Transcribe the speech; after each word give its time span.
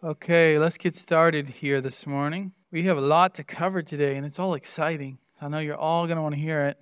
Okay, 0.00 0.60
let's 0.60 0.76
get 0.76 0.94
started 0.94 1.48
here 1.48 1.80
this 1.80 2.06
morning. 2.06 2.52
We 2.70 2.84
have 2.84 2.96
a 2.96 3.00
lot 3.00 3.34
to 3.34 3.42
cover 3.42 3.82
today, 3.82 4.16
and 4.16 4.24
it's 4.24 4.38
all 4.38 4.54
exciting. 4.54 5.18
So 5.36 5.46
I 5.46 5.48
know 5.48 5.58
you're 5.58 5.76
all 5.76 6.06
going 6.06 6.14
to 6.14 6.22
want 6.22 6.36
to 6.36 6.40
hear 6.40 6.66
it. 6.66 6.78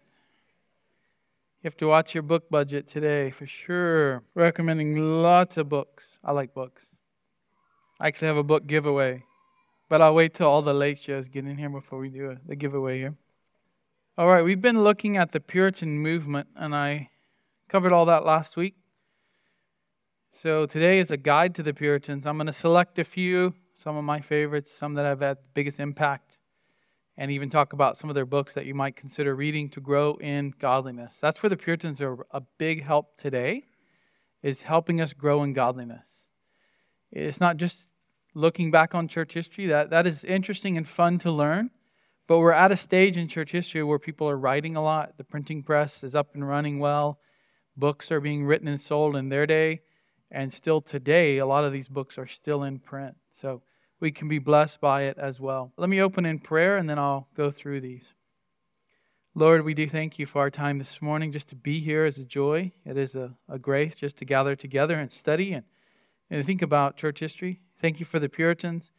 You 1.63 1.69
have 1.69 1.79
to 1.79 1.87
watch 1.87 2.13
your 2.13 2.23
book 2.23 2.51
budget 2.51 2.87
today 2.87 3.31
for 3.31 3.47
sure. 3.47 4.23
Recommending 4.35 5.23
lots 5.23 5.57
of 5.57 5.67
books. 5.67 6.19
I 6.23 6.33
like 6.33 6.53
books. 6.53 6.91
I 7.99 8.09
actually 8.09 8.29
have 8.29 8.37
a 8.37 8.43
book 8.43 8.67
giveaway, 8.67 9.25
but 9.89 10.03
I'll 10.03 10.15
wait 10.15 10.35
till 10.35 10.49
all 10.49 10.61
the 10.61 10.75
late 10.75 10.99
shows 10.99 11.27
get 11.27 11.47
in 11.47 11.57
here 11.57 11.71
before 11.71 11.99
we 11.99 12.11
do 12.11 12.37
the 12.47 12.55
giveaway 12.55 12.99
here. 12.99 13.15
All 14.19 14.29
right, 14.29 14.45
we've 14.45 14.61
been 14.61 14.85
looking 14.85 15.17
at 15.17 15.33
the 15.33 15.41
Puritan 15.41 16.01
movement, 16.01 16.49
and 16.55 16.77
I 16.77 17.09
covered 17.67 17.95
all 17.95 18.05
that 18.05 18.27
last 18.27 18.59
week. 18.59 18.75
So 20.39 20.67
today 20.67 20.99
is 20.99 21.11
a 21.11 21.17
guide 21.17 21.55
to 21.55 21.63
the 21.63 21.73
Puritans. 21.73 22.27
I'm 22.27 22.37
going 22.37 22.47
to 22.47 22.53
select 22.53 22.99
a 22.99 23.05
few, 23.05 23.55
some 23.75 23.97
of 23.97 24.05
my 24.05 24.21
favorites, 24.21 24.71
some 24.71 24.93
that 24.93 25.07
have 25.07 25.23
had 25.23 25.39
the 25.39 25.49
biggest 25.55 25.81
impact, 25.81 26.37
and 27.17 27.31
even 27.31 27.49
talk 27.49 27.73
about 27.73 27.97
some 27.97 28.11
of 28.11 28.15
their 28.15 28.27
books 28.27 28.53
that 28.53 28.67
you 28.67 28.75
might 28.75 28.97
consider 28.97 29.35
reading 29.35 29.71
to 29.71 29.81
grow 29.81 30.17
in 30.17 30.53
godliness. 30.59 31.19
That's 31.23 31.43
where 31.43 31.49
the 31.49 31.57
Puritans 31.57 32.03
are 32.03 32.27
a 32.33 32.43
big 32.59 32.85
help 32.85 33.17
today, 33.17 33.63
is 34.43 34.61
helping 34.61 35.01
us 35.01 35.15
grow 35.15 35.43
in 35.43 35.55
godliness. 35.55 36.05
It's 37.11 37.41
not 37.41 37.57
just 37.57 37.89
looking 38.35 38.71
back 38.71 38.95
on 38.95 39.09
church 39.09 39.33
history. 39.33 39.65
That, 39.65 39.89
that 39.89 40.07
is 40.07 40.23
interesting 40.23 40.77
and 40.77 40.87
fun 40.87 41.19
to 41.21 41.33
learn. 41.33 41.71
But 42.27 42.41
we're 42.41 42.53
at 42.53 42.71
a 42.71 42.77
stage 42.77 43.17
in 43.17 43.29
church 43.29 43.53
history 43.53 43.83
where 43.83 43.99
people 43.99 44.29
are 44.29 44.37
writing 44.37 44.77
a 44.77 44.83
lot. 44.83 45.17
The 45.17 45.25
printing 45.25 45.63
press 45.63 46.05
is 46.05 46.15
up 46.15 46.35
and 46.35 46.47
running 46.47 46.79
well. 46.79 47.21
Books 47.75 48.13
are 48.13 48.21
being 48.21 48.45
written 48.45 48.69
and 48.69 48.83
sold 48.83 49.17
in 49.17 49.31
their 49.31 49.47
day. 49.47 49.81
And 50.31 50.53
still 50.53 50.81
today, 50.81 51.39
a 51.39 51.47
lot 51.47 51.65
of 51.65 51.73
these 51.73 51.89
books 51.89 52.19
are 52.19 52.27
still 52.27 52.63
in 52.63 52.79
print. 52.79 53.17
So 53.31 53.63
we 54.01 54.11
can 54.11 54.29
be 54.29 54.39
blessed 54.39 54.81
by 54.81 55.03
it 55.03 55.19
as 55.19 55.41
well. 55.41 55.73
Let 55.77 55.89
me 55.89 56.01
open 56.01 56.27
in 56.27 56.39
prayer 56.39 56.77
and 56.77 56.89
then 56.89 56.99
I'll 56.99 57.29
go 57.35 57.51
through 57.51 57.81
these. 57.81 58.13
Lord, 59.35 59.65
we 59.65 59.75
do 59.75 59.89
thank 59.89 60.19
you 60.19 60.27
for 60.27 60.41
our 60.41 60.51
time 60.51 60.79
this 60.79 61.03
morning. 61.03 61.31
Just 61.31 61.49
to 61.51 61.57
be 61.57 61.81
here 61.81 62.07
is 62.07 62.19
a 62.19 62.25
joy. 62.25 62.73
It 62.85 62.97
is 62.97 63.15
a, 63.15 63.35
a 63.49 63.59
grace 63.59 63.95
just 63.95 64.17
to 64.19 64.25
gather 64.25 64.57
together 64.57 64.99
and 64.99 65.13
study 65.13 65.53
and, 65.53 65.65
and 66.31 66.45
think 66.45 66.63
about 66.63 66.97
church 66.97 67.21
history. 67.21 67.61
Thank 67.79 68.01
you 68.01 68.07
for 68.07 68.19
the 68.19 68.31
Puritans. 68.31 68.91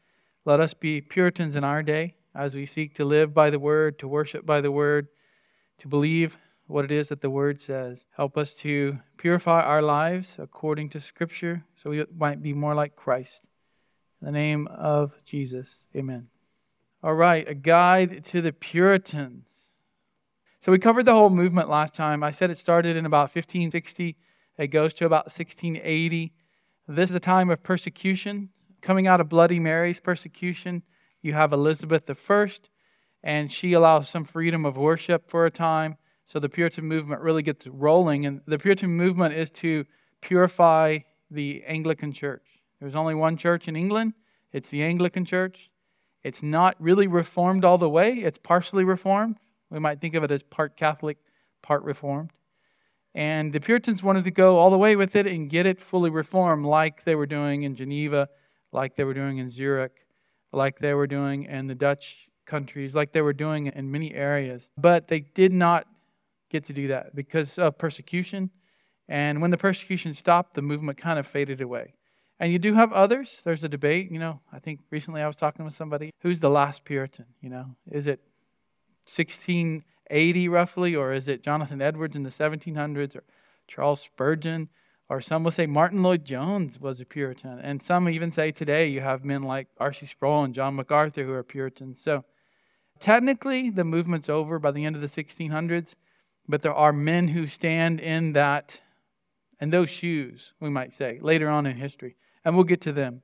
Let 0.45 0.59
us 0.59 0.73
be 0.73 1.01
Puritans 1.01 1.55
in 1.55 1.63
our 1.63 1.81
day 1.81 2.15
as 2.35 2.53
we 2.53 2.67
seek 2.67 2.93
to 2.95 3.05
live 3.05 3.33
by 3.33 3.49
the 3.49 3.59
word, 3.59 3.97
to 3.99 4.07
worship 4.07 4.45
by 4.45 4.61
the 4.61 4.71
word, 4.71 5.07
to 5.79 5.87
believe 5.87 6.37
what 6.67 6.85
it 6.85 6.91
is 6.91 7.09
that 7.09 7.21
the 7.21 7.29
Word 7.29 7.61
says. 7.61 8.05
Help 8.15 8.37
us 8.37 8.53
to 8.55 8.99
purify 9.17 9.61
our 9.61 9.81
lives 9.81 10.35
according 10.37 10.89
to 10.89 10.99
Scripture 10.99 11.63
so 11.75 11.89
we 11.89 12.05
might 12.15 12.41
be 12.41 12.53
more 12.53 12.75
like 12.75 12.95
Christ. 12.95 13.47
In 14.21 14.25
the 14.25 14.31
name 14.31 14.67
of 14.67 15.13
Jesus, 15.25 15.79
amen. 15.95 16.27
All 17.01 17.13
right, 17.13 17.47
a 17.47 17.53
guide 17.53 18.23
to 18.25 18.41
the 18.41 18.51
Puritans. 18.51 19.45
So 20.59 20.71
we 20.71 20.79
covered 20.79 21.05
the 21.05 21.13
whole 21.13 21.29
movement 21.29 21.69
last 21.69 21.93
time. 21.93 22.23
I 22.23 22.31
said 22.31 22.49
it 22.49 22.57
started 22.57 22.97
in 22.97 23.05
about 23.05 23.33
1560, 23.33 24.17
it 24.57 24.67
goes 24.67 24.93
to 24.95 25.05
about 25.05 25.25
1680. 25.25 26.33
This 26.87 27.09
is 27.09 27.15
a 27.15 27.19
time 27.19 27.49
of 27.49 27.63
persecution. 27.63 28.49
Coming 28.81 29.07
out 29.07 29.21
of 29.21 29.29
Bloody 29.29 29.59
Mary's 29.59 29.99
persecution, 29.99 30.83
you 31.21 31.33
have 31.33 31.53
Elizabeth 31.53 32.09
I, 32.29 32.49
and 33.23 33.51
she 33.51 33.73
allows 33.73 34.09
some 34.09 34.23
freedom 34.23 34.65
of 34.65 34.77
worship 34.77 35.29
for 35.29 35.45
a 35.45 35.51
time. 35.51 35.97
So 36.27 36.39
the 36.39 36.49
Puritan 36.49 36.85
movement 36.85 37.21
really 37.21 37.41
gets 37.41 37.65
rolling. 37.65 38.25
And 38.25 38.41
the 38.45 38.59
Puritan 38.59 38.89
movement 38.91 39.33
is 39.33 39.49
to 39.51 39.85
purify 40.21 40.99
the 41.31 41.63
Anglican 41.65 42.11
church. 42.11 42.43
There's 42.79 42.95
only 42.95 43.15
one 43.15 43.37
church 43.37 43.67
in 43.67 43.75
England, 43.75 44.13
it's 44.51 44.69
the 44.69 44.83
Anglican 44.83 45.25
church. 45.25 45.69
It's 46.23 46.43
not 46.43 46.75
really 46.79 47.07
reformed 47.07 47.63
all 47.63 47.77
the 47.77 47.89
way, 47.89 48.13
it's 48.15 48.37
partially 48.37 48.83
reformed. 48.83 49.37
We 49.69 49.79
might 49.79 50.01
think 50.01 50.15
of 50.15 50.23
it 50.23 50.31
as 50.31 50.43
part 50.43 50.75
Catholic, 50.77 51.17
part 51.61 51.83
reformed. 51.83 52.31
And 53.15 53.51
the 53.51 53.59
Puritans 53.59 54.03
wanted 54.03 54.25
to 54.25 54.31
go 54.31 54.57
all 54.57 54.69
the 54.69 54.77
way 54.77 54.95
with 54.95 55.15
it 55.15 55.25
and 55.25 55.49
get 55.49 55.65
it 55.65 55.81
fully 55.81 56.09
reformed, 56.09 56.65
like 56.65 57.03
they 57.03 57.15
were 57.15 57.25
doing 57.25 57.63
in 57.63 57.75
Geneva, 57.75 58.29
like 58.71 58.95
they 58.95 59.03
were 59.03 59.13
doing 59.13 59.37
in 59.37 59.49
Zurich, 59.49 60.05
like 60.51 60.79
they 60.79 60.93
were 60.93 61.07
doing 61.07 61.45
in 61.45 61.67
the 61.67 61.75
Dutch 61.75 62.27
countries, 62.45 62.93
like 62.93 63.11
they 63.13 63.21
were 63.21 63.33
doing 63.33 63.67
in 63.67 63.91
many 63.91 64.13
areas. 64.13 64.69
But 64.77 65.07
they 65.07 65.21
did 65.21 65.51
not 65.51 65.87
get 66.49 66.63
to 66.65 66.73
do 66.73 66.87
that 66.89 67.15
because 67.15 67.57
of 67.57 67.77
persecution. 67.77 68.51
And 69.07 69.41
when 69.41 69.51
the 69.51 69.57
persecution 69.57 70.13
stopped, 70.13 70.53
the 70.53 70.61
movement 70.61 70.97
kind 70.97 71.17
of 71.17 71.25
faded 71.25 71.61
away. 71.61 71.93
And 72.39 72.51
you 72.51 72.59
do 72.59 72.73
have 72.75 72.93
others. 72.93 73.41
There's 73.43 73.63
a 73.63 73.69
debate. 73.69 74.11
You 74.11 74.19
know, 74.19 74.41
I 74.51 74.59
think 74.59 74.81
recently 74.91 75.21
I 75.21 75.27
was 75.27 75.35
talking 75.35 75.65
with 75.65 75.73
somebody. 75.73 76.11
Who's 76.21 76.39
the 76.39 76.49
last 76.49 76.83
Puritan? 76.83 77.25
You 77.41 77.49
know, 77.49 77.75
is 77.89 78.05
it 78.05 78.19
1680 79.05 80.49
roughly, 80.49 80.95
or 80.95 81.13
is 81.13 81.27
it 81.27 81.41
Jonathan 81.41 81.81
Edwards 81.81 82.15
in 82.15 82.23
the 82.23 82.29
1700s, 82.29 83.15
or 83.15 83.23
Charles 83.67 84.01
Spurgeon? 84.01 84.69
Or 85.09 85.21
some 85.21 85.45
will 85.45 85.51
say 85.51 85.65
Martyn 85.67 86.03
Lloyd-Jones 86.03 86.81
was 86.81 86.99
a 86.99 87.05
Puritan. 87.05 87.59
And 87.59 87.81
some 87.81 88.09
even 88.09 88.29
say 88.29 88.51
today 88.51 88.87
you 88.87 88.99
have 88.99 89.23
men 89.23 89.43
like 89.43 89.67
R.C. 89.77 90.05
Sproul 90.05 90.43
and 90.43 90.53
John 90.53 90.75
MacArthur 90.75 91.23
who 91.23 91.31
are 91.31 91.43
Puritans. 91.43 92.01
So 92.01 92.25
technically, 92.99 93.69
the 93.69 93.85
movement's 93.85 94.27
over 94.27 94.59
by 94.59 94.71
the 94.71 94.83
end 94.83 94.97
of 94.97 95.01
the 95.01 95.07
1600s. 95.07 95.95
But 96.47 96.61
there 96.61 96.73
are 96.73 96.93
men 96.93 97.29
who 97.29 97.47
stand 97.47 97.99
in 97.99 98.33
that, 98.33 98.81
in 99.59 99.69
those 99.69 99.89
shoes, 99.89 100.53
we 100.59 100.69
might 100.69 100.93
say, 100.93 101.19
later 101.21 101.49
on 101.49 101.65
in 101.65 101.75
history. 101.77 102.15
And 102.45 102.55
we'll 102.55 102.63
get 102.63 102.81
to 102.81 102.93
them. 102.93 103.21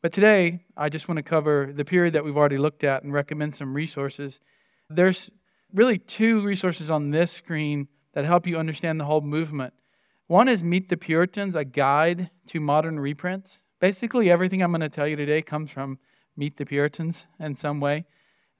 But 0.00 0.12
today, 0.12 0.64
I 0.76 0.88
just 0.88 1.08
want 1.08 1.16
to 1.16 1.22
cover 1.22 1.72
the 1.74 1.84
period 1.84 2.14
that 2.14 2.24
we've 2.24 2.36
already 2.36 2.56
looked 2.56 2.84
at 2.84 3.02
and 3.02 3.12
recommend 3.12 3.56
some 3.56 3.74
resources. 3.74 4.40
There's 4.88 5.30
really 5.72 5.98
two 5.98 6.40
resources 6.40 6.88
on 6.88 7.10
this 7.10 7.32
screen 7.32 7.88
that 8.12 8.24
help 8.24 8.46
you 8.46 8.56
understand 8.56 8.98
the 8.98 9.04
whole 9.04 9.20
movement. 9.20 9.74
One 10.28 10.48
is 10.48 10.62
Meet 10.62 10.88
the 10.88 10.96
Puritans, 10.96 11.54
a 11.54 11.64
guide 11.64 12.30
to 12.46 12.60
modern 12.60 13.00
reprints. 13.00 13.60
Basically, 13.80 14.30
everything 14.30 14.62
I'm 14.62 14.70
going 14.70 14.80
to 14.80 14.88
tell 14.88 15.06
you 15.06 15.16
today 15.16 15.42
comes 15.42 15.70
from 15.70 15.98
Meet 16.36 16.56
the 16.56 16.66
Puritans 16.66 17.26
in 17.40 17.54
some 17.54 17.80
way. 17.80 18.04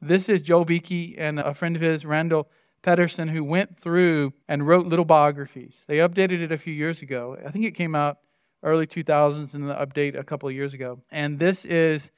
This 0.01 0.29
is 0.29 0.43
Joel 0.43 0.65
Beeke 0.65 1.15
and 1.19 1.39
a 1.39 1.55
friend 1.55 1.77
of 1.77 1.83
his, 1.83 2.05
Randall 2.05 2.51
Pederson, 2.89 3.29
who 3.29 3.45
went 3.45 3.79
through 3.79 4.33
and 4.49 4.67
wrote 4.67 4.87
little 4.87 5.05
biographies. 5.05 5.85
They 5.87 5.99
updated 5.99 6.41
it 6.41 6.51
a 6.51 6.57
few 6.57 6.73
years 6.73 7.03
ago. 7.03 7.37
I 7.45 7.51
think 7.51 7.67
it 7.67 7.73
came 7.73 7.95
out 7.95 8.19
early 8.63 8.87
2000s 8.87 9.53
and 9.53 9.69
the 9.69 9.75
update 9.75 10.19
a 10.19 10.25
couple 10.25 10.49
of 10.49 10.55
years 10.55 10.73
ago. 10.73 11.03
And 11.11 11.39
this 11.39 11.67
is 11.67 12.11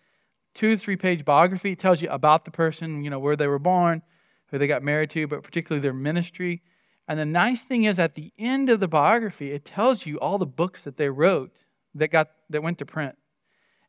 two, 0.55 0.77
three 0.77 0.97
page 0.97 1.25
biography. 1.25 1.73
It 1.73 1.81
tells 1.81 2.01
you 2.01 2.09
about 2.09 2.45
the 2.45 2.53
person, 2.53 3.03
you 3.03 3.11
know, 3.11 3.19
where 3.19 3.35
they 3.35 3.49
were 3.49 3.59
born, 3.59 4.03
who 4.47 4.59
they 4.59 4.69
got 4.69 4.85
married 4.85 5.11
to, 5.11 5.27
but 5.27 5.43
particularly 5.43 5.83
their 5.83 5.93
ministry. 5.93 6.63
And 7.09 7.19
the 7.19 7.27
nice 7.27 7.65
thing 7.65 7.83
is 7.83 7.99
at 7.99 8.15
the 8.15 8.33
end 8.39 8.71
of 8.71 8.79
the 8.79 8.87
biography, 8.87 9.51
it 9.51 9.65
tells 9.65 10.07
you 10.07 10.21
all 10.21 10.39
the 10.39 10.47
books 10.47 10.85
that 10.85 10.97
they 10.97 11.09
wrote 11.09 11.65
that 11.97 12.13
got 12.13 12.31
that 12.49 12.63
went 12.63 12.79
to 12.79 12.87
print. 12.87 13.17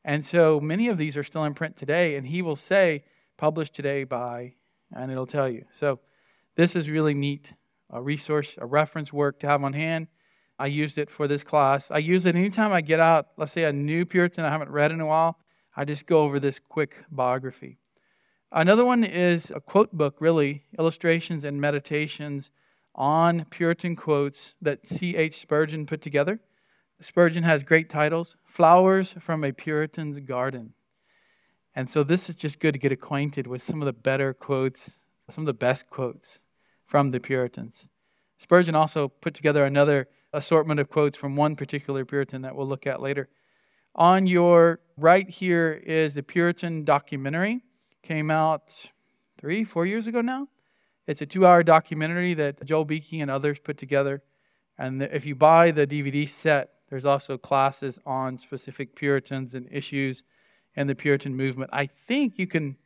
And 0.03 0.25
so 0.25 0.59
many 0.59 0.88
of 0.88 0.98
these 0.98 1.16
are 1.16 1.24
still 1.24 1.44
in 1.44 1.53
print 1.53 1.78
today, 1.78 2.16
and 2.16 2.25
he 2.25 2.42
will 2.42 2.56
say, 2.56 3.03
published 3.38 3.75
today 3.75 4.03
by, 4.03 4.56
and 4.92 5.12
it'll 5.12 5.28
tell 5.28 5.48
you. 5.48 5.66
So 5.72 6.00
this 6.56 6.75
is 6.75 6.89
really 6.89 7.13
neat. 7.13 7.53
A 7.89 8.01
resource, 8.01 8.57
a 8.57 8.66
reference 8.66 9.12
work 9.12 9.39
to 9.39 9.47
have 9.47 9.63
on 9.63 9.73
hand. 9.73 10.07
I 10.57 10.67
used 10.67 10.97
it 10.97 11.09
for 11.09 11.28
this 11.28 11.44
class. 11.44 11.91
I 11.91 11.97
use 11.97 12.25
it 12.25 12.35
anytime 12.35 12.72
I 12.72 12.81
get 12.81 13.00
out, 13.00 13.28
let's 13.38 13.51
say 13.51 13.63
a 13.63 13.73
new 13.73 14.06
Puritan 14.06 14.45
I 14.45 14.50
haven't 14.50 14.69
read 14.69 14.91
in 14.91 15.01
a 15.01 15.06
while. 15.06 15.39
I 15.75 15.85
just 15.85 16.06
go 16.06 16.22
over 16.22 16.39
this 16.39 16.59
quick 16.59 17.03
biography. 17.09 17.79
Another 18.51 18.85
one 18.85 19.03
is 19.03 19.51
a 19.51 19.59
quote 19.59 19.94
book, 19.94 20.17
really, 20.19 20.63
illustrations 20.78 21.44
and 21.44 21.59
meditations 21.59 22.51
on 22.94 23.45
Puritan 23.45 23.95
quotes 23.95 24.56
that 24.62 24.85
C.H. 24.85 25.39
Spurgeon 25.39 25.85
put 25.85 26.01
together. 26.01 26.41
Spurgeon 27.00 27.44
has 27.44 27.63
great 27.63 27.89
titles 27.89 28.35
Flowers 28.45 29.16
from 29.19 29.44
a 29.44 29.51
Puritan's 29.51 30.19
Garden. 30.19 30.73
And 31.74 31.89
so 31.89 32.04
this 32.04 32.30
is 32.30 32.36
just 32.36 32.59
good 32.59 32.74
to 32.74 32.80
get 32.80 32.92
acquainted 32.92 33.47
with 33.47 33.63
some 33.63 33.81
of 33.81 33.86
the 33.86 33.94
better 33.94 34.33
quotes 34.33 34.92
some 35.29 35.44
of 35.44 35.45
the 35.47 35.53
best 35.53 35.89
quotes 35.89 36.39
from 36.85 37.12
the 37.12 37.19
Puritans. 37.19 37.88
Spurgeon 38.38 38.75
also 38.75 39.07
put 39.07 39.33
together 39.33 39.65
another 39.65 40.07
assortment 40.33 40.79
of 40.79 40.89
quotes 40.89 41.18
from 41.18 41.35
one 41.35 41.56
particular 41.56 42.06
Puritan 42.06 42.41
that 42.41 42.56
we'll 42.56 42.68
look 42.68 42.88
at 42.88 43.01
later. 43.01 43.29
On 43.95 44.25
your 44.25 44.79
right 44.97 45.29
here 45.29 45.73
is 45.85 46.13
the 46.13 46.23
Puritan 46.23 46.83
documentary. 46.83 47.62
Came 48.03 48.31
out 48.31 48.91
three, 49.38 49.63
four 49.63 49.85
years 49.85 50.07
ago 50.07 50.21
now. 50.21 50.47
It's 51.07 51.21
a 51.21 51.25
two 51.25 51.45
hour 51.45 51.63
documentary 51.63 52.33
that 52.35 52.63
Joel 52.65 52.85
Beeke 52.85 53.13
and 53.13 53.29
others 53.29 53.59
put 53.59 53.77
together. 53.77 54.23
And 54.77 55.03
if 55.03 55.25
you 55.25 55.35
buy 55.35 55.71
the 55.71 55.85
DVD 55.85 56.27
set, 56.27 56.69
there's 56.89 57.06
also 57.06 57.38
classes 57.38 58.00
on 58.06 58.38
specific 58.38 58.95
Puritans 58.95 59.53
and 59.53 59.68
issues 59.71 60.23
in 60.75 60.88
the 60.88 60.95
Puritan 60.95 61.35
movement. 61.35 61.69
I 61.73 61.85
think 61.85 62.38
you 62.38 62.47
can 62.47 62.77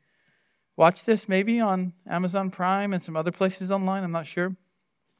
watch 0.77 1.03
this 1.03 1.27
maybe 1.29 1.59
on 1.59 1.93
Amazon 2.07 2.49
Prime 2.49 2.93
and 2.93 3.01
some 3.01 3.15
other 3.15 3.31
places 3.31 3.71
online. 3.71 4.03
I'm 4.03 4.11
not 4.11 4.27
sure. 4.27 4.55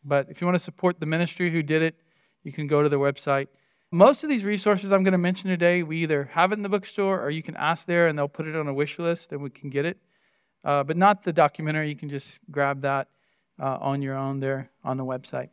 But 0.04 0.28
if 0.30 0.40
you 0.40 0.48
want 0.48 0.56
to 0.56 0.64
support 0.64 1.00
the 1.00 1.06
ministry 1.06 1.52
who 1.52 1.64
did 1.64 1.82
it, 1.82 1.96
you 2.44 2.52
can 2.52 2.68
go 2.68 2.84
to 2.84 2.90
their 2.90 3.00
website. 3.00 3.48
Most 3.92 4.24
of 4.24 4.30
these 4.30 4.44
resources 4.44 4.92
I'm 4.92 5.04
going 5.04 5.14
to 5.14 5.18
mention 5.18 5.50
today, 5.50 5.82
we 5.82 5.98
either 6.04 6.26
have 6.34 6.52
it 6.52 6.56
in 6.56 6.64
the 6.64 6.70
bookstore 6.70 7.22
or 7.22 7.30
you 7.30 7.42
can 7.42 7.56
ask 7.56 7.88
there 7.88 8.08
and 8.08 8.18
they'll 8.18 8.28
put 8.28 8.48
it 8.48 8.56
on 8.56 8.68
a 8.68 8.74
wish 8.74 9.00
list 9.00 9.32
and 9.32 9.42
we 9.42 9.50
can 9.50 9.70
get 9.70 9.86
it. 9.86 9.98
Uh, 10.64 10.84
but 10.84 10.98
not 10.98 11.24
the 11.24 11.34
documentary. 11.34 11.90
You 11.90 11.96
can 11.96 12.10
just 12.10 12.40
grab 12.52 12.82
that 12.82 13.08
uh, 13.60 13.78
on 13.80 14.02
your 14.02 14.16
own 14.16 14.40
there 14.40 14.70
on 14.84 14.98
the 14.98 15.06
website. 15.06 15.50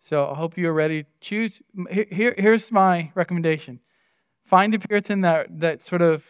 So 0.00 0.28
I 0.28 0.34
hope 0.34 0.58
you're 0.58 0.72
ready. 0.72 1.06
Choose. 1.20 1.62
Here, 1.88 2.34
here's 2.36 2.72
my 2.72 3.12
recommendation: 3.14 3.78
find 4.44 4.74
a 4.74 4.80
Puritan 4.80 5.20
that 5.20 5.60
that 5.60 5.82
sort 5.84 6.02
of 6.02 6.24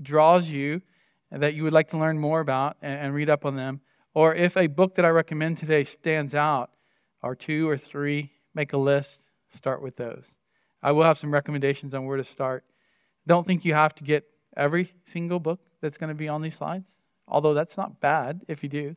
draws 0.00 0.48
you, 0.48 0.80
that 1.42 1.54
you 1.54 1.64
would 1.64 1.72
like 1.72 1.88
to 1.88 1.98
learn 1.98 2.18
more 2.18 2.40
about 2.40 2.76
and, 2.82 3.14
read 3.14 3.28
up 3.28 3.44
on 3.44 3.56
them. 3.56 3.80
Or 4.14 4.34
if 4.34 4.56
a 4.56 4.68
book 4.68 4.94
that 4.94 5.04
I 5.04 5.08
recommend 5.08 5.58
today 5.58 5.84
stands 5.84 6.34
out, 6.34 6.70
or 7.22 7.34
two 7.34 7.68
or 7.68 7.78
three, 7.78 8.32
make 8.54 8.72
a 8.74 8.76
list. 8.76 9.26
Start 9.48 9.80
with 9.80 9.96
those. 9.96 10.34
I 10.82 10.92
will 10.92 11.04
have 11.04 11.16
some 11.16 11.32
recommendations 11.32 11.94
on 11.94 12.04
where 12.04 12.18
to 12.18 12.24
start. 12.24 12.64
Don't 13.26 13.46
think 13.46 13.64
you 13.64 13.72
have 13.72 13.94
to 13.94 14.04
get 14.04 14.24
every 14.56 14.92
single 15.06 15.40
book 15.40 15.60
that's 15.80 15.96
going 15.96 16.08
to 16.08 16.14
be 16.14 16.28
on 16.28 16.42
these 16.42 16.56
slides, 16.56 16.96
although 17.26 17.54
that's 17.54 17.76
not 17.76 18.00
bad 18.00 18.42
if 18.46 18.62
you 18.62 18.68
do. 18.68 18.94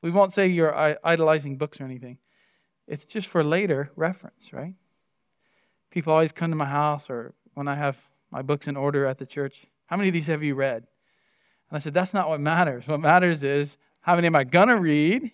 We 0.00 0.10
won't 0.10 0.32
say 0.32 0.46
you're 0.46 0.96
idolizing 1.04 1.58
books 1.58 1.80
or 1.80 1.84
anything. 1.84 2.18
It's 2.86 3.04
just 3.04 3.26
for 3.26 3.44
later 3.44 3.90
reference, 3.96 4.52
right? 4.52 4.74
People 5.90 6.12
always 6.12 6.32
come 6.32 6.50
to 6.50 6.56
my 6.56 6.66
house 6.66 7.10
or 7.10 7.34
when 7.54 7.68
I 7.68 7.74
have 7.74 7.98
my 8.30 8.42
books 8.42 8.68
in 8.68 8.76
order 8.76 9.04
at 9.06 9.18
the 9.18 9.26
church. 9.26 9.66
How 9.86 9.96
many 9.96 10.08
of 10.08 10.14
these 10.14 10.28
have 10.28 10.42
you 10.42 10.54
read? 10.54 10.86
And 11.70 11.76
I 11.76 11.80
said, 11.80 11.94
that's 11.94 12.14
not 12.14 12.28
what 12.28 12.40
matters. 12.40 12.86
What 12.86 13.00
matters 13.00 13.42
is 13.42 13.76
how 14.00 14.14
many 14.14 14.26
am 14.26 14.36
I 14.36 14.44
going 14.44 14.68
to 14.68 14.78
read 14.78 15.32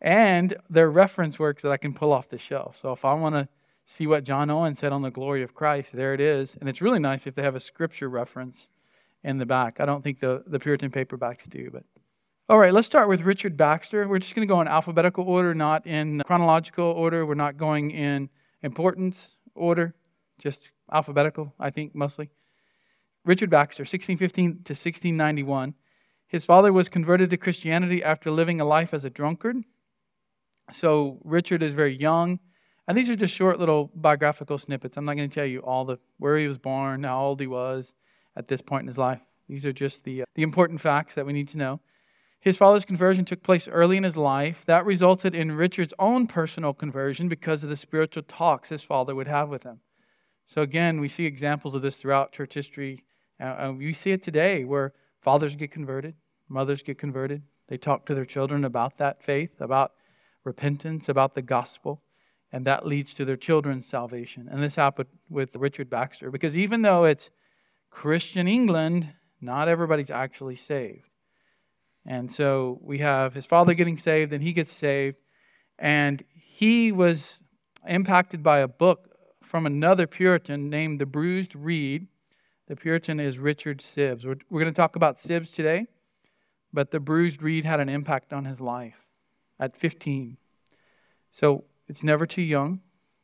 and 0.00 0.56
their 0.68 0.90
reference 0.90 1.38
works 1.38 1.62
that 1.62 1.70
I 1.70 1.76
can 1.76 1.94
pull 1.94 2.12
off 2.12 2.28
the 2.28 2.38
shelf. 2.38 2.76
So 2.76 2.92
if 2.92 3.04
I 3.04 3.14
want 3.14 3.36
to 3.36 3.48
see 3.84 4.06
what 4.06 4.24
John 4.24 4.50
Owen 4.50 4.74
said 4.74 4.92
on 4.92 5.02
the 5.02 5.10
glory 5.10 5.42
of 5.42 5.54
Christ, 5.54 5.92
there 5.92 6.12
it 6.12 6.20
is. 6.20 6.56
And 6.60 6.68
it's 6.68 6.82
really 6.82 6.98
nice 6.98 7.26
if 7.26 7.36
they 7.36 7.42
have 7.42 7.54
a 7.54 7.60
scripture 7.60 8.08
reference 8.08 8.68
in 9.22 9.38
the 9.38 9.46
back. 9.46 9.80
I 9.80 9.86
don't 9.86 10.02
think 10.02 10.18
the, 10.18 10.42
the 10.46 10.58
Puritan 10.58 10.90
paperbacks 10.90 11.48
do, 11.48 11.70
but 11.72 11.84
all 12.48 12.58
right, 12.58 12.72
let's 12.72 12.88
start 12.88 13.08
with 13.08 13.22
Richard 13.22 13.56
Baxter. 13.56 14.08
We're 14.08 14.18
just 14.18 14.34
going 14.34 14.46
to 14.46 14.52
go 14.52 14.60
in 14.60 14.66
alphabetical 14.66 15.24
order, 15.24 15.54
not 15.54 15.86
in 15.86 16.22
chronological 16.26 16.84
order. 16.84 17.24
We're 17.24 17.34
not 17.34 17.56
going 17.56 17.92
in 17.92 18.28
importance 18.62 19.36
order, 19.54 19.94
just 20.38 20.72
alphabetical, 20.90 21.54
I 21.60 21.70
think, 21.70 21.94
mostly. 21.94 22.30
Richard 23.24 23.50
Baxter, 23.50 23.82
1615 23.82 24.44
to 24.64 24.72
1691. 24.72 25.74
His 26.26 26.44
father 26.44 26.72
was 26.72 26.88
converted 26.88 27.30
to 27.30 27.36
Christianity 27.36 28.02
after 28.02 28.30
living 28.30 28.60
a 28.60 28.64
life 28.64 28.92
as 28.94 29.04
a 29.04 29.10
drunkard. 29.10 29.58
So 30.72 31.20
Richard 31.24 31.62
is 31.62 31.74
very 31.74 31.96
young. 31.96 32.40
And 32.88 32.98
these 32.98 33.08
are 33.08 33.16
just 33.16 33.34
short 33.34 33.60
little 33.60 33.90
biographical 33.94 34.58
snippets. 34.58 34.96
I'm 34.96 35.04
not 35.04 35.16
going 35.16 35.28
to 35.28 35.34
tell 35.34 35.46
you 35.46 35.60
all 35.60 35.84
the 35.84 35.98
where 36.18 36.36
he 36.36 36.48
was 36.48 36.58
born, 36.58 37.04
how 37.04 37.22
old 37.22 37.40
he 37.40 37.46
was 37.46 37.94
at 38.34 38.48
this 38.48 38.60
point 38.60 38.82
in 38.82 38.88
his 38.88 38.98
life. 38.98 39.20
These 39.48 39.64
are 39.64 39.72
just 39.72 40.04
the, 40.04 40.22
uh, 40.22 40.24
the 40.34 40.42
important 40.42 40.80
facts 40.80 41.14
that 41.14 41.26
we 41.26 41.32
need 41.32 41.48
to 41.48 41.58
know. 41.58 41.80
His 42.40 42.56
father's 42.56 42.84
conversion 42.84 43.24
took 43.24 43.44
place 43.44 43.68
early 43.68 43.96
in 43.96 44.02
his 44.02 44.16
life. 44.16 44.64
That 44.66 44.84
resulted 44.84 45.32
in 45.32 45.52
Richard's 45.52 45.94
own 45.98 46.26
personal 46.26 46.74
conversion 46.74 47.28
because 47.28 47.62
of 47.62 47.70
the 47.70 47.76
spiritual 47.76 48.24
talks 48.24 48.68
his 48.68 48.82
father 48.82 49.14
would 49.14 49.28
have 49.28 49.48
with 49.48 49.62
him. 49.62 49.80
So, 50.48 50.60
again, 50.60 51.00
we 51.00 51.08
see 51.08 51.24
examples 51.24 51.74
of 51.74 51.82
this 51.82 51.96
throughout 51.96 52.32
church 52.32 52.54
history. 52.54 53.04
Uh, 53.40 53.72
we 53.76 53.92
see 53.92 54.12
it 54.12 54.22
today 54.22 54.64
where 54.64 54.92
fathers 55.20 55.56
get 55.56 55.70
converted, 55.70 56.14
mothers 56.48 56.82
get 56.82 56.98
converted. 56.98 57.42
They 57.68 57.76
talk 57.78 58.06
to 58.06 58.14
their 58.14 58.24
children 58.24 58.64
about 58.64 58.98
that 58.98 59.22
faith, 59.22 59.60
about 59.60 59.92
repentance, 60.44 61.08
about 61.08 61.34
the 61.34 61.42
gospel, 61.42 62.02
and 62.52 62.66
that 62.66 62.86
leads 62.86 63.14
to 63.14 63.24
their 63.24 63.36
children's 63.36 63.86
salvation. 63.86 64.48
And 64.50 64.62
this 64.62 64.76
happened 64.76 65.08
with 65.28 65.56
Richard 65.56 65.88
Baxter 65.88 66.30
because 66.30 66.56
even 66.56 66.82
though 66.82 67.04
it's 67.04 67.30
Christian 67.90 68.48
England, 68.48 69.08
not 69.40 69.68
everybody's 69.68 70.10
actually 70.10 70.56
saved. 70.56 71.08
And 72.04 72.30
so 72.30 72.78
we 72.82 72.98
have 72.98 73.34
his 73.34 73.46
father 73.46 73.74
getting 73.74 73.98
saved, 73.98 74.32
and 74.32 74.42
he 74.42 74.52
gets 74.52 74.72
saved. 74.72 75.16
And 75.78 76.24
he 76.34 76.92
was 76.92 77.40
impacted 77.86 78.42
by 78.42 78.58
a 78.58 78.68
book 78.68 79.08
from 79.42 79.66
another 79.66 80.06
Puritan 80.06 80.70
named 80.70 81.00
the 81.00 81.06
Bruised 81.06 81.54
Reed. 81.54 82.08
The 82.72 82.76
Puritan 82.76 83.20
is 83.20 83.38
Richard 83.38 83.80
Sibbes. 83.80 84.24
We're, 84.24 84.36
we're 84.48 84.60
going 84.62 84.72
to 84.72 84.74
talk 84.74 84.96
about 84.96 85.16
Sibbes 85.16 85.54
today, 85.54 85.88
but 86.72 86.90
the 86.90 87.00
Bruised 87.00 87.42
Reed 87.42 87.66
had 87.66 87.80
an 87.80 87.90
impact 87.90 88.32
on 88.32 88.46
his 88.46 88.62
life 88.62 88.96
at 89.60 89.76
15. 89.76 90.38
So 91.30 91.64
it's 91.86 92.02
never 92.02 92.24
too 92.24 92.40
young. 92.40 92.80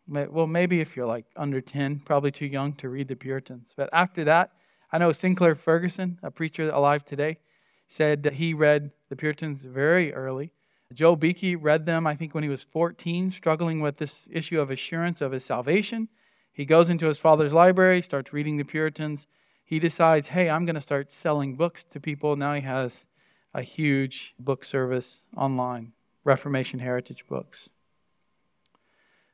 Well, 0.07 0.47
maybe 0.47 0.83
if 0.83 0.95
you're 0.95 1.07
like 1.07 1.25
under 1.35 1.63
10, 1.63 2.01
probably 2.01 2.31
too 2.31 2.45
young 2.45 2.75
to 2.75 2.91
read 2.91 3.09
the 3.09 3.17
Puritans. 3.17 3.73
But 3.75 3.89
after 3.91 4.23
that, 4.25 4.53
I 4.93 4.99
know 4.99 5.13
Sinclair 5.13 5.55
Ferguson, 5.55 6.19
a 6.23 6.31
preacher 6.31 6.69
alive 6.69 7.07
today, 7.07 7.39
said 7.87 8.25
that 8.25 8.35
he 8.35 8.53
read 8.53 8.91
the 9.09 9.17
Puritans 9.17 9.63
very 9.63 10.13
early. 10.13 10.53
Joe 10.93 11.17
Beeke 11.17 11.57
read 11.59 11.87
them, 11.87 12.07
I 12.07 12.17
think, 12.17 12.35
when 12.35 12.45
he 12.45 12.51
was 12.51 12.65
14, 12.65 13.31
struggling 13.31 13.81
with 13.81 13.97
this 13.97 14.29
issue 14.31 14.61
of 14.61 14.71
assurance 14.71 15.23
of 15.23 15.33
his 15.33 15.43
salvation. 15.43 16.11
He 16.53 16.67
goes 16.67 16.91
into 16.91 17.07
his 17.07 17.19
father's 17.19 17.55
library, 17.55 18.03
starts 18.03 18.35
reading 18.35 18.59
the 18.59 18.65
Puritans. 18.65 19.27
He 19.69 19.79
decides, 19.79 20.29
hey, 20.29 20.49
I'm 20.49 20.65
going 20.65 20.77
to 20.77 20.81
start 20.81 21.13
selling 21.13 21.55
books 21.55 21.85
to 21.91 22.01
people. 22.01 22.37
Now 22.37 22.55
he 22.55 22.63
has 22.63 23.05
a 23.53 23.61
huge 23.61 24.35
book 24.39 24.65
service 24.65 25.21
online, 25.37 25.93
Reformation 26.25 26.79
Heritage 26.79 27.27
Books. 27.29 27.69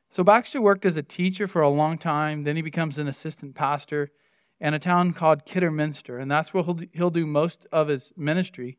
So 0.09 0.25
Baxter 0.25 0.59
worked 0.59 0.85
as 0.85 0.97
a 0.97 1.01
teacher 1.01 1.47
for 1.47 1.61
a 1.61 1.69
long 1.69 1.97
time. 1.97 2.43
Then 2.43 2.57
he 2.57 2.61
becomes 2.61 2.97
an 2.97 3.07
assistant 3.07 3.55
pastor 3.55 4.11
in 4.59 4.73
a 4.73 4.79
town 4.79 5.13
called 5.13 5.45
Kidderminster, 5.45 6.19
and 6.19 6.29
that's 6.29 6.53
where 6.53 6.65
he'll, 6.91 7.09
do 7.09 7.25
most 7.25 7.65
of 7.71 7.87
his 7.87 8.11
ministry. 8.17 8.77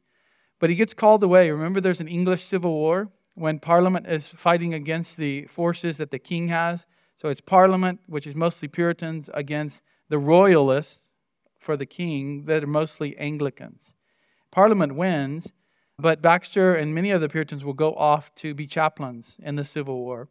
But 0.59 0.69
he 0.69 0.77
gets 0.77 0.93
called 0.93 1.23
away. 1.23 1.51
Remember, 1.51 1.81
there's 1.81 2.03
an 2.03 2.09
English 2.09 2.45
civil 2.45 2.73
war 2.73 3.09
when 3.33 3.61
Parliament 3.61 4.07
is 4.07 4.29
fighting 4.29 4.75
against 4.75 5.17
the 5.17 5.47
forces 5.47 5.97
that 5.97 6.11
the 6.11 6.19
king 6.19 6.49
has. 6.49 6.85
So 7.17 7.31
it's 7.31 7.41
Parliament, 7.41 8.01
which 8.07 8.27
is 8.27 8.35
mostly 8.35 8.69
Puritans, 8.69 9.31
against 9.33 9.83
the 10.11 10.19
Royalists 10.19 11.06
for 11.59 11.77
the 11.77 11.87
king 11.87 12.45
that 12.47 12.65
are 12.65 12.69
mostly 12.69 13.17
Anglicans. 13.19 13.93
Parliament 14.51 14.95
wins, 14.95 15.53
but 15.99 16.23
Baxter 16.23 16.75
and 16.75 16.95
many 16.95 17.11
of 17.11 17.21
the 17.21 17.29
Puritans 17.29 17.65
will 17.65 17.73
go 17.73 17.95
off 17.95 18.35
to 18.37 18.55
be 18.55 18.67
chaplains 18.67 19.37
in 19.43 19.57
the 19.57 19.65
Civil 19.65 19.99
War. 19.99 20.29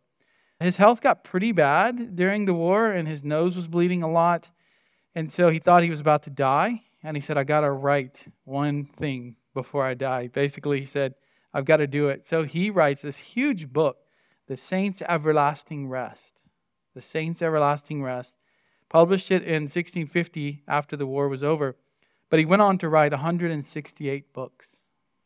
His 0.59 0.77
health 0.77 1.01
got 1.01 1.23
pretty 1.23 1.51
bad 1.51 2.15
during 2.15 2.45
the 2.45 2.53
war, 2.53 2.91
and 2.91 3.07
his 3.07 3.23
nose 3.23 3.55
was 3.55 3.67
bleeding 3.67 4.03
a 4.03 4.11
lot. 4.11 4.49
And 5.13 5.31
so 5.31 5.49
he 5.49 5.59
thought 5.59 5.83
he 5.83 5.89
was 5.89 5.99
about 5.99 6.23
to 6.23 6.29
die. 6.29 6.83
And 7.03 7.15
he 7.17 7.21
said, 7.21 7.37
I 7.37 7.43
got 7.43 7.61
to 7.61 7.71
write 7.71 8.27
one 8.45 8.85
thing 8.85 9.35
before 9.53 9.85
I 9.85 9.93
die. 9.93 10.27
Basically, 10.27 10.79
he 10.79 10.85
said, 10.85 11.15
I've 11.53 11.65
got 11.65 11.77
to 11.77 11.87
do 11.87 12.07
it. 12.09 12.25
So 12.25 12.43
he 12.43 12.69
writes 12.69 13.01
this 13.01 13.17
huge 13.17 13.71
book, 13.71 13.97
The 14.47 14.57
Saints' 14.57 15.03
Everlasting 15.07 15.87
Rest. 15.87 16.39
The 16.93 17.01
Saints' 17.01 17.41
Everlasting 17.41 18.01
Rest. 18.01 18.37
Published 18.89 19.31
it 19.31 19.43
in 19.43 19.63
1650 19.63 20.63
after 20.67 20.95
the 20.95 21.07
war 21.07 21.27
was 21.27 21.43
over. 21.43 21.75
But 22.29 22.39
he 22.39 22.45
went 22.45 22.61
on 22.61 22.77
to 22.79 22.89
write 22.89 23.11
168 23.11 24.33
books. 24.33 24.75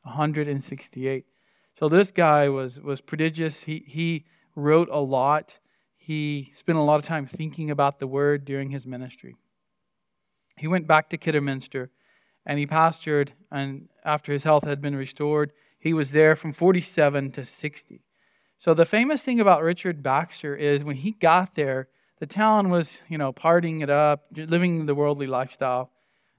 168. 0.03 1.25
So 1.77 1.87
this 1.87 2.11
guy 2.11 2.49
was, 2.49 2.79
was 2.79 3.01
prodigious. 3.01 3.63
He, 3.63 3.83
he 3.87 4.25
wrote 4.55 4.89
a 4.91 4.99
lot. 4.99 5.59
He 5.95 6.51
spent 6.55 6.77
a 6.77 6.81
lot 6.81 6.99
of 6.99 7.05
time 7.05 7.25
thinking 7.25 7.69
about 7.69 7.99
the 7.99 8.07
word 8.07 8.45
during 8.45 8.71
his 8.71 8.85
ministry 8.85 9.35
he 10.59 10.67
went 10.67 10.87
back 10.87 11.09
to 11.09 11.17
Kidderminster 11.17 11.89
and 12.45 12.59
he 12.59 12.67
pastored, 12.67 13.29
and 13.51 13.89
after 14.03 14.31
his 14.31 14.43
health 14.43 14.63
had 14.63 14.81
been 14.81 14.95
restored, 14.95 15.51
he 15.77 15.93
was 15.93 16.11
there 16.11 16.35
from 16.35 16.51
47 16.51 17.31
to 17.31 17.45
60. 17.45 18.01
So 18.57 18.73
the 18.73 18.85
famous 18.85 19.23
thing 19.23 19.39
about 19.39 19.61
Richard 19.61 20.01
Baxter 20.01 20.55
is 20.55 20.83
when 20.83 20.97
he 20.97 21.11
got 21.11 21.55
there, 21.55 21.87
the 22.19 22.27
town 22.27 22.69
was, 22.69 23.01
you 23.07 23.17
know, 23.17 23.31
partying 23.31 23.81
it 23.81 23.89
up, 23.89 24.25
living 24.35 24.85
the 24.85 24.95
worldly 24.95 25.27
lifestyle, 25.27 25.91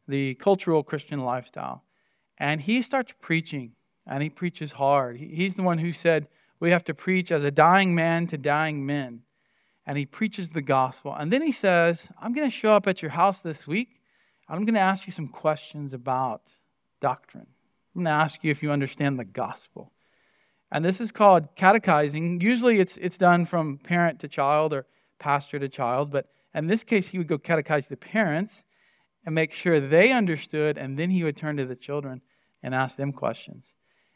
the 0.06 0.34
cultural 0.34 0.82
Christian 0.82 1.24
lifestyle. 1.24 1.84
And 2.36 2.60
he 2.60 2.82
starts 2.82 3.14
preaching, 3.20 3.72
and 4.06 4.22
he 4.22 4.28
preaches 4.28 4.72
hard. 4.72 5.16
He's 5.16 5.54
the 5.54 5.62
one 5.62 5.78
who 5.78 5.92
said, 5.92 6.28
We 6.58 6.70
have 6.70 6.84
to 6.84 6.94
preach 6.94 7.32
as 7.32 7.44
a 7.44 7.50
dying 7.50 7.94
man 7.94 8.26
to 8.28 8.38
dying 8.38 8.84
men. 8.84 9.22
And 9.86 9.96
he 9.96 10.06
preaches 10.06 10.50
the 10.50 10.62
gospel. 10.62 11.14
And 11.14 11.32
then 11.32 11.42
he 11.42 11.52
says, 11.52 12.08
I'm 12.20 12.34
going 12.34 12.48
to 12.48 12.54
show 12.54 12.74
up 12.74 12.86
at 12.86 13.02
your 13.02 13.12
house 13.12 13.40
this 13.40 13.66
week, 13.66 14.00
I'm 14.48 14.64
going 14.64 14.74
to 14.74 14.80
ask 14.80 15.06
you 15.06 15.12
some 15.12 15.28
questions 15.28 15.94
about 15.94 16.42
doctrine. 17.00 17.46
I'm 17.94 18.04
going 18.04 18.12
to 18.12 18.22
ask 18.22 18.44
you 18.44 18.50
if 18.50 18.62
you 18.62 18.70
understand 18.70 19.18
the 19.18 19.24
gospel. 19.24 19.92
And 20.72 20.84
this 20.84 21.00
is 21.00 21.12
called 21.12 21.54
catechizing. 21.56 22.40
Usually 22.40 22.80
it's, 22.80 22.96
it's 22.98 23.16
done 23.18 23.46
from 23.46 23.78
parent 23.78 24.20
to 24.20 24.28
child 24.28 24.72
or 24.72 24.86
pastor 25.20 25.60
to 25.60 25.68
child, 25.68 26.10
but 26.10 26.26
in 26.54 26.66
this 26.66 26.82
case, 26.82 27.08
he 27.08 27.18
would 27.18 27.28
go 27.28 27.38
catechize 27.38 27.88
the 27.88 27.96
parents 27.96 28.64
and 29.24 29.34
make 29.34 29.52
sure 29.52 29.78
they 29.78 30.10
understood, 30.10 30.76
and 30.76 30.98
then 30.98 31.10
he 31.10 31.22
would 31.22 31.36
turn 31.36 31.56
to 31.58 31.64
the 31.64 31.76
children 31.76 32.22
and 32.62 32.74
ask 32.74 32.96
them 32.96 33.12
questions. 33.12 33.74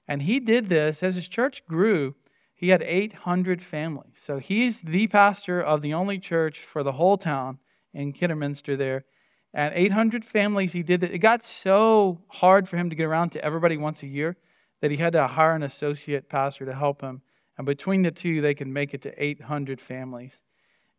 And 0.08 0.22
he 0.22 0.40
did 0.40 0.68
this 0.68 1.02
as 1.02 1.14
his 1.14 1.28
church 1.28 1.64
grew. 1.66 2.14
He 2.54 2.70
had 2.70 2.82
800 2.82 3.62
families. 3.62 4.16
So 4.16 4.38
he's 4.38 4.82
the 4.82 5.06
pastor 5.06 5.60
of 5.60 5.82
the 5.82 5.94
only 5.94 6.18
church 6.18 6.60
for 6.60 6.82
the 6.82 6.92
whole 6.92 7.16
town 7.16 7.58
in 7.92 8.12
Kidderminster 8.12 8.76
there. 8.76 9.04
And 9.52 9.72
800 9.74 10.24
families 10.24 10.72
he 10.72 10.82
did 10.82 11.04
it. 11.04 11.12
It 11.12 11.18
got 11.18 11.44
so 11.44 12.22
hard 12.28 12.68
for 12.68 12.76
him 12.76 12.90
to 12.90 12.96
get 12.96 13.04
around 13.04 13.30
to 13.30 13.44
everybody 13.44 13.76
once 13.76 14.02
a 14.02 14.08
year 14.08 14.36
that 14.80 14.90
he 14.90 14.96
had 14.96 15.12
to 15.12 15.26
hire 15.26 15.54
an 15.54 15.62
associate 15.62 16.28
pastor 16.28 16.66
to 16.66 16.74
help 16.74 17.00
him. 17.00 17.22
And 17.56 17.66
between 17.66 18.02
the 18.02 18.10
two, 18.10 18.40
they 18.40 18.54
can 18.54 18.72
make 18.72 18.94
it 18.94 19.02
to 19.02 19.22
800 19.22 19.80
families. 19.80 20.42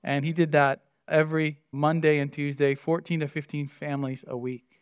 And 0.05 0.24
he 0.24 0.33
did 0.33 0.51
that 0.51 0.81
every 1.07 1.59
Monday 1.71 2.19
and 2.19 2.31
Tuesday, 2.31 2.75
14 2.75 3.21
to 3.21 3.27
15 3.27 3.67
families 3.67 4.24
a 4.27 4.38
week. 4.38 4.81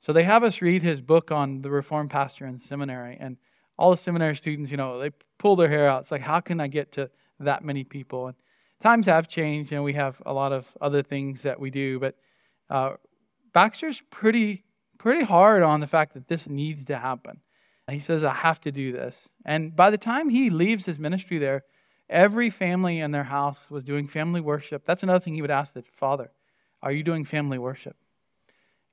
So 0.00 0.12
they 0.12 0.24
have 0.24 0.44
us 0.44 0.60
read 0.60 0.82
his 0.82 1.00
book 1.00 1.32
on 1.32 1.62
the 1.62 1.70
Reformed 1.70 2.10
pastor 2.10 2.46
in 2.46 2.58
seminary. 2.58 3.16
And 3.18 3.38
all 3.78 3.90
the 3.90 3.96
seminary 3.96 4.36
students, 4.36 4.70
you 4.70 4.76
know, 4.76 4.98
they 5.00 5.10
pull 5.38 5.56
their 5.56 5.68
hair 5.68 5.88
out. 5.88 6.02
It's 6.02 6.12
like, 6.12 6.20
how 6.20 6.40
can 6.40 6.60
I 6.60 6.68
get 6.68 6.92
to 6.92 7.10
that 7.40 7.64
many 7.64 7.82
people? 7.82 8.26
And 8.26 8.36
times 8.80 9.06
have 9.06 9.26
changed, 9.26 9.72
and 9.72 9.82
we 9.82 9.94
have 9.94 10.20
a 10.26 10.34
lot 10.34 10.52
of 10.52 10.68
other 10.82 11.02
things 11.02 11.42
that 11.42 11.58
we 11.58 11.70
do. 11.70 11.98
But 11.98 12.16
uh, 12.68 12.92
Baxter's 13.54 14.02
pretty, 14.10 14.64
pretty 14.98 15.24
hard 15.24 15.62
on 15.62 15.80
the 15.80 15.86
fact 15.86 16.12
that 16.12 16.28
this 16.28 16.46
needs 16.46 16.84
to 16.84 16.98
happen. 16.98 17.40
He 17.90 18.00
says, 18.00 18.22
I 18.22 18.34
have 18.34 18.60
to 18.60 18.70
do 18.70 18.92
this. 18.92 19.30
And 19.46 19.74
by 19.74 19.90
the 19.90 19.96
time 19.96 20.28
he 20.28 20.50
leaves 20.50 20.84
his 20.84 20.98
ministry 20.98 21.38
there, 21.38 21.64
every 22.08 22.50
family 22.50 23.00
in 23.00 23.10
their 23.10 23.24
house 23.24 23.70
was 23.70 23.84
doing 23.84 24.08
family 24.08 24.40
worship. 24.40 24.84
That's 24.84 25.02
another 25.02 25.20
thing 25.20 25.34
he 25.34 25.42
would 25.42 25.50
ask 25.50 25.74
the 25.74 25.82
father 25.92 26.30
Are 26.82 26.92
you 26.92 27.02
doing 27.02 27.24
family 27.24 27.58
worship? 27.58 27.96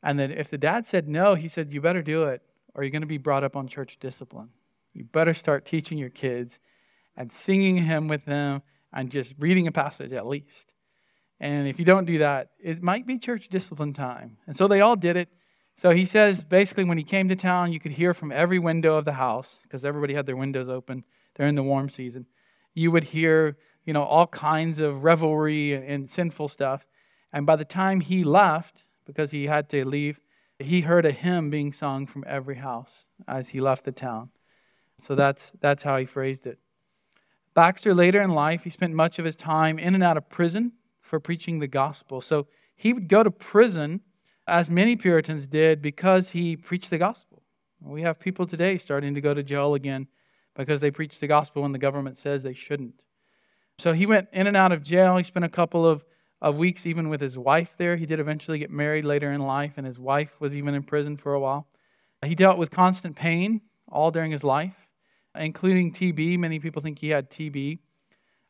And 0.03 0.19
then 0.19 0.31
if 0.31 0.49
the 0.49 0.57
dad 0.57 0.85
said 0.85 1.07
no, 1.07 1.35
he 1.35 1.47
said, 1.47 1.73
You 1.73 1.81
better 1.81 2.01
do 2.01 2.25
it, 2.25 2.41
or 2.73 2.83
you're 2.83 2.91
going 2.91 3.01
to 3.01 3.07
be 3.07 3.17
brought 3.17 3.43
up 3.43 3.55
on 3.55 3.67
church 3.67 3.97
discipline. 3.99 4.49
You 4.93 5.03
better 5.03 5.33
start 5.33 5.65
teaching 5.65 5.97
your 5.97 6.09
kids 6.09 6.59
and 7.17 7.31
singing 7.31 7.77
hymn 7.77 8.07
with 8.07 8.25
them 8.25 8.61
and 8.93 9.11
just 9.11 9.33
reading 9.37 9.67
a 9.67 9.71
passage 9.71 10.13
at 10.13 10.27
least. 10.27 10.71
And 11.39 11.67
if 11.67 11.79
you 11.79 11.85
don't 11.85 12.05
do 12.05 12.19
that, 12.19 12.51
it 12.61 12.81
might 12.81 13.05
be 13.05 13.19
church 13.19 13.49
discipline 13.49 13.93
time. 13.93 14.37
And 14.47 14.55
so 14.55 14.67
they 14.67 14.81
all 14.81 14.95
did 14.95 15.17
it. 15.17 15.29
So 15.75 15.91
he 15.91 16.05
says 16.05 16.43
basically, 16.43 16.85
when 16.85 16.97
he 16.97 17.03
came 17.03 17.27
to 17.27 17.35
town, 17.35 17.73
you 17.73 17.79
could 17.79 17.91
hear 17.91 18.13
from 18.13 18.31
every 18.31 18.59
window 18.59 18.95
of 18.95 19.03
the 19.03 19.13
house 19.13 19.59
because 19.63 19.83
everybody 19.83 20.13
had 20.13 20.25
their 20.25 20.37
windows 20.37 20.69
open. 20.69 21.03
They're 21.35 21.47
in 21.47 21.55
the 21.55 21.63
warm 21.63 21.89
season. 21.89 22.25
You 22.75 22.91
would 22.91 23.05
hear, 23.05 23.57
you 23.83 23.93
know, 23.93 24.03
all 24.03 24.27
kinds 24.27 24.79
of 24.79 25.03
revelry 25.03 25.73
and, 25.73 26.07
sinful 26.07 26.49
stuff. 26.49 26.85
And 27.33 27.45
by 27.45 27.55
the 27.55 27.65
time 27.65 28.01
he 28.01 28.23
left, 28.23 28.85
because 29.05 29.31
he 29.31 29.47
had 29.47 29.69
to 29.69 29.83
leave, 29.85 30.19
he 30.59 30.81
heard 30.81 31.05
a 31.05 31.11
hymn 31.11 31.49
being 31.49 31.73
sung 31.73 32.05
from 32.05 32.23
every 32.27 32.55
house 32.55 33.07
as 33.27 33.49
he 33.49 33.59
left 33.59 33.85
the 33.85 33.91
town. 33.91 34.29
So 35.01 35.15
that's 35.15 35.51
that's 35.59 35.83
how 35.83 35.97
he 35.97 36.05
phrased 36.05 36.45
it. 36.45 36.59
Baxter 37.53 37.93
later 37.93 38.21
in 38.21 38.31
life, 38.31 38.63
he 38.63 38.69
spent 38.69 38.93
much 38.93 39.17
of 39.17 39.25
his 39.25 39.35
time 39.35 39.79
in 39.79 39.95
and 39.95 40.03
out 40.03 40.17
of 40.17 40.29
prison 40.29 40.73
for 41.01 41.19
preaching 41.19 41.59
the 41.59 41.67
gospel. 41.67 42.21
So 42.21 42.47
he 42.75 42.93
would 42.93 43.07
go 43.07 43.23
to 43.23 43.31
prison 43.31 44.01
as 44.47 44.69
many 44.69 44.95
Puritans 44.95 45.47
did 45.47 45.81
because 45.81 46.31
he 46.31 46.55
preached 46.55 46.89
the 46.89 46.97
gospel. 46.97 47.43
We 47.81 48.01
have 48.01 48.19
people 48.19 48.45
today 48.45 48.77
starting 48.77 49.13
to 49.15 49.21
go 49.21 49.33
to 49.33 49.43
jail 49.43 49.73
again 49.73 50.07
because 50.55 50.81
they 50.81 50.91
preach 50.91 51.19
the 51.19 51.27
gospel 51.27 51.61
when 51.61 51.71
the 51.71 51.77
government 51.77 52.17
says 52.17 52.43
they 52.43 52.53
shouldn't. 52.53 53.01
So 53.77 53.93
he 53.93 54.05
went 54.05 54.29
in 54.31 54.47
and 54.47 54.55
out 54.55 54.71
of 54.71 54.83
jail. 54.83 55.17
He 55.17 55.23
spent 55.23 55.45
a 55.45 55.49
couple 55.49 55.85
of, 55.85 56.05
of 56.41 56.55
weeks 56.55 56.85
even 56.85 57.09
with 57.09 57.21
his 57.21 57.37
wife 57.37 57.75
there. 57.77 57.97
He 57.97 58.05
did 58.05 58.19
eventually 58.19 58.59
get 58.59 58.71
married 58.71 59.05
later 59.05 59.31
in 59.31 59.41
life, 59.41 59.73
and 59.77 59.85
his 59.85 59.99
wife 59.99 60.39
was 60.39 60.55
even 60.55 60.73
in 60.73 60.83
prison 60.83 61.17
for 61.17 61.33
a 61.33 61.39
while. 61.39 61.67
He 62.25 62.35
dealt 62.35 62.57
with 62.57 62.71
constant 62.71 63.15
pain 63.15 63.61
all 63.87 64.11
during 64.11 64.31
his 64.31 64.43
life, 64.43 64.87
including 65.35 65.91
TB. 65.91 66.39
Many 66.39 66.59
people 66.59 66.81
think 66.81 66.99
he 66.99 67.09
had 67.09 67.29
TB. 67.29 67.79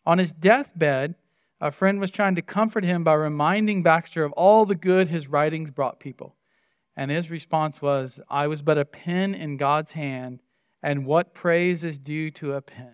On 0.05 0.17
his 0.17 0.31
deathbed, 0.31 1.15
a 1.59 1.71
friend 1.71 1.99
was 1.99 2.11
trying 2.11 2.35
to 2.35 2.41
comfort 2.41 2.83
him 2.83 3.03
by 3.03 3.13
reminding 3.13 3.81
Baxter 3.81 4.23
of 4.23 4.31
all 4.33 4.65
the 4.65 4.75
good 4.75 5.07
his 5.07 5.27
writings 5.27 5.71
brought 5.71 5.99
people. 5.99 6.35
And 6.95 7.09
his 7.11 7.31
response 7.31 7.81
was, 7.81 8.19
I 8.29 8.47
was 8.47 8.61
but 8.61 8.77
a 8.77 8.85
pen 8.85 9.33
in 9.33 9.57
God's 9.57 9.91
hand, 9.91 10.41
and 10.85 11.07
what 11.07 11.33
praise 11.33 11.83
is 11.83 11.97
due 11.97 12.29
to 12.29 12.53
a 12.53 12.61
pen? 12.61 12.93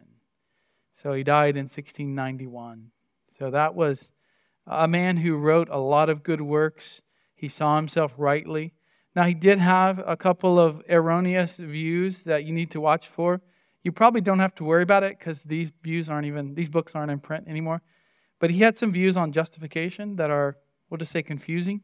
So 0.93 1.12
he 1.12 1.25
died 1.25 1.57
in 1.57 1.63
1691. 1.63 2.91
So 3.38 3.51
that 3.51 3.75
was 3.75 4.13
a 4.65 4.88
man 4.88 5.17
who 5.17 5.36
wrote 5.36 5.67
a 5.69 5.77
lot 5.77 6.07
of 6.07 6.24
good 6.24 6.39
works. 6.39 7.01
He 7.36 7.50
saw 7.50 7.75
himself 7.75 8.15
rightly. 8.17 8.71
Now, 9.13 9.24
he 9.24 9.33
did 9.33 9.60
have 9.60 10.01
a 10.07 10.15
couple 10.15 10.57
of 10.57 10.81
erroneous 10.89 11.57
views 11.57 12.24
that 12.24 12.45
you 12.45 12.53
need 12.53 12.71
to 12.71 12.79
watch 12.79 13.10
for. 13.10 13.41
You 13.83 13.91
probably 13.91 14.21
don't 14.21 14.39
have 14.39 14.55
to 14.55 14.63
worry 14.63 14.83
about 14.83 15.03
it 15.03 15.19
because 15.19 15.43
these 15.43 15.74
views 15.83 16.07
aren't 16.07 16.27
even, 16.27 16.55
these 16.55 16.69
books 16.69 16.95
aren't 16.95 17.12
in 17.12 17.19
print 17.19 17.45
anymore. 17.50 17.81
But 18.39 18.51
he 18.51 18.60
had 18.60 18.77
some 18.77 18.93
views 18.93 19.17
on 19.17 19.33
justification 19.33 20.15
that 20.15 20.31
are, 20.31 20.55
we'll 20.89 20.98
just 20.98 21.12
say, 21.12 21.24
confusing, 21.24 21.81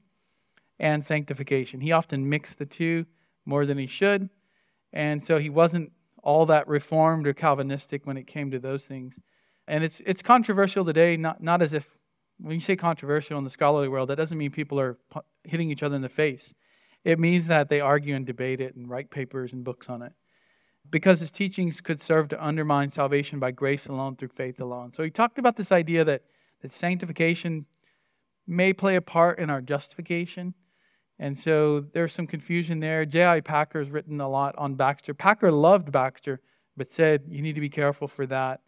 and 0.79 1.03
sanctification. 1.03 1.81
He 1.81 1.91
often 1.91 2.29
mixed 2.29 2.59
the 2.59 2.65
two 2.65 3.07
more 3.43 3.65
than 3.65 3.77
he 3.77 3.87
should. 3.87 4.29
And 4.93 5.21
so 5.21 5.37
he 5.37 5.49
wasn't 5.49 5.91
all 6.27 6.45
that 6.45 6.67
reformed 6.67 7.25
or 7.25 7.33
Calvinistic 7.33 8.05
when 8.05 8.17
it 8.17 8.27
came 8.27 8.51
to 8.51 8.59
those 8.59 8.83
things. 8.83 9.17
And 9.65 9.81
it's, 9.81 10.01
it's 10.05 10.21
controversial 10.21 10.83
today, 10.83 11.15
not, 11.15 11.41
not 11.41 11.61
as 11.61 11.71
if, 11.71 11.97
when 12.37 12.53
you 12.53 12.59
say 12.59 12.75
controversial 12.75 13.37
in 13.37 13.45
the 13.45 13.49
scholarly 13.49 13.87
world, 13.87 14.09
that 14.09 14.17
doesn't 14.17 14.37
mean 14.37 14.51
people 14.51 14.77
are 14.77 14.97
hitting 15.45 15.71
each 15.71 15.83
other 15.83 15.95
in 15.95 16.01
the 16.01 16.09
face. 16.09 16.53
It 17.05 17.17
means 17.17 17.47
that 17.47 17.69
they 17.69 17.79
argue 17.79 18.13
and 18.13 18.25
debate 18.25 18.59
it 18.59 18.75
and 18.75 18.89
write 18.89 19.09
papers 19.09 19.53
and 19.53 19.63
books 19.63 19.87
on 19.87 20.01
it 20.01 20.11
because 20.91 21.21
his 21.21 21.31
teachings 21.31 21.79
could 21.79 22.01
serve 22.01 22.27
to 22.27 22.45
undermine 22.45 22.89
salvation 22.89 23.39
by 23.39 23.51
grace 23.51 23.87
alone 23.87 24.17
through 24.17 24.27
faith 24.27 24.59
alone. 24.59 24.91
So 24.91 25.03
he 25.03 25.09
talked 25.09 25.39
about 25.39 25.55
this 25.55 25.71
idea 25.71 26.03
that 26.03 26.23
that 26.61 26.73
sanctification 26.73 27.67
may 28.45 28.73
play 28.73 28.97
a 28.97 29.01
part 29.01 29.39
in 29.39 29.49
our 29.49 29.61
justification. 29.61 30.55
And 31.19 31.37
so 31.37 31.79
there's 31.79 32.13
some 32.13 32.27
confusion 32.27 32.79
there. 32.79 33.05
J.I. 33.05 33.41
Packer 33.41 33.79
has 33.79 33.89
written 33.89 34.21
a 34.21 34.29
lot 34.29 34.55
on 34.57 34.75
Baxter. 34.75 35.13
Packer 35.13 35.51
loved 35.51 35.91
Baxter, 35.91 36.41
but 36.75 36.91
said 36.91 37.23
you 37.27 37.41
need 37.41 37.55
to 37.55 37.61
be 37.61 37.69
careful 37.69 38.07
for 38.07 38.25
that. 38.27 38.61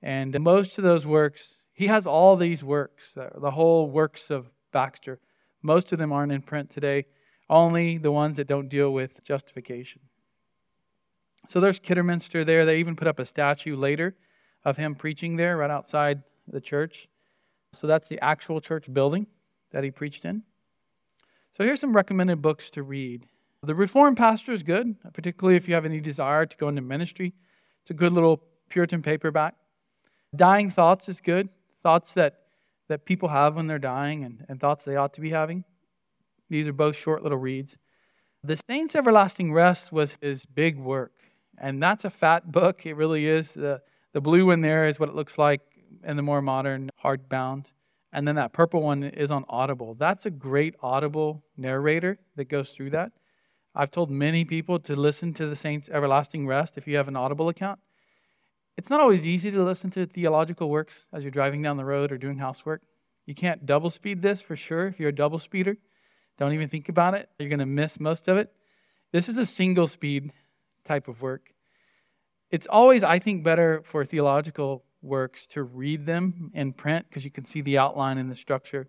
And 0.00 0.38
most 0.40 0.78
of 0.78 0.84
those 0.84 1.06
works, 1.06 1.58
he 1.72 1.88
has 1.88 2.06
all 2.06 2.36
these 2.36 2.62
works, 2.62 3.16
uh, 3.16 3.30
the 3.40 3.50
whole 3.50 3.90
works 3.90 4.30
of 4.30 4.50
Baxter. 4.72 5.18
Most 5.62 5.92
of 5.92 5.98
them 5.98 6.12
aren't 6.12 6.32
in 6.32 6.42
print 6.42 6.70
today, 6.70 7.06
only 7.50 7.98
the 7.98 8.12
ones 8.12 8.36
that 8.36 8.46
don't 8.46 8.68
deal 8.68 8.92
with 8.92 9.24
justification. 9.24 10.02
So 11.48 11.60
there's 11.60 11.78
Kidderminster 11.78 12.44
there. 12.44 12.64
They 12.64 12.78
even 12.78 12.94
put 12.94 13.08
up 13.08 13.18
a 13.18 13.24
statue 13.24 13.74
later 13.74 14.16
of 14.64 14.76
him 14.76 14.94
preaching 14.94 15.36
there 15.36 15.56
right 15.56 15.70
outside 15.70 16.22
the 16.46 16.60
church. 16.60 17.08
So 17.72 17.86
that's 17.86 18.08
the 18.08 18.22
actual 18.22 18.60
church 18.60 18.92
building 18.92 19.26
that 19.72 19.82
he 19.82 19.90
preached 19.90 20.24
in. 20.24 20.42
So 21.58 21.64
here's 21.64 21.80
some 21.80 21.92
recommended 21.92 22.40
books 22.40 22.70
to 22.70 22.84
read. 22.84 23.26
The 23.64 23.74
Reformed 23.74 24.16
Pastor 24.16 24.52
is 24.52 24.62
good, 24.62 24.94
particularly 25.12 25.56
if 25.56 25.66
you 25.66 25.74
have 25.74 25.84
any 25.84 25.98
desire 25.98 26.46
to 26.46 26.56
go 26.56 26.68
into 26.68 26.82
ministry. 26.82 27.34
It's 27.82 27.90
a 27.90 27.94
good 27.94 28.12
little 28.12 28.44
Puritan 28.68 29.02
paperback. 29.02 29.56
Dying 30.36 30.70
Thoughts 30.70 31.08
is 31.08 31.20
good. 31.20 31.48
Thoughts 31.82 32.12
that, 32.12 32.42
that 32.86 33.04
people 33.04 33.30
have 33.30 33.56
when 33.56 33.66
they're 33.66 33.80
dying 33.80 34.22
and, 34.22 34.46
and 34.48 34.60
thoughts 34.60 34.84
they 34.84 34.94
ought 34.94 35.12
to 35.14 35.20
be 35.20 35.30
having. 35.30 35.64
These 36.48 36.68
are 36.68 36.72
both 36.72 36.94
short 36.94 37.24
little 37.24 37.38
reads. 37.38 37.76
The 38.44 38.60
Saints' 38.70 38.94
Everlasting 38.94 39.52
Rest 39.52 39.90
was 39.90 40.16
his 40.20 40.46
big 40.46 40.78
work. 40.78 41.14
And 41.60 41.82
that's 41.82 42.04
a 42.04 42.10
fat 42.10 42.52
book. 42.52 42.86
It 42.86 42.94
really 42.94 43.26
is. 43.26 43.54
The, 43.54 43.82
the 44.12 44.20
blue 44.20 44.46
one 44.46 44.60
there 44.60 44.86
is 44.86 45.00
what 45.00 45.08
it 45.08 45.16
looks 45.16 45.36
like 45.36 45.62
and 46.04 46.16
the 46.16 46.22
more 46.22 46.40
modern 46.40 46.90
hardbound. 47.02 47.66
And 48.12 48.26
then 48.26 48.36
that 48.36 48.52
purple 48.52 48.82
one 48.82 49.02
is 49.02 49.30
on 49.30 49.44
Audible. 49.48 49.94
That's 49.94 50.24
a 50.24 50.30
great 50.30 50.74
Audible 50.82 51.44
narrator 51.56 52.18
that 52.36 52.48
goes 52.48 52.70
through 52.70 52.90
that. 52.90 53.12
I've 53.74 53.90
told 53.90 54.10
many 54.10 54.44
people 54.44 54.78
to 54.80 54.96
listen 54.96 55.34
to 55.34 55.46
the 55.46 55.54
Saints' 55.54 55.90
Everlasting 55.90 56.46
Rest 56.46 56.78
if 56.78 56.88
you 56.88 56.96
have 56.96 57.08
an 57.08 57.16
Audible 57.16 57.48
account. 57.48 57.80
It's 58.76 58.90
not 58.90 59.00
always 59.00 59.26
easy 59.26 59.50
to 59.50 59.62
listen 59.62 59.90
to 59.90 60.06
theological 60.06 60.70
works 60.70 61.06
as 61.12 61.22
you're 61.22 61.30
driving 61.30 61.62
down 61.62 61.76
the 61.76 61.84
road 61.84 62.10
or 62.10 62.18
doing 62.18 62.38
housework. 62.38 62.82
You 63.26 63.34
can't 63.34 63.66
double 63.66 63.90
speed 63.90 64.22
this 64.22 64.40
for 64.40 64.56
sure 64.56 64.86
if 64.86 64.98
you're 64.98 65.10
a 65.10 65.14
double 65.14 65.38
speeder. 65.38 65.76
Don't 66.38 66.54
even 66.54 66.68
think 66.68 66.88
about 66.88 67.14
it. 67.14 67.28
You're 67.38 67.48
going 67.48 67.58
to 67.58 67.66
miss 67.66 68.00
most 68.00 68.28
of 68.28 68.36
it. 68.38 68.52
This 69.12 69.28
is 69.28 69.36
a 69.36 69.44
single 69.44 69.86
speed 69.86 70.32
type 70.84 71.08
of 71.08 71.20
work. 71.20 71.52
It's 72.50 72.66
always, 72.66 73.02
I 73.02 73.18
think, 73.18 73.44
better 73.44 73.82
for 73.84 74.04
theological 74.04 74.84
works 75.02 75.46
to 75.48 75.62
read 75.62 76.06
them 76.06 76.50
in 76.54 76.72
print 76.72 77.06
because 77.08 77.24
you 77.24 77.30
can 77.30 77.44
see 77.44 77.60
the 77.60 77.78
outline 77.78 78.18
and 78.18 78.30
the 78.30 78.36
structure. 78.36 78.88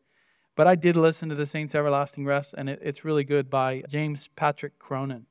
But 0.55 0.67
I 0.67 0.75
did 0.75 0.95
listen 0.95 1.29
to 1.29 1.35
the 1.35 1.45
Saints 1.45 1.73
Everlasting 1.73 2.25
Rest, 2.25 2.53
and 2.57 2.69
it, 2.69 2.79
it's 2.81 3.05
really 3.05 3.23
good 3.23 3.49
by 3.49 3.83
James 3.87 4.29
Patrick 4.35 4.77
Cronin. 4.77 5.25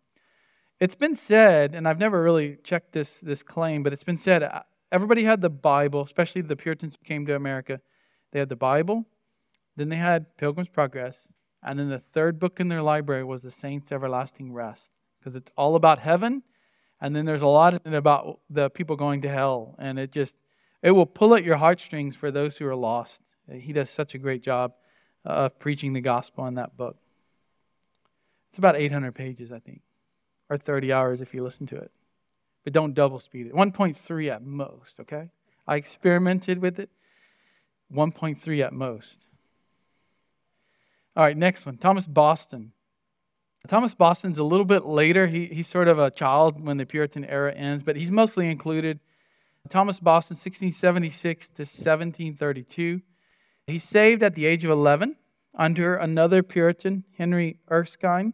It's 0.80 0.94
been 0.94 1.16
said, 1.16 1.74
and 1.74 1.88
I've 1.88 1.98
never 1.98 2.22
really 2.22 2.56
checked 2.62 2.92
this, 2.92 3.18
this 3.18 3.42
claim, 3.42 3.82
but 3.82 3.92
it's 3.92 4.04
been 4.04 4.16
said 4.16 4.42
uh, 4.42 4.62
everybody 4.92 5.24
had 5.24 5.40
the 5.40 5.50
Bible, 5.50 6.02
especially 6.02 6.40
the 6.40 6.56
Puritans 6.56 6.96
who 6.98 7.04
came 7.04 7.26
to 7.26 7.34
America. 7.34 7.80
They 8.32 8.38
had 8.38 8.48
the 8.48 8.56
Bible, 8.56 9.06
then 9.76 9.88
they 9.88 9.96
had 9.96 10.36
Pilgrim's 10.36 10.68
Progress, 10.68 11.32
and 11.62 11.78
then 11.78 11.88
the 11.88 11.98
third 11.98 12.38
book 12.38 12.60
in 12.60 12.68
their 12.68 12.82
library 12.82 13.24
was 13.24 13.42
the 13.42 13.50
Saints 13.50 13.90
Everlasting 13.90 14.52
Rest 14.52 14.92
because 15.18 15.34
it's 15.34 15.52
all 15.56 15.74
about 15.74 15.98
heaven, 15.98 16.42
and 17.00 17.14
then 17.14 17.26
there's 17.26 17.42
a 17.42 17.46
lot 17.46 17.74
in 17.74 17.92
it 17.92 17.96
about 17.96 18.40
the 18.48 18.70
people 18.70 18.96
going 18.96 19.20
to 19.22 19.28
hell, 19.28 19.74
and 19.78 19.98
it 19.98 20.12
just 20.12 20.36
it 20.82 20.92
will 20.92 21.06
pull 21.06 21.34
at 21.34 21.44
your 21.44 21.56
heartstrings 21.56 22.16
for 22.16 22.30
those 22.30 22.56
who 22.56 22.66
are 22.66 22.76
lost. 22.76 23.22
He 23.50 23.72
does 23.72 23.90
such 23.90 24.14
a 24.14 24.18
great 24.18 24.42
job 24.42 24.74
uh, 25.24 25.30
of 25.30 25.58
preaching 25.58 25.92
the 25.92 26.00
gospel 26.00 26.46
in 26.46 26.54
that 26.54 26.76
book. 26.76 26.96
It's 28.50 28.58
about 28.58 28.76
800 28.76 29.14
pages, 29.14 29.52
I 29.52 29.58
think, 29.58 29.82
or 30.48 30.56
30 30.56 30.92
hours 30.92 31.20
if 31.20 31.34
you 31.34 31.42
listen 31.42 31.66
to 31.68 31.76
it. 31.76 31.90
But 32.64 32.72
don't 32.72 32.94
double 32.94 33.18
speed 33.18 33.46
it. 33.46 33.54
1.3 33.54 34.30
at 34.30 34.42
most, 34.42 35.00
okay? 35.00 35.30
I 35.66 35.76
experimented 35.76 36.60
with 36.60 36.78
it. 36.78 36.90
1.3 37.92 38.64
at 38.64 38.72
most. 38.72 39.26
All 41.16 41.24
right, 41.24 41.36
next 41.36 41.66
one 41.66 41.78
Thomas 41.78 42.06
Boston. 42.06 42.72
Thomas 43.66 43.94
Boston's 43.94 44.38
a 44.38 44.44
little 44.44 44.64
bit 44.64 44.84
later. 44.84 45.26
He, 45.26 45.46
he's 45.46 45.66
sort 45.66 45.88
of 45.88 45.98
a 45.98 46.10
child 46.10 46.64
when 46.64 46.76
the 46.76 46.86
Puritan 46.86 47.24
era 47.24 47.52
ends, 47.52 47.82
but 47.82 47.96
he's 47.96 48.10
mostly 48.10 48.48
included. 48.48 49.00
Thomas 49.68 50.00
Boston, 50.00 50.34
1676 50.34 51.48
to 51.50 51.62
1732. 51.62 53.02
He 53.66 53.78
saved 53.78 54.22
at 54.22 54.34
the 54.34 54.46
age 54.46 54.64
of 54.64 54.70
11 54.70 55.16
under 55.54 55.96
another 55.96 56.42
Puritan, 56.42 57.04
Henry 57.16 57.58
Erskine, 57.70 58.32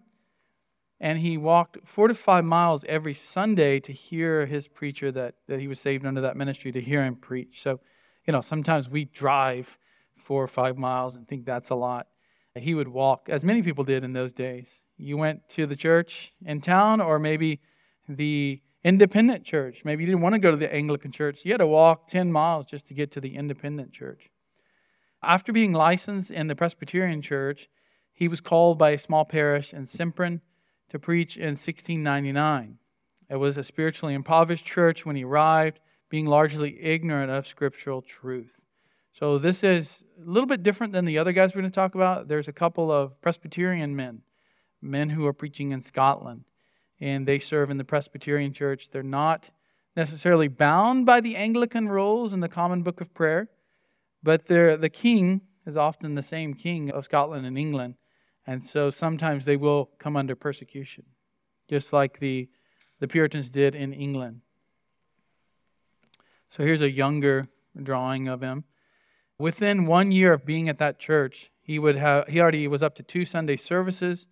and 1.01 1.19
he 1.19 1.37
walked 1.37 1.79
four 1.85 2.09
to 2.09 2.15
five 2.15 2.45
miles 2.45 2.85
every 2.89 3.15
Sunday 3.15 3.81
to 3.81 3.93
hear 3.93 4.47
his 4.47 4.69
preacher 4.69 5.11
that, 5.13 5.35
that 5.49 5.61
he 5.61 5.69
was 5.69 5.81
saved 5.81 6.07
under 6.07 6.21
that 6.21 6.37
ministry 6.37 6.73
to 6.73 6.81
hear 6.81 7.03
him 7.03 7.17
preach. 7.17 7.63
So, 7.63 7.81
you 8.27 8.33
know, 8.33 8.41
sometimes 8.41 8.89
we 8.89 9.05
drive 9.05 9.79
four 10.17 10.43
or 10.43 10.49
five 10.49 10.79
miles 10.79 11.17
and 11.17 11.27
think 11.27 11.45
that's 11.45 11.71
a 11.71 11.75
lot. 11.75 12.07
He 12.57 12.75
would 12.75 12.89
walk, 12.89 13.29
as 13.29 13.45
many 13.45 13.63
people 13.63 13.83
did 13.83 14.05
in 14.05 14.13
those 14.13 14.33
days. 14.33 14.85
You 14.97 15.17
went 15.17 15.49
to 15.51 15.67
the 15.67 15.75
church 15.75 16.33
in 16.47 16.61
town, 16.61 17.01
or 17.01 17.19
maybe 17.19 17.61
the 18.09 18.63
independent 18.85 19.45
church. 19.45 19.85
Maybe 19.85 20.05
you 20.05 20.07
didn't 20.07 20.23
want 20.23 20.35
to 20.35 20.39
go 20.39 20.51
to 20.51 20.57
the 20.57 20.73
Anglican 20.73 21.11
church. 21.11 21.45
You 21.45 21.53
had 21.53 21.59
to 21.59 21.67
walk 21.67 22.07
10 22.07 22.31
miles 22.31 22.67
just 22.67 22.87
to 22.89 22.95
get 22.95 23.11
to 23.13 23.21
the 23.21 23.35
independent 23.35 23.93
church. 23.93 24.31
After 25.23 25.53
being 25.53 25.73
licensed 25.73 26.31
in 26.31 26.49
the 26.49 26.55
Presbyterian 26.55 27.23
church, 27.23 27.69
he 28.13 28.29
was 28.29 28.41
called 28.41 28.79
by 28.79 28.91
a 28.91 28.99
small 28.99 29.25
parish 29.25 29.73
in 29.73 29.87
Simprin 29.87 30.43
to 30.91 30.99
preach 30.99 31.37
in 31.37 31.57
1699. 31.57 32.79
It 33.31 33.37
was 33.37 33.57
a 33.57 33.65
spiritually 33.65 34.15
impoverished 34.15 34.67
church 34.67 35.07
when 35.07 35.17
he 35.17 35.25
arrived, 35.25 35.81
being 36.11 36.27
largely 36.27 36.81
ignorant 36.81 37.31
of 37.31 37.47
scriptural 37.47 38.03
truth. 38.03 38.61
So, 39.13 39.39
this 39.39 39.65
is 39.65 40.05
a 40.21 40.29
little 40.29 40.47
bit 40.47 40.63
different 40.63 40.93
than 40.93 41.05
the 41.05 41.19
other 41.19 41.33
guys 41.33 41.55
we're 41.55 41.63
going 41.63 41.71
to 41.71 41.75
talk 41.75 41.95
about. 41.95 42.29
There's 42.29 42.49
a 42.49 42.53
couple 42.53 42.93
of 42.93 43.21
Presbyterian 43.21 43.97
men, 43.97 44.23
men 44.83 45.11
who 45.11 45.25
are 45.27 45.33
preaching 45.33 45.71
in 45.71 45.83
Scotland, 45.83 46.45
and 47.01 47.27
they 47.27 47.39
serve 47.39 47.71
in 47.71 47.79
the 47.79 47.85
Presbyterian 47.85 48.53
church. 48.53 48.91
They're 48.91 49.03
not 49.03 49.51
necessarily 49.97 50.49
bound 50.49 51.07
by 51.07 51.21
the 51.21 51.37
Anglican 51.37 51.89
rules 51.89 52.33
in 52.33 52.41
the 52.41 52.49
Common 52.49 52.83
Book 52.83 53.01
of 53.01 53.15
Prayer, 53.15 53.49
but 54.23 54.47
the 54.47 54.91
king 54.93 55.43
is 55.67 55.77
often 55.77 56.15
the 56.15 56.23
same 56.23 56.55
king 56.55 56.91
of 56.91 57.05
Scotland 57.05 57.47
and 57.47 57.59
England. 57.59 57.95
And 58.47 58.65
so 58.65 58.91
sometimes 58.91 59.45
they 59.45 59.57
will 59.57 59.91
come 59.99 60.17
under 60.17 60.35
persecution, 60.35 61.05
just 61.69 61.93
like 61.93 62.19
the, 62.19 62.49
the 63.01 63.09
Puritans 63.09 63.49
did 63.49 63.75
in 63.75 63.93
England. 63.93 64.43
So 66.51 66.63
here's 66.63 66.83
a 66.83 66.91
younger 66.91 67.49
drawing 67.83 68.29
of 68.29 68.43
him. 68.43 68.65
Within 69.39 69.87
one 69.87 70.13
year 70.13 70.35
of 70.35 70.45
being 70.45 70.69
at 70.69 70.79
that 70.79 70.99
church, 70.99 71.51
he 71.61 71.79
would 71.79 71.97
have 71.97 72.29
he 72.29 72.41
already 72.41 72.69
was 72.69 72.83
up 72.83 72.95
to 72.97 73.03
two 73.03 73.25
Sunday 73.25 73.57
services, 73.57 74.27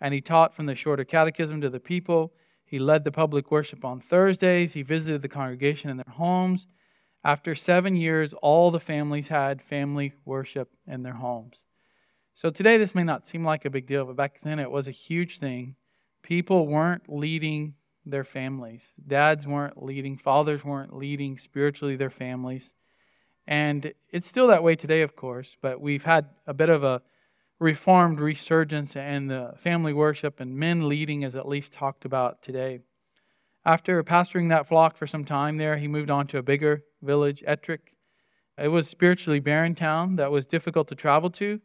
and 0.00 0.14
he 0.14 0.20
taught 0.20 0.54
from 0.54 0.66
the 0.66 0.74
shorter 0.74 1.04
catechism 1.04 1.60
to 1.60 1.70
the 1.70 1.80
people. 1.80 2.32
He 2.64 2.78
led 2.78 3.04
the 3.04 3.12
public 3.12 3.50
worship 3.50 3.84
on 3.84 4.00
Thursdays. 4.00 4.72
He 4.72 4.82
visited 4.82 5.22
the 5.22 5.28
congregation 5.28 5.90
in 5.90 5.96
their 5.96 6.14
homes. 6.14 6.68
After 7.22 7.54
seven 7.54 7.96
years, 7.96 8.32
all 8.34 8.70
the 8.70 8.80
families 8.80 9.28
had 9.28 9.60
family 9.60 10.14
worship 10.24 10.70
in 10.86 11.02
their 11.02 11.14
homes. 11.14 11.60
So 12.34 12.48
today, 12.50 12.78
this 12.78 12.94
may 12.94 13.02
not 13.02 13.26
seem 13.26 13.44
like 13.44 13.64
a 13.64 13.70
big 13.70 13.86
deal, 13.86 14.06
but 14.06 14.16
back 14.16 14.40
then 14.42 14.58
it 14.58 14.70
was 14.70 14.88
a 14.88 14.92
huge 14.92 15.38
thing. 15.38 15.74
People 16.22 16.66
weren't 16.66 17.02
leading 17.08 17.74
their 18.06 18.24
families, 18.24 18.94
dads 19.06 19.46
weren't 19.46 19.82
leading, 19.82 20.16
fathers 20.16 20.64
weren't 20.64 20.96
leading 20.96 21.36
spiritually 21.36 21.96
their 21.96 22.10
families. 22.10 22.72
And 23.46 23.92
it's 24.10 24.26
still 24.26 24.46
that 24.46 24.62
way 24.62 24.74
today, 24.74 25.02
of 25.02 25.16
course, 25.16 25.56
but 25.60 25.80
we've 25.80 26.04
had 26.04 26.26
a 26.46 26.54
bit 26.54 26.68
of 26.68 26.82
a 26.82 27.02
reformed 27.60 28.18
resurgence 28.18 28.96
and 28.96 29.30
the 29.30 29.52
family 29.56 29.92
worship 29.92 30.40
and 30.40 30.56
men 30.56 30.88
leading 30.88 31.22
is 31.22 31.36
at 31.36 31.46
least 31.46 31.72
talked 31.72 32.04
about 32.04 32.42
today. 32.42 32.80
After 33.64 34.02
pastoring 34.02 34.48
that 34.48 34.66
flock 34.66 34.96
for 34.96 35.06
some 35.06 35.24
time 35.24 35.58
there, 35.58 35.76
he 35.76 35.86
moved 35.86 36.10
on 36.10 36.26
to 36.28 36.38
a 36.38 36.42
bigger 36.42 36.82
village, 37.02 37.44
Ettrick. 37.46 37.94
It 38.56 38.68
was 38.68 38.88
spiritually 38.88 39.40
barren 39.40 39.74
town 39.74 40.16
that 40.16 40.32
was 40.32 40.46
difficult 40.46 40.88
to 40.88 40.94
travel 40.94 41.28
to, 41.30 41.60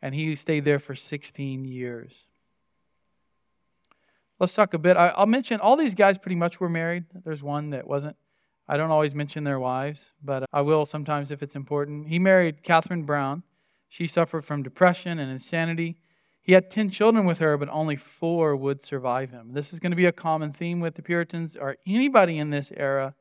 and 0.00 0.14
he 0.14 0.34
stayed 0.34 0.64
there 0.64 0.78
for 0.78 0.94
16 0.94 1.66
years. 1.66 2.26
Let's 4.38 4.54
talk 4.54 4.74
a 4.74 4.78
bit. 4.78 4.96
I'll 4.96 5.26
mention 5.26 5.60
all 5.60 5.76
these 5.76 5.94
guys 5.94 6.18
pretty 6.18 6.36
much 6.36 6.60
were 6.60 6.68
married. 6.68 7.04
There's 7.24 7.42
one 7.42 7.70
that 7.70 7.86
wasn't. 7.86 8.16
I 8.68 8.76
don't 8.76 8.90
always 8.90 9.14
mention 9.14 9.44
their 9.44 9.60
wives, 9.60 10.12
but 10.22 10.44
I 10.52 10.62
will 10.62 10.84
sometimes 10.86 11.30
if 11.30 11.42
it's 11.42 11.54
important. 11.54 12.08
He 12.08 12.18
married 12.18 12.62
Catherine 12.62 13.04
Brown. 13.04 13.42
She 13.88 14.06
suffered 14.06 14.44
from 14.44 14.62
depression 14.62 15.18
and 15.18 15.30
insanity. 15.30 15.96
He 16.42 16.52
had 16.52 16.70
10 16.70 16.90
children 16.90 17.26
with 17.26 17.38
her, 17.38 17.56
but 17.56 17.68
only 17.70 17.96
four 17.96 18.54
would 18.54 18.80
survive 18.80 19.30
him. 19.30 19.52
This 19.52 19.72
is 19.72 19.80
going 19.80 19.92
to 19.92 19.96
be 19.96 20.06
a 20.06 20.12
common 20.12 20.52
theme 20.52 20.80
with 20.80 20.94
the 20.94 21.02
Puritans 21.02 21.56
or 21.56 21.76
anybody 21.86 22.38
in 22.38 22.50
this 22.50 22.72
era 22.76 23.14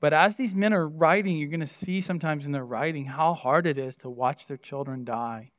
but 0.00 0.12
as 0.12 0.36
these 0.36 0.54
men 0.54 0.72
are 0.72 0.88
writing, 0.88 1.36
you're 1.36 1.48
going 1.48 1.60
to 1.60 1.66
see 1.66 2.00
sometimes 2.00 2.46
in 2.46 2.52
their 2.52 2.64
writing 2.64 3.06
how 3.06 3.34
hard 3.34 3.66
it 3.66 3.78
is 3.78 3.96
to 3.98 4.10
watch 4.10 4.46
their 4.46 4.56
children 4.56 5.04
die 5.04 5.52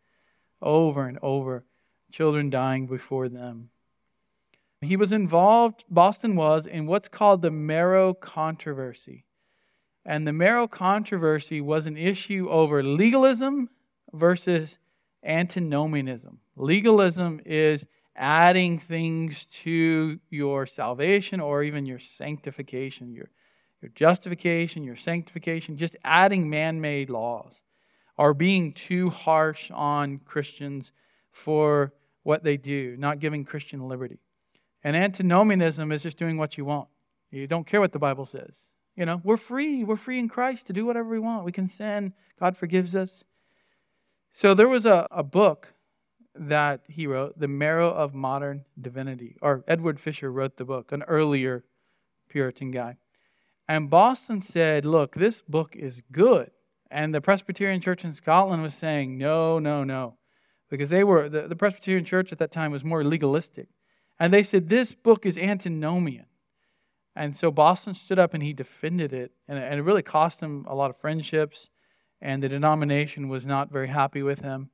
over 0.62 1.08
and 1.08 1.20
over, 1.22 1.66
children 2.12 2.50
dying 2.50 2.88
before 2.88 3.28
them. 3.28 3.70
He 4.82 4.96
was 4.96 5.12
involved, 5.12 5.84
Boston 5.90 6.38
was, 6.38 6.66
in 6.66 6.86
what's 6.86 7.10
called 7.10 7.42
the 7.42 7.52
Marrow 7.52 8.14
Controversy. 8.14 9.26
And 10.06 10.26
the 10.26 10.32
Marrow 10.32 10.70
Controversy 10.70 11.60
was 11.60 11.86
an 11.86 11.98
issue 11.98 12.48
over 12.50 12.82
legalism 12.82 13.70
versus 14.14 14.78
antinomianism. 15.24 16.40
Legalism 16.56 17.42
is 17.46 17.86
adding 18.16 18.78
things 18.78 19.46
to 19.46 20.20
your 20.30 20.66
salvation 20.66 21.40
or 21.40 21.64
even 21.64 21.86
your 21.86 22.00
sanctification, 22.00 23.14
your 23.14 23.30
your 23.82 23.92
justification, 23.96 24.84
your 24.84 24.96
sanctification, 24.96 25.78
just 25.78 25.96
adding 26.04 26.50
man 26.50 26.82
made 26.82 27.10
laws, 27.10 27.62
or 28.18 28.34
being 28.34 28.74
too 28.74 29.10
harsh 29.10 29.72
on 29.72 30.20
Christians 30.20 30.92
for 31.32 31.94
what 32.24 32.44
they 32.44 32.58
do, 32.58 32.98
not 32.98 33.20
giving 33.20 33.46
Christian 33.46 33.88
liberty. 33.88 34.20
And 34.84 34.96
antinomianism 34.96 35.92
is 35.92 36.04
just 36.04 36.18
doing 36.18 36.38
what 36.38 36.58
you 36.58 36.66
want. 36.66 36.90
You 37.32 37.48
don't 37.48 37.66
care 37.66 37.80
what 37.80 37.92
the 37.92 38.00
Bible 38.00 38.26
says. 38.26 38.52
You 38.96 39.06
know, 39.06 39.22
we're 39.24 39.38
free. 39.38 39.84
We're 39.84 39.96
free 39.96 40.20
in 40.20 40.28
Christ 40.28 40.68
to 40.68 40.74
do 40.74 40.86
whatever 40.86 41.10
we 41.10 41.20
want. 41.20 41.46
We 41.46 41.52
can 41.52 41.68
sin. 41.68 42.14
God 42.40 42.58
forgives 42.58 42.96
us. 42.96 43.24
So 44.32 44.54
there 44.54 44.68
was 44.68 44.86
a, 44.86 45.08
a 45.12 45.24
book 45.24 45.74
that 46.36 46.82
he 46.88 47.08
wrote, 47.08 47.40
The 47.40 47.48
Marrow 47.48 47.92
of 47.92 48.14
Modern 48.14 48.66
Divinity, 48.80 49.38
or 49.42 49.64
Edward 49.68 50.00
Fisher 50.00 50.32
wrote 50.32 50.58
the 50.58 50.66
book, 50.66 50.92
an 50.92 51.04
earlier 51.04 51.66
Puritan 52.30 52.72
guy. 52.72 52.98
And 53.68 53.90
Boston 53.90 54.42
said, 54.42 54.86
Look, 54.86 55.16
this 55.16 55.42
book 55.42 55.76
is 55.76 56.02
good. 56.12 56.52
And 56.90 57.14
the 57.14 57.22
Presbyterian 57.22 57.82
Church 57.82 58.04
in 58.04 58.14
Scotland 58.14 58.64
was 58.64 58.74
saying, 58.74 59.18
No, 59.18 59.60
no, 59.60 59.84
no. 59.84 60.18
Because 60.70 60.90
they 60.90 61.04
were, 61.04 61.30
the, 61.30 61.48
the 61.48 61.56
Presbyterian 61.56 62.06
Church 62.06 62.32
at 62.32 62.40
that 62.40 62.52
time 62.52 62.72
was 62.72 62.84
more 62.84 63.04
legalistic. 63.04 63.68
And 64.20 64.34
they 64.34 64.44
said, 64.44 64.70
This 64.70 64.96
book 64.96 65.26
is 65.26 65.38
antinomian. 65.38 66.26
And 67.16 67.36
so 67.36 67.52
Boston 67.52 67.94
stood 67.94 68.18
up 68.18 68.34
and 68.34 68.42
he 68.42 68.54
defended 68.54 69.14
it. 69.14 69.34
And, 69.48 69.60
and 69.60 69.80
it 69.80 69.84
really 69.84 70.04
cost 70.04 70.40
him 70.40 70.66
a 70.68 70.76
lot 70.76 70.90
of 70.90 70.98
friendships. 70.98 71.70
And 72.22 72.44
the 72.44 72.50
denomination 72.50 73.30
was 73.30 73.46
not 73.46 73.72
very 73.72 73.88
happy 73.88 74.22
with 74.22 74.42
him. 74.42 74.70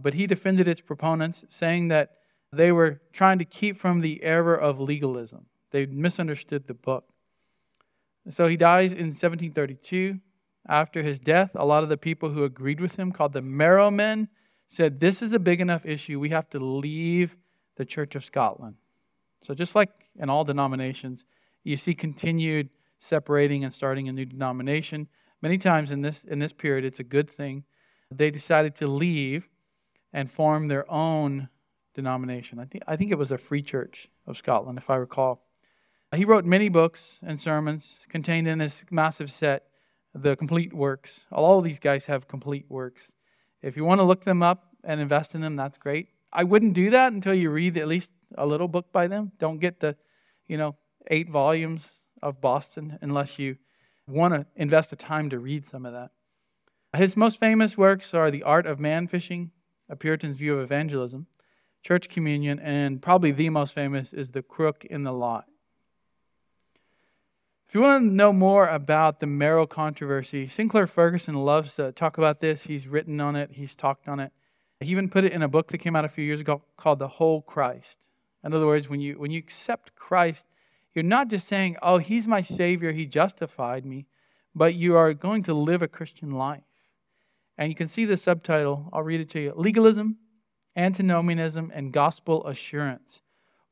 But 0.00 0.14
he 0.14 0.26
defended 0.26 0.68
its 0.68 0.80
proponents, 0.80 1.44
saying 1.48 1.88
that 1.88 2.18
they 2.52 2.72
were 2.72 3.00
trying 3.12 3.38
to 3.38 3.44
keep 3.44 3.76
from 3.76 4.00
the 4.00 4.22
error 4.22 4.54
of 4.54 4.80
legalism. 4.80 5.46
They 5.70 5.86
misunderstood 5.86 6.66
the 6.66 6.74
book. 6.74 7.04
So 8.30 8.46
he 8.48 8.56
dies 8.56 8.92
in 8.92 9.08
1732. 9.08 10.20
After 10.68 11.02
his 11.02 11.18
death, 11.18 11.52
a 11.54 11.64
lot 11.64 11.82
of 11.82 11.88
the 11.88 11.96
people 11.96 12.30
who 12.30 12.44
agreed 12.44 12.80
with 12.80 12.96
him, 12.96 13.10
called 13.10 13.32
the 13.32 13.40
Marrow 13.40 13.90
Men, 13.90 14.28
said, 14.66 15.00
This 15.00 15.22
is 15.22 15.32
a 15.32 15.38
big 15.38 15.60
enough 15.60 15.86
issue. 15.86 16.20
We 16.20 16.28
have 16.28 16.48
to 16.50 16.58
leave 16.58 17.36
the 17.76 17.86
Church 17.86 18.14
of 18.14 18.24
Scotland. 18.24 18.76
So, 19.42 19.54
just 19.54 19.74
like 19.74 19.90
in 20.18 20.28
all 20.28 20.44
denominations, 20.44 21.24
you 21.64 21.76
see 21.76 21.94
continued 21.94 22.68
separating 22.98 23.64
and 23.64 23.72
starting 23.72 24.08
a 24.08 24.12
new 24.12 24.26
denomination. 24.26 25.08
Many 25.40 25.58
times 25.58 25.90
in 25.90 26.02
this, 26.02 26.24
in 26.24 26.38
this 26.38 26.52
period, 26.52 26.84
it's 26.84 27.00
a 27.00 27.04
good 27.04 27.30
thing. 27.30 27.64
They 28.10 28.30
decided 28.30 28.74
to 28.76 28.86
leave 28.86 29.48
and 30.12 30.30
form 30.30 30.66
their 30.66 30.90
own 30.90 31.48
denomination. 31.94 32.58
I 32.58 32.64
think, 32.64 32.84
I 32.86 32.96
think 32.96 33.10
it 33.10 33.18
was 33.18 33.30
a 33.30 33.38
Free 33.38 33.62
Church 33.62 34.08
of 34.26 34.36
Scotland, 34.36 34.78
if 34.78 34.90
I 34.90 34.96
recall. 34.96 35.44
He 36.14 36.24
wrote 36.24 36.44
many 36.44 36.68
books 36.68 37.20
and 37.22 37.40
sermons 37.40 38.00
contained 38.08 38.48
in 38.48 38.58
this 38.58 38.84
massive 38.90 39.30
set, 39.30 39.64
the 40.14 40.36
complete 40.36 40.72
works. 40.72 41.26
All 41.30 41.58
of 41.58 41.64
these 41.64 41.78
guys 41.78 42.06
have 42.06 42.26
complete 42.26 42.64
works. 42.68 43.12
If 43.60 43.76
you 43.76 43.84
want 43.84 44.00
to 44.00 44.04
look 44.04 44.24
them 44.24 44.42
up 44.42 44.74
and 44.82 45.00
invest 45.00 45.34
in 45.34 45.42
them, 45.42 45.56
that's 45.56 45.76
great. 45.76 46.08
I 46.32 46.44
wouldn't 46.44 46.72
do 46.72 46.90
that 46.90 47.12
until 47.12 47.34
you 47.34 47.50
read 47.50 47.76
at 47.76 47.88
least 47.88 48.10
a 48.36 48.46
little 48.46 48.68
book 48.68 48.90
by 48.90 49.06
them. 49.06 49.32
Don't 49.38 49.58
get 49.58 49.80
the, 49.80 49.96
you 50.46 50.56
know, 50.56 50.76
eight 51.10 51.28
volumes 51.28 52.02
of 52.22 52.40
Boston 52.40 52.98
unless 53.02 53.38
you 53.38 53.56
want 54.08 54.34
to 54.34 54.46
invest 54.56 54.90
the 54.90 54.96
time 54.96 55.30
to 55.30 55.38
read 55.38 55.64
some 55.64 55.84
of 55.84 55.92
that. 55.92 56.10
His 56.96 57.16
most 57.16 57.38
famous 57.38 57.76
works 57.76 58.14
are 58.14 58.30
The 58.30 58.42
Art 58.42 58.66
of 58.66 58.80
Man 58.80 59.06
Fishing, 59.06 59.50
A 59.88 59.96
Puritan's 59.96 60.38
View 60.38 60.56
of 60.56 60.62
Evangelism, 60.62 61.26
Church 61.82 62.08
Communion, 62.08 62.58
and 62.58 63.02
probably 63.02 63.30
the 63.30 63.50
most 63.50 63.74
famous 63.74 64.12
is 64.12 64.30
The 64.30 64.42
Crook 64.42 64.84
in 64.84 65.04
the 65.04 65.12
Lot. 65.12 65.44
If 67.68 67.74
you 67.74 67.82
want 67.82 68.02
to 68.02 68.14
know 68.14 68.32
more 68.32 68.66
about 68.66 69.20
the 69.20 69.26
Marrow 69.26 69.66
controversy, 69.66 70.48
Sinclair 70.48 70.86
Ferguson 70.86 71.34
loves 71.34 71.74
to 71.74 71.92
talk 71.92 72.16
about 72.16 72.40
this. 72.40 72.64
He's 72.64 72.88
written 72.88 73.20
on 73.20 73.36
it, 73.36 73.52
he's 73.52 73.76
talked 73.76 74.08
on 74.08 74.20
it. 74.20 74.32
He 74.80 74.90
even 74.90 75.10
put 75.10 75.24
it 75.24 75.32
in 75.32 75.42
a 75.42 75.48
book 75.48 75.68
that 75.68 75.78
came 75.78 75.94
out 75.94 76.06
a 76.06 76.08
few 76.08 76.24
years 76.24 76.40
ago 76.40 76.62
called 76.78 76.98
The 76.98 77.08
Whole 77.08 77.42
Christ. 77.42 77.98
In 78.42 78.54
other 78.54 78.66
words, 78.66 78.88
when 78.88 79.00
you, 79.00 79.18
when 79.18 79.30
you 79.30 79.38
accept 79.38 79.94
Christ, 79.94 80.46
you're 80.94 81.02
not 81.02 81.28
just 81.28 81.46
saying, 81.46 81.76
oh, 81.82 81.98
he's 81.98 82.26
my 82.26 82.40
Savior, 82.40 82.92
he 82.92 83.06
justified 83.06 83.84
me, 83.84 84.06
but 84.54 84.74
you 84.74 84.96
are 84.96 85.14
going 85.14 85.42
to 85.44 85.54
live 85.54 85.82
a 85.82 85.88
Christian 85.88 86.32
life. 86.32 86.62
And 87.56 87.68
you 87.68 87.74
can 87.74 87.88
see 87.88 88.04
the 88.04 88.16
subtitle, 88.16 88.88
I'll 88.92 89.02
read 89.02 89.20
it 89.20 89.28
to 89.30 89.40
you 89.40 89.52
Legalism, 89.56 90.18
Antinomianism, 90.76 91.72
and 91.74 91.92
Gospel 91.92 92.46
Assurance. 92.46 93.20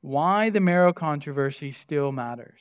Why 0.00 0.50
the 0.50 0.60
Marrow 0.60 0.92
controversy 0.92 1.72
still 1.72 2.12
matters. 2.12 2.60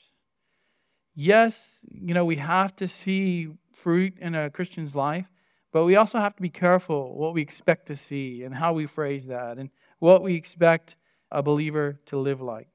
Yes, 1.15 1.79
you 1.89 2.13
know, 2.13 2.25
we 2.25 2.35
have 2.37 2.75
to 2.77 2.87
see 2.87 3.49
fruit 3.73 4.17
in 4.19 4.35
a 4.35 4.49
Christian's 4.49 4.95
life, 4.95 5.31
but 5.71 5.85
we 5.85 5.95
also 5.95 6.19
have 6.19 6.35
to 6.35 6.41
be 6.41 6.49
careful 6.49 7.17
what 7.17 7.33
we 7.33 7.41
expect 7.41 7.87
to 7.87 7.95
see 7.95 8.43
and 8.43 8.55
how 8.55 8.73
we 8.73 8.85
phrase 8.85 9.27
that 9.27 9.57
and 9.57 9.69
what 9.99 10.21
we 10.21 10.35
expect 10.35 10.95
a 11.31 11.41
believer 11.41 11.99
to 12.07 12.17
live 12.17 12.41
like. 12.41 12.67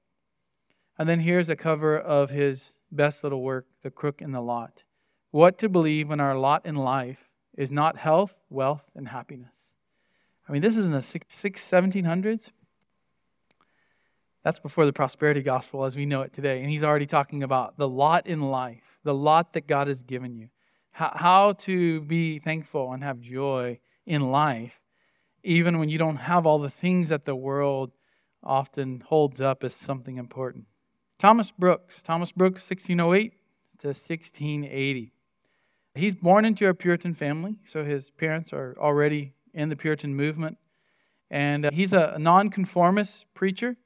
And 1.00 1.08
then 1.08 1.20
here's 1.20 1.48
a 1.48 1.56
cover 1.56 1.98
of 1.98 2.28
his 2.28 2.74
best 2.92 3.24
little 3.24 3.40
work, 3.42 3.66
The 3.82 3.90
Crook 3.90 4.20
in 4.20 4.32
the 4.32 4.42
Lot. 4.42 4.84
What 5.30 5.56
to 5.60 5.68
believe 5.70 6.10
when 6.10 6.20
our 6.20 6.36
lot 6.36 6.66
in 6.66 6.74
life 6.76 7.30
is 7.56 7.72
not 7.72 7.96
health, 7.96 8.34
wealth, 8.50 8.82
and 8.94 9.08
happiness. 9.08 9.54
I 10.46 10.52
mean, 10.52 10.60
this 10.60 10.76
is 10.76 10.84
in 10.84 10.92
the 10.92 11.00
six, 11.00 11.34
six 11.34 11.64
1700s. 11.66 12.50
That's 14.44 14.60
before 14.60 14.84
the 14.84 14.92
prosperity 14.92 15.40
gospel 15.40 15.86
as 15.86 15.96
we 15.96 16.04
know 16.04 16.20
it 16.20 16.34
today. 16.34 16.60
And 16.60 16.68
he's 16.68 16.82
already 16.82 17.06
talking 17.06 17.42
about 17.42 17.78
the 17.78 17.88
lot 17.88 18.26
in 18.26 18.42
life, 18.42 18.98
the 19.02 19.14
lot 19.14 19.54
that 19.54 19.66
God 19.66 19.88
has 19.88 20.02
given 20.02 20.36
you, 20.36 20.50
how, 20.90 21.12
how 21.14 21.52
to 21.52 22.02
be 22.02 22.38
thankful 22.38 22.92
and 22.92 23.02
have 23.02 23.22
joy 23.22 23.80
in 24.04 24.30
life, 24.30 24.82
even 25.42 25.78
when 25.78 25.88
you 25.88 25.96
don't 25.96 26.16
have 26.16 26.44
all 26.44 26.58
the 26.58 26.68
things 26.68 27.08
that 27.08 27.24
the 27.24 27.34
world 27.34 27.90
often 28.42 29.02
holds 29.06 29.40
up 29.40 29.64
as 29.64 29.72
something 29.72 30.18
important. 30.18 30.66
Thomas 31.20 31.52
Brooks, 31.52 32.02
Thomas 32.02 32.32
Brooks, 32.32 32.68
1608 32.68 33.32
to 33.78 33.88
1680. 33.88 35.12
He's 35.94 36.16
born 36.16 36.44
into 36.44 36.66
a 36.66 36.74
Puritan 36.74 37.14
family, 37.14 37.56
so 37.64 37.84
his 37.84 38.10
parents 38.10 38.52
are 38.52 38.74
already 38.78 39.34
in 39.54 39.68
the 39.68 39.76
Puritan 39.76 40.16
movement. 40.16 40.58
And 41.30 41.66
uh, 41.66 41.70
he's 41.72 41.92
a 41.92 42.16
nonconformist 42.18 43.26
preacher 43.34 43.76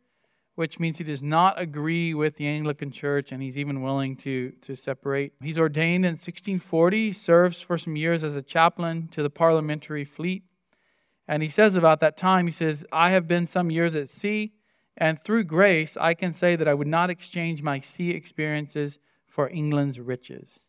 which 0.55 0.79
means 0.79 0.99
he 0.99 1.05
does 1.05 1.23
not 1.23 1.61
agree 1.61 2.14
with 2.14 2.37
the 2.37 2.47
Anglican 2.47 2.90
Church 2.90 3.33
and 3.33 3.42
he's 3.42 3.59
even 3.59 3.83
willing 3.83 4.16
to, 4.16 4.53
to 4.62 4.77
separate. 4.77 5.33
He's 5.42 5.59
ordained 5.59 6.05
in 6.05 6.12
1640, 6.12 7.12
serves 7.12 7.61
for 7.61 7.77
some 7.77 7.97
years 7.97 8.23
as 8.23 8.37
a 8.37 8.42
chaplain 8.42 9.09
to 9.09 9.23
the 9.23 9.31
parliamentary 9.31 10.05
fleet. 10.05 10.44
And 11.27 11.42
he 11.42 11.49
says 11.49 11.75
about 11.75 12.01
that 12.01 12.16
time, 12.16 12.47
he 12.47 12.53
says, 12.53 12.85
I 12.92 13.11
have 13.11 13.27
been 13.27 13.47
some 13.47 13.70
years 13.70 13.94
at 13.94 14.09
sea, 14.09 14.53
and 14.97 15.23
through 15.23 15.45
grace, 15.45 15.97
I 15.97 16.15
can 16.15 16.33
say 16.33 16.57
that 16.57 16.69
I 16.69 16.75
would 16.75 16.87
not 16.87 17.11
exchange 17.11 17.63
my 17.63 17.81
sea 17.81 18.11
experiences 18.11 18.99
for 19.27 19.49
England's 19.49 19.99
riches. 19.99 20.63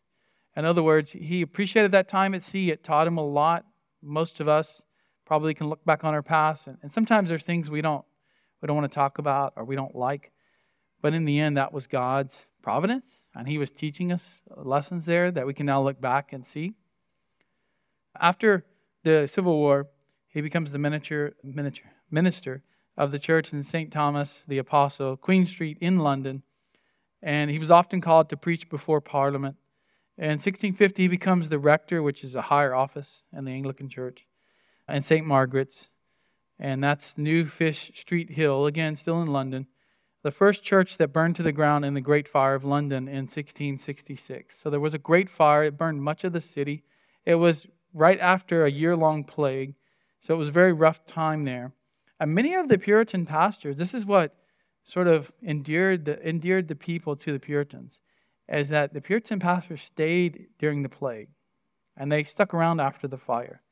In 0.56 0.64
other 0.64 0.82
words, 0.82 1.12
he 1.12 1.42
appreciated 1.42 1.92
that 1.92 2.08
time 2.08 2.34
at 2.34 2.42
sea. 2.42 2.70
It 2.70 2.82
taught 2.82 3.06
him 3.06 3.18
a 3.18 3.24
lot. 3.24 3.66
Most 4.02 4.40
of 4.40 4.48
us 4.48 4.82
probably 5.24 5.54
can 5.54 5.68
look 5.68 5.84
back 5.84 6.02
on 6.02 6.14
our 6.14 6.22
past, 6.22 6.66
and, 6.66 6.78
and 6.82 6.92
sometimes 6.92 7.28
there's 7.28 7.42
things 7.42 7.70
we 7.70 7.82
don't 7.82 8.04
we 8.62 8.66
don't 8.66 8.76
want 8.76 8.90
to 8.90 8.94
talk 8.94 9.18
about 9.18 9.52
or 9.56 9.64
we 9.64 9.76
don't 9.76 9.94
like. 9.94 10.32
But 11.02 11.12
in 11.12 11.26
the 11.26 11.38
end, 11.38 11.58
that 11.58 11.74
was 11.74 11.86
God's 11.86 12.46
providence, 12.62 13.26
and 13.34 13.46
He 13.46 13.58
was 13.58 13.70
teaching 13.70 14.10
us 14.10 14.40
lessons 14.56 15.04
there 15.04 15.30
that 15.30 15.46
we 15.46 15.52
can 15.52 15.66
now 15.66 15.80
look 15.82 16.00
back 16.00 16.32
and 16.32 16.44
see. 16.44 16.74
After 18.18 18.64
the 19.04 19.26
Civil 19.28 19.58
War, 19.58 19.88
he 20.28 20.40
becomes 20.40 20.72
the 20.72 20.78
miniature, 20.78 21.32
miniature, 21.44 21.90
minister 22.10 22.62
of 22.96 23.12
the 23.12 23.18
church 23.18 23.52
in 23.52 23.62
St. 23.62 23.92
Thomas 23.92 24.44
the 24.46 24.58
Apostle, 24.58 25.16
Queen 25.16 25.44
Street 25.44 25.78
in 25.80 25.98
London, 25.98 26.42
and 27.22 27.50
he 27.50 27.58
was 27.58 27.70
often 27.70 28.00
called 28.00 28.28
to 28.30 28.36
preach 28.36 28.68
before 28.68 29.00
Parliament. 29.00 29.56
In 30.18 30.30
1650, 30.30 31.02
he 31.02 31.08
becomes 31.08 31.48
the 31.48 31.58
rector, 31.58 32.02
which 32.02 32.24
is 32.24 32.34
a 32.34 32.42
higher 32.42 32.74
office 32.74 33.22
in 33.32 33.44
the 33.44 33.52
Anglican 33.52 33.88
Church, 33.88 34.26
and 34.88 35.04
St. 35.04 35.26
Margaret's 35.26 35.88
and 36.58 36.82
that's 36.82 37.18
New 37.18 37.46
Fish 37.46 37.92
Street 37.94 38.30
Hill, 38.30 38.66
again, 38.66 38.96
still 38.96 39.20
in 39.20 39.28
London. 39.28 39.66
The 40.22 40.30
first 40.30 40.64
church 40.64 40.96
that 40.96 41.12
burned 41.12 41.36
to 41.36 41.42
the 41.42 41.52
ground 41.52 41.84
in 41.84 41.94
the 41.94 42.00
Great 42.00 42.26
Fire 42.26 42.54
of 42.54 42.64
London 42.64 43.08
in 43.08 43.26
1666. 43.26 44.58
So 44.58 44.70
there 44.70 44.80
was 44.80 44.94
a 44.94 44.98
great 44.98 45.28
fire, 45.28 45.64
it 45.64 45.76
burned 45.76 46.02
much 46.02 46.24
of 46.24 46.32
the 46.32 46.40
city. 46.40 46.82
It 47.24 47.36
was 47.36 47.66
right 47.92 48.18
after 48.20 48.64
a 48.64 48.70
year 48.70 48.96
long 48.96 49.22
plague, 49.22 49.74
so 50.20 50.34
it 50.34 50.38
was 50.38 50.48
a 50.48 50.52
very 50.52 50.72
rough 50.72 51.04
time 51.06 51.44
there. 51.44 51.72
And 52.18 52.34
many 52.34 52.54
of 52.54 52.68
the 52.68 52.78
Puritan 52.78 53.26
pastors, 53.26 53.76
this 53.76 53.94
is 53.94 54.06
what 54.06 54.34
sort 54.84 55.06
of 55.06 55.32
endeared 55.42 56.04
the, 56.04 56.26
endeared 56.26 56.68
the 56.68 56.76
people 56.76 57.16
to 57.16 57.32
the 57.32 57.40
Puritans, 57.40 58.00
is 58.48 58.68
that 58.68 58.94
the 58.94 59.00
Puritan 59.00 59.38
pastors 59.38 59.82
stayed 59.82 60.46
during 60.58 60.82
the 60.82 60.88
plague 60.88 61.28
and 61.96 62.10
they 62.10 62.22
stuck 62.24 62.54
around 62.54 62.80
after 62.80 63.08
the 63.08 63.18
fire. 63.18 63.62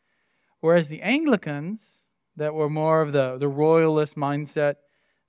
Whereas 0.61 0.89
the 0.89 1.03
Anglicans, 1.03 1.81
that 2.37 2.55
were 2.55 2.69
more 2.69 3.01
of 3.01 3.13
the, 3.13 3.37
the 3.39 3.49
royalist 3.49 4.17
mindset, 4.17 4.77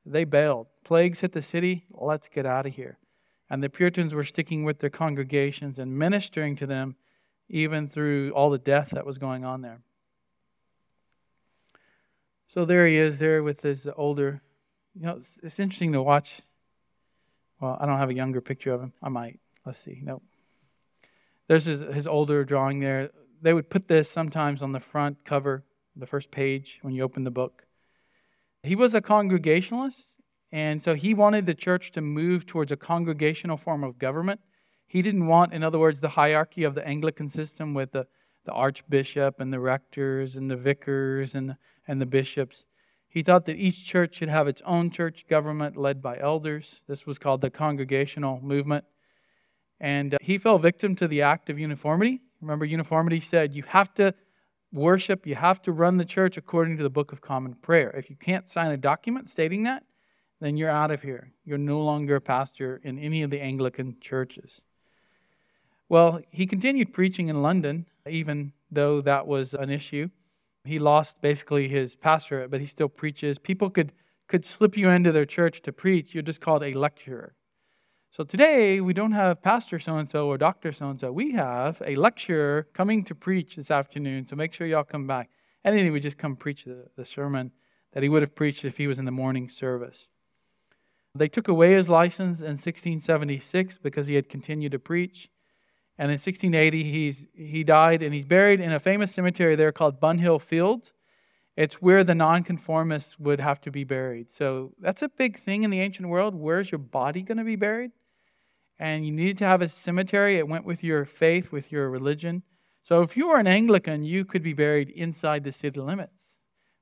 they 0.05 0.23
bailed. 0.23 0.67
Plagues 0.83 1.21
hit 1.21 1.33
the 1.33 1.41
city, 1.41 1.85
let's 1.91 2.27
get 2.27 2.45
out 2.45 2.65
of 2.65 2.75
here. 2.75 2.97
And 3.49 3.63
the 3.63 3.69
Puritans 3.69 4.13
were 4.13 4.23
sticking 4.23 4.63
with 4.63 4.79
their 4.79 4.89
congregations 4.89 5.77
and 5.77 5.97
ministering 5.97 6.55
to 6.57 6.65
them 6.65 6.95
even 7.47 7.87
through 7.87 8.31
all 8.31 8.49
the 8.49 8.57
death 8.57 8.89
that 8.91 9.05
was 9.05 9.17
going 9.17 9.45
on 9.45 9.61
there. 9.61 9.81
So 12.55 12.63
there 12.63 12.87
he 12.87 12.95
is 12.95 13.19
there 13.19 13.43
with 13.43 13.63
his 13.63 13.85
older, 13.97 14.41
you 14.97 15.05
know, 15.05 15.17
it's, 15.17 15.41
it's 15.43 15.59
interesting 15.59 15.91
to 15.91 16.01
watch. 16.01 16.39
Well, 17.59 17.77
I 17.81 17.85
don't 17.85 17.97
have 17.97 18.09
a 18.09 18.13
younger 18.13 18.39
picture 18.39 18.71
of 18.71 18.79
him. 18.79 18.93
I 19.03 19.09
might. 19.09 19.41
Let's 19.65 19.79
see. 19.79 19.99
Nope. 20.01 20.23
There's 21.49 21.65
his, 21.65 21.81
his 21.81 22.07
older 22.07 22.45
drawing 22.45 22.79
there. 22.79 23.09
They 23.41 23.53
would 23.53 23.69
put 23.69 23.89
this 23.89 24.09
sometimes 24.09 24.61
on 24.61 24.71
the 24.71 24.79
front 24.79 25.25
cover 25.25 25.65
the 25.97 26.07
first 26.07 26.31
page 26.31 26.79
when 26.81 26.93
you 26.93 27.03
open 27.03 27.25
the 27.25 27.29
book. 27.29 27.65
He 28.63 28.75
was 28.75 28.93
a 28.93 29.01
Congregationalist, 29.01 30.15
and 30.49 30.81
so 30.81 30.93
he 30.95 31.13
wanted 31.13 31.45
the 31.45 31.55
church 31.55 31.91
to 31.91 32.01
move 32.01 32.45
towards 32.45 32.71
a 32.71 32.77
congregational 32.77 33.57
form 33.57 33.83
of 33.83 33.99
government. 33.99 34.39
He 34.87 35.01
didn't 35.01 35.27
want, 35.27 35.53
in 35.53 35.61
other 35.61 35.77
words, 35.77 35.99
the 35.99 36.09
hierarchy 36.09 36.63
of 36.63 36.73
the 36.73 36.87
Anglican 36.87 37.27
system 37.27 37.73
with 37.73 37.91
the, 37.91 38.07
the 38.45 38.53
archbishop 38.53 39.39
and 39.39 39.51
the 39.51 39.59
rectors 39.59 40.35
and 40.35 40.49
the 40.49 40.55
vicars 40.55 41.35
and, 41.35 41.57
and 41.87 41.99
the 41.99 42.05
bishops. 42.05 42.65
He 43.07 43.21
thought 43.21 43.45
that 43.45 43.57
each 43.57 43.85
church 43.85 44.15
should 44.15 44.29
have 44.29 44.47
its 44.47 44.61
own 44.65 44.89
church 44.89 45.27
government 45.27 45.77
led 45.77 46.01
by 46.01 46.17
elders. 46.19 46.83
This 46.87 47.05
was 47.05 47.17
called 47.17 47.41
the 47.41 47.49
congregational 47.49 48.41
movement. 48.41 48.85
And 49.79 50.15
uh, 50.15 50.17
he 50.21 50.37
fell 50.37 50.57
victim 50.57 50.95
to 50.95 51.07
the 51.07 51.21
act 51.21 51.49
of 51.49 51.59
uniformity. 51.59 52.21
Remember, 52.41 52.65
uniformity 52.65 53.19
said 53.19 53.53
you 53.53 53.63
have 53.63 53.93
to 53.95 54.13
worship, 54.71 55.25
you 55.25 55.35
have 55.35 55.61
to 55.63 55.71
run 55.71 55.97
the 55.97 56.05
church 56.05 56.37
according 56.37 56.77
to 56.77 56.83
the 56.83 56.89
Book 56.89 57.11
of 57.11 57.21
Common 57.21 57.55
Prayer. 57.55 57.91
If 57.91 58.09
you 58.09 58.15
can't 58.15 58.49
sign 58.49 58.71
a 58.71 58.77
document 58.77 59.29
stating 59.29 59.63
that, 59.63 59.83
then 60.41 60.57
you're 60.57 60.69
out 60.69 60.91
of 60.91 61.01
here. 61.01 61.31
You're 61.45 61.57
no 61.57 61.81
longer 61.81 62.17
a 62.17 62.21
pastor 62.21 62.81
in 62.83 62.99
any 62.99 63.23
of 63.23 63.29
the 63.29 63.41
Anglican 63.41 63.97
churches. 64.01 64.61
Well, 65.87 66.21
he 66.31 66.45
continued 66.45 66.93
preaching 66.93 67.29
in 67.29 67.41
London, 67.41 67.85
even 68.09 68.53
though 68.71 69.01
that 69.01 69.27
was 69.27 69.53
an 69.53 69.69
issue. 69.69 70.09
He 70.63 70.79
lost 70.79 71.21
basically 71.21 71.67
his 71.67 71.95
pastorate, 71.95 72.49
but 72.49 72.59
he 72.59 72.65
still 72.65 72.89
preaches. 72.89 73.37
People 73.37 73.69
could, 73.69 73.91
could 74.27 74.45
slip 74.45 74.77
you 74.77 74.89
into 74.89 75.11
their 75.11 75.25
church 75.25 75.61
to 75.63 75.71
preach. 75.71 76.13
You're 76.13 76.23
just 76.23 76.41
called 76.41 76.63
a 76.63 76.73
lecturer. 76.73 77.35
So 78.11 78.23
today, 78.23 78.79
we 78.79 78.93
don't 78.93 79.11
have 79.11 79.41
Pastor 79.41 79.77
so 79.77 79.97
and 79.97 80.09
so 80.09 80.27
or 80.27 80.37
Doctor 80.37 80.71
so 80.71 80.89
and 80.89 80.99
so. 80.99 81.11
We 81.11 81.33
have 81.33 81.81
a 81.85 81.95
lecturer 81.95 82.67
coming 82.73 83.03
to 83.05 83.15
preach 83.15 83.57
this 83.57 83.69
afternoon. 83.69 84.25
So 84.25 84.35
make 84.35 84.53
sure 84.53 84.65
y'all 84.65 84.83
come 84.83 85.05
back. 85.05 85.29
And 85.63 85.77
then 85.77 85.83
he 85.83 85.91
would 85.91 86.01
just 86.01 86.17
come 86.17 86.35
preach 86.35 86.63
the, 86.63 86.87
the 86.95 87.05
sermon 87.05 87.51
that 87.91 88.03
he 88.03 88.09
would 88.09 88.21
have 88.21 88.35
preached 88.35 88.63
if 88.65 88.77
he 88.77 88.87
was 88.87 88.99
in 88.99 89.05
the 89.05 89.11
morning 89.11 89.49
service. 89.49 90.07
They 91.13 91.27
took 91.27 91.47
away 91.47 91.73
his 91.73 91.89
license 91.89 92.41
in 92.41 92.57
1676 92.57 93.77
because 93.79 94.07
he 94.07 94.15
had 94.15 94.29
continued 94.29 94.73
to 94.73 94.79
preach. 94.79 95.29
And 95.97 96.11
in 96.11 96.15
1680, 96.15 96.83
he's, 96.83 97.27
he 97.33 97.63
died 97.63 98.03
and 98.03 98.13
he's 98.13 98.25
buried 98.25 98.59
in 98.59 98.73
a 98.73 98.79
famous 98.79 99.13
cemetery 99.13 99.55
there 99.55 99.71
called 99.71 100.01
Bunhill 100.01 100.41
Fields. 100.41 100.93
It's 101.55 101.81
where 101.81 102.03
the 102.03 102.15
nonconformists 102.15 103.17
would 103.17 103.39
have 103.39 103.61
to 103.61 103.71
be 103.71 103.85
buried. 103.85 104.29
So 104.29 104.73
that's 104.77 105.01
a 105.01 105.07
big 105.07 105.37
thing 105.37 105.63
in 105.63 105.69
the 105.69 105.79
ancient 105.79 106.09
world. 106.09 106.35
Where's 106.35 106.69
your 106.69 106.79
body 106.79 107.21
going 107.21 107.37
to 107.37 107.45
be 107.45 107.55
buried? 107.55 107.91
And 108.77 109.05
you 109.05 109.13
needed 109.13 109.37
to 109.37 109.45
have 109.45 109.61
a 109.61 109.69
cemetery. 109.69 110.35
It 110.35 110.49
went 110.49 110.65
with 110.65 110.83
your 110.83 111.05
faith, 111.05 111.53
with 111.53 111.71
your 111.71 111.89
religion. 111.89 112.43
So 112.83 113.01
if 113.01 113.15
you 113.15 113.29
were 113.29 113.39
an 113.39 113.47
Anglican, 113.47 114.03
you 114.03 114.25
could 114.25 114.43
be 114.43 114.53
buried 114.53 114.89
inside 114.89 115.45
the 115.45 115.53
city 115.53 115.79
limits. 115.79 116.21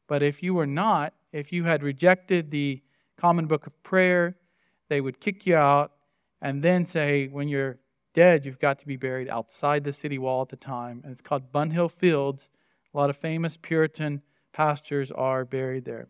But 0.07 0.23
if 0.23 0.41
you 0.41 0.55
were 0.55 0.67
not, 0.67 1.13
if 1.31 1.53
you 1.53 1.65
had 1.65 1.83
rejected 1.83 2.49
the 2.49 2.81
common 3.15 3.45
book 3.45 3.67
of 3.67 3.83
prayer, 3.83 4.35
they 4.89 5.01
would 5.01 5.19
kick 5.19 5.45
you 5.45 5.55
out 5.55 5.91
and 6.41 6.63
then 6.63 6.83
say, 6.85 7.27
when 7.27 7.47
you're 7.47 7.77
dead, 8.13 8.45
you've 8.45 8.59
got 8.59 8.79
to 8.79 8.87
be 8.87 8.95
buried 8.95 9.29
outside 9.29 9.83
the 9.83 9.93
city 9.93 10.17
wall 10.17 10.41
at 10.41 10.49
the 10.49 10.55
time. 10.55 11.01
And 11.03 11.11
it's 11.11 11.21
called 11.21 11.51
Bunhill 11.51 11.91
Fields. 11.91 12.49
A 12.93 12.97
lot 12.97 13.09
of 13.09 13.17
famous 13.17 13.57
Puritan 13.57 14.21
pastors 14.51 15.11
are 15.11 15.45
buried 15.45 15.85
there. 15.85 16.07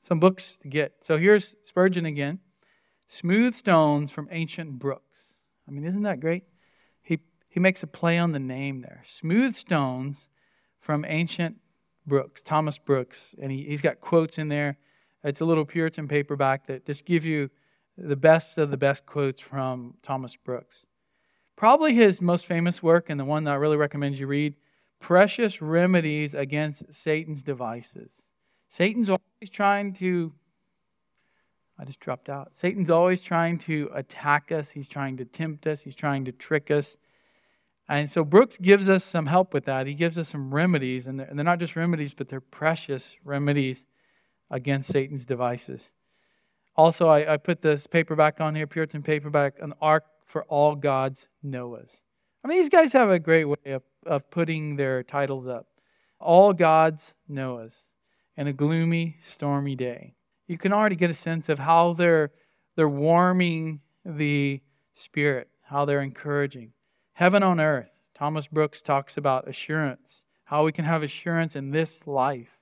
Some 0.00 0.20
books 0.20 0.56
to 0.58 0.68
get. 0.68 1.04
So 1.04 1.18
here's 1.18 1.56
Spurgeon 1.64 2.06
again 2.06 2.38
Smooth 3.06 3.54
Stones 3.54 4.10
from 4.10 4.28
Ancient 4.30 4.78
Brooks. 4.78 5.34
I 5.66 5.70
mean, 5.70 5.84
isn't 5.84 6.02
that 6.02 6.20
great? 6.20 6.44
He, 7.02 7.20
he 7.48 7.58
makes 7.58 7.82
a 7.82 7.86
play 7.86 8.18
on 8.18 8.32
the 8.32 8.38
name 8.38 8.82
there. 8.82 9.02
Smooth 9.04 9.56
Stones 9.56 10.28
from 10.78 11.04
Ancient 11.08 11.56
Brooks, 12.06 12.42
Thomas 12.42 12.78
Brooks. 12.78 13.34
And 13.40 13.50
he, 13.50 13.64
he's 13.64 13.80
got 13.80 14.00
quotes 14.00 14.38
in 14.38 14.48
there. 14.48 14.78
It's 15.24 15.40
a 15.40 15.44
little 15.44 15.64
Puritan 15.64 16.06
paperback 16.06 16.66
that 16.68 16.86
just 16.86 17.04
give 17.04 17.24
you 17.24 17.50
the 17.96 18.16
best 18.16 18.58
of 18.58 18.70
the 18.70 18.76
best 18.76 19.06
quotes 19.06 19.40
from 19.40 19.94
Thomas 20.02 20.36
Brooks. 20.36 20.84
Probably 21.56 21.94
his 21.94 22.20
most 22.20 22.44
famous 22.46 22.82
work, 22.82 23.08
and 23.08 23.18
the 23.18 23.24
one 23.24 23.44
that 23.44 23.52
I 23.52 23.56
really 23.56 23.76
recommend 23.76 24.18
you 24.18 24.26
read 24.26 24.56
Precious 25.00 25.62
Remedies 25.62 26.34
Against 26.34 26.94
Satan's 26.94 27.42
Devices. 27.42 28.22
Satan's 28.68 29.08
always 29.08 29.50
trying 29.50 29.94
to, 29.94 30.32
I 31.78 31.84
just 31.84 32.00
dropped 32.00 32.28
out. 32.28 32.54
Satan's 32.54 32.90
always 32.90 33.22
trying 33.22 33.58
to 33.60 33.90
attack 33.94 34.52
us, 34.52 34.70
he's 34.70 34.88
trying 34.88 35.16
to 35.18 35.24
tempt 35.24 35.66
us, 35.66 35.82
he's 35.82 35.94
trying 35.94 36.24
to 36.26 36.32
trick 36.32 36.70
us. 36.70 36.96
And 37.88 38.10
so 38.10 38.24
Brooks 38.24 38.58
gives 38.58 38.88
us 38.88 39.04
some 39.04 39.26
help 39.26 39.54
with 39.54 39.64
that. 39.66 39.86
He 39.86 39.94
gives 39.94 40.18
us 40.18 40.28
some 40.28 40.52
remedies, 40.52 41.06
and 41.06 41.20
they're, 41.20 41.26
and 41.26 41.38
they're 41.38 41.44
not 41.44 41.60
just 41.60 41.76
remedies, 41.76 42.14
but 42.14 42.28
they're 42.28 42.40
precious 42.40 43.16
remedies 43.24 43.86
against 44.50 44.90
Satan's 44.90 45.24
devices. 45.24 45.90
Also, 46.76 47.08
I, 47.08 47.34
I 47.34 47.36
put 47.38 47.62
this 47.62 47.86
paperback 47.86 48.40
on 48.40 48.54
here, 48.54 48.66
Puritan 48.66 49.02
paperback, 49.02 49.54
an 49.60 49.72
ark 49.80 50.04
for 50.24 50.44
all 50.44 50.74
God's 50.74 51.28
Noahs. 51.44 52.00
I 52.44 52.48
mean, 52.48 52.58
these 52.58 52.68
guys 52.68 52.92
have 52.92 53.10
a 53.10 53.18
great 53.18 53.44
way 53.44 53.72
of, 53.72 53.82
of 54.04 54.30
putting 54.30 54.76
their 54.76 55.02
titles 55.02 55.46
up. 55.46 55.66
All 56.20 56.52
God's 56.52 57.14
Noahs 57.30 57.84
in 58.36 58.46
a 58.46 58.52
gloomy, 58.52 59.16
stormy 59.20 59.74
day. 59.74 60.14
You 60.46 60.58
can 60.58 60.72
already 60.72 60.96
get 60.96 61.10
a 61.10 61.14
sense 61.14 61.48
of 61.48 61.58
how 61.58 61.94
they're, 61.94 62.30
they're 62.76 62.88
warming 62.88 63.80
the 64.04 64.60
spirit, 64.92 65.48
how 65.62 65.84
they're 65.84 66.02
encouraging. 66.02 66.72
Heaven 67.14 67.42
on 67.42 67.58
earth. 67.58 67.90
Thomas 68.14 68.46
Brooks 68.46 68.80
talks 68.80 69.16
about 69.16 69.48
assurance, 69.48 70.24
how 70.44 70.64
we 70.64 70.72
can 70.72 70.84
have 70.84 71.02
assurance 71.02 71.56
in 71.56 71.70
this 71.70 72.06
life. 72.06 72.58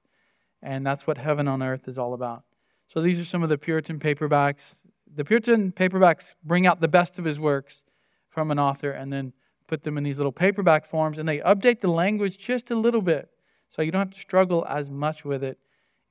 And 0.62 0.86
that's 0.86 1.06
what 1.06 1.18
heaven 1.18 1.46
on 1.46 1.62
earth 1.62 1.86
is 1.86 1.98
all 1.98 2.14
about. 2.14 2.44
So 2.94 3.00
these 3.00 3.18
are 3.18 3.24
some 3.24 3.42
of 3.42 3.48
the 3.48 3.58
Puritan 3.58 3.98
paperbacks. 3.98 4.76
The 5.12 5.24
Puritan 5.24 5.72
paperbacks 5.72 6.34
bring 6.44 6.64
out 6.64 6.80
the 6.80 6.86
best 6.86 7.18
of 7.18 7.24
his 7.24 7.40
works 7.40 7.82
from 8.28 8.52
an 8.52 8.60
author 8.60 8.92
and 8.92 9.12
then 9.12 9.32
put 9.66 9.82
them 9.82 9.98
in 9.98 10.04
these 10.04 10.16
little 10.16 10.30
paperback 10.30 10.86
forms 10.86 11.18
and 11.18 11.28
they 11.28 11.38
update 11.38 11.80
the 11.80 11.90
language 11.90 12.38
just 12.38 12.70
a 12.70 12.76
little 12.76 13.02
bit 13.02 13.30
so 13.68 13.82
you 13.82 13.90
don't 13.90 13.98
have 13.98 14.10
to 14.10 14.20
struggle 14.20 14.64
as 14.68 14.90
much 14.90 15.24
with 15.24 15.42
it. 15.42 15.58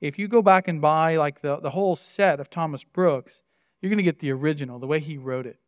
If 0.02 0.18
you 0.18 0.28
go 0.28 0.42
back 0.42 0.68
and 0.68 0.82
buy 0.82 1.16
like 1.16 1.40
the, 1.40 1.56
the 1.56 1.70
whole 1.70 1.96
set 1.96 2.38
of 2.38 2.50
Thomas 2.50 2.84
Brooks, 2.84 3.42
you're 3.80 3.88
going 3.88 3.96
to 3.96 4.02
get 4.02 4.18
the 4.18 4.32
original, 4.32 4.78
the 4.78 4.86
way 4.86 5.00
he 5.00 5.16
wrote 5.16 5.46
it. 5.46 5.58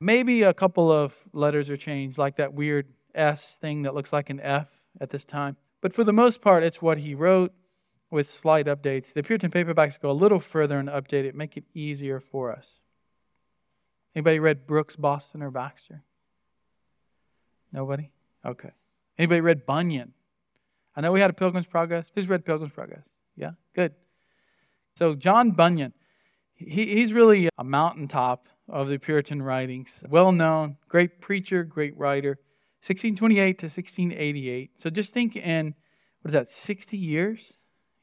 Maybe 0.00 0.42
a 0.42 0.54
couple 0.54 0.90
of 0.90 1.14
letters 1.32 1.70
are 1.70 1.76
changed, 1.76 2.18
like 2.18 2.36
that 2.36 2.54
weird 2.54 2.88
S 3.14 3.54
thing 3.54 3.82
that 3.82 3.94
looks 3.94 4.12
like 4.12 4.30
an 4.30 4.40
F 4.40 4.66
at 5.00 5.10
this 5.10 5.24
time. 5.24 5.56
But 5.80 5.92
for 5.92 6.02
the 6.02 6.12
most 6.12 6.40
part, 6.40 6.64
it's 6.64 6.82
what 6.82 6.98
he 6.98 7.14
wrote 7.14 7.52
with 8.10 8.28
slight 8.28 8.66
updates. 8.66 9.12
The 9.12 9.22
Puritan 9.22 9.50
paperbacks 9.50 10.00
go 10.00 10.10
a 10.10 10.12
little 10.12 10.40
further 10.40 10.78
and 10.78 10.88
update 10.88 11.24
it, 11.24 11.34
make 11.34 11.56
it 11.56 11.64
easier 11.74 12.20
for 12.20 12.52
us. 12.52 12.78
Anybody 14.14 14.40
read 14.40 14.66
Brooks, 14.66 14.96
Boston, 14.96 15.42
or 15.42 15.50
Baxter? 15.50 16.02
Nobody? 17.72 18.10
Okay. 18.44 18.70
Anybody 19.18 19.40
read 19.40 19.66
Bunyan? 19.66 20.12
I 20.96 21.00
know 21.00 21.12
we 21.12 21.20
had 21.20 21.30
a 21.30 21.34
Pilgrim's 21.34 21.66
Progress. 21.66 22.10
Who's 22.14 22.28
read 22.28 22.44
Pilgrim's 22.44 22.72
Progress? 22.72 23.04
Yeah? 23.36 23.52
Good. 23.74 23.94
So, 24.96 25.14
John 25.14 25.52
Bunyan, 25.52 25.92
he, 26.54 26.86
he's 26.86 27.12
really 27.12 27.48
a 27.56 27.64
mountaintop 27.64 28.48
of 28.68 28.88
the 28.88 28.98
Puritan 28.98 29.42
writings. 29.42 30.04
Well 30.08 30.32
known, 30.32 30.76
great 30.88 31.20
preacher, 31.20 31.62
great 31.62 31.96
writer. 31.96 32.38
1628 32.82 33.58
to 33.58 33.66
1688. 33.66 34.80
So, 34.80 34.90
just 34.90 35.12
think 35.12 35.36
in, 35.36 35.74
what 36.22 36.30
is 36.30 36.32
that, 36.32 36.48
60 36.48 36.96
years? 36.96 37.54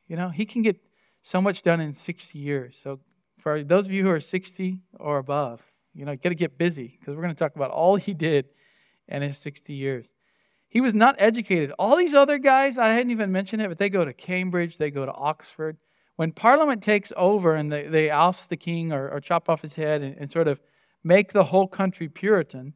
You 0.08 0.16
know, 0.16 0.30
he 0.30 0.46
can 0.46 0.62
get 0.62 0.78
so 1.22 1.42
much 1.42 1.62
done 1.62 1.82
in 1.82 1.94
60 1.94 2.40
years. 2.40 2.80
So, 2.82 3.00
for 3.38 3.64
those 3.64 3.86
of 3.86 3.92
you 3.92 4.04
who 4.04 4.10
are 4.10 4.20
60 4.20 4.80
or 5.00 5.18
above, 5.18 5.62
you 5.94 6.06
know, 6.06 6.16
got 6.16 6.30
to 6.30 6.36
get 6.36 6.58
busy 6.58 6.98
because 7.00 7.16
we're 7.16 7.22
going 7.22 7.34
to 7.34 7.40
talk 7.40 7.56
about 7.56 7.72
all 7.72 7.96
he 7.96 8.14
did 8.14 8.48
in 9.08 9.22
his 9.22 9.38
60 9.38 9.74
years. 9.74 10.12
He 10.70 10.82
was 10.82 10.94
not 10.94 11.16
educated. 11.18 11.72
All 11.80 11.96
these 11.96 12.14
other 12.14 12.38
guys, 12.38 12.78
I 12.78 12.90
hadn't 12.90 13.12
even 13.12 13.32
mentioned 13.32 13.62
it, 13.62 13.70
but 13.70 13.78
they 13.78 13.90
go 13.90 14.04
to 14.04 14.14
Cambridge, 14.14 14.78
they 14.78 14.92
go 14.92 15.06
to 15.06 15.14
Oxford. 15.14 15.78
When 16.18 16.32
Parliament 16.32 16.84
takes 16.84 17.14
over 17.16 17.56
and 17.56 17.72
they, 17.72 17.88
they 17.88 18.10
oust 18.10 18.50
the 18.50 18.58
king 18.58 18.92
or, 18.92 19.10
or 19.10 19.20
chop 19.20 19.50
off 19.50 19.62
his 19.62 19.76
head 19.76 20.02
and, 20.02 20.18
and 20.18 20.32
sort 20.32 20.48
of 20.48 20.60
make 21.04 21.32
the 21.32 21.46
whole 21.46 21.68
country 21.68 22.10
Puritan, 22.10 22.74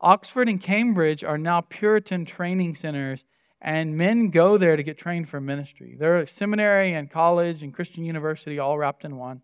Oxford 0.00 0.48
and 0.48 0.60
Cambridge 0.60 1.24
are 1.24 1.38
now 1.38 1.60
Puritan 1.60 2.24
training 2.24 2.74
centers 2.76 3.24
and 3.60 3.96
men 3.96 4.30
go 4.30 4.56
there 4.56 4.76
to 4.76 4.82
get 4.82 4.98
trained 4.98 5.28
for 5.28 5.40
ministry. 5.40 5.96
They're 5.98 6.26
seminary 6.26 6.94
and 6.94 7.10
college 7.10 7.62
and 7.62 7.74
Christian 7.74 8.04
university 8.04 8.58
all 8.58 8.78
wrapped 8.78 9.04
in 9.04 9.16
one. 9.16 9.42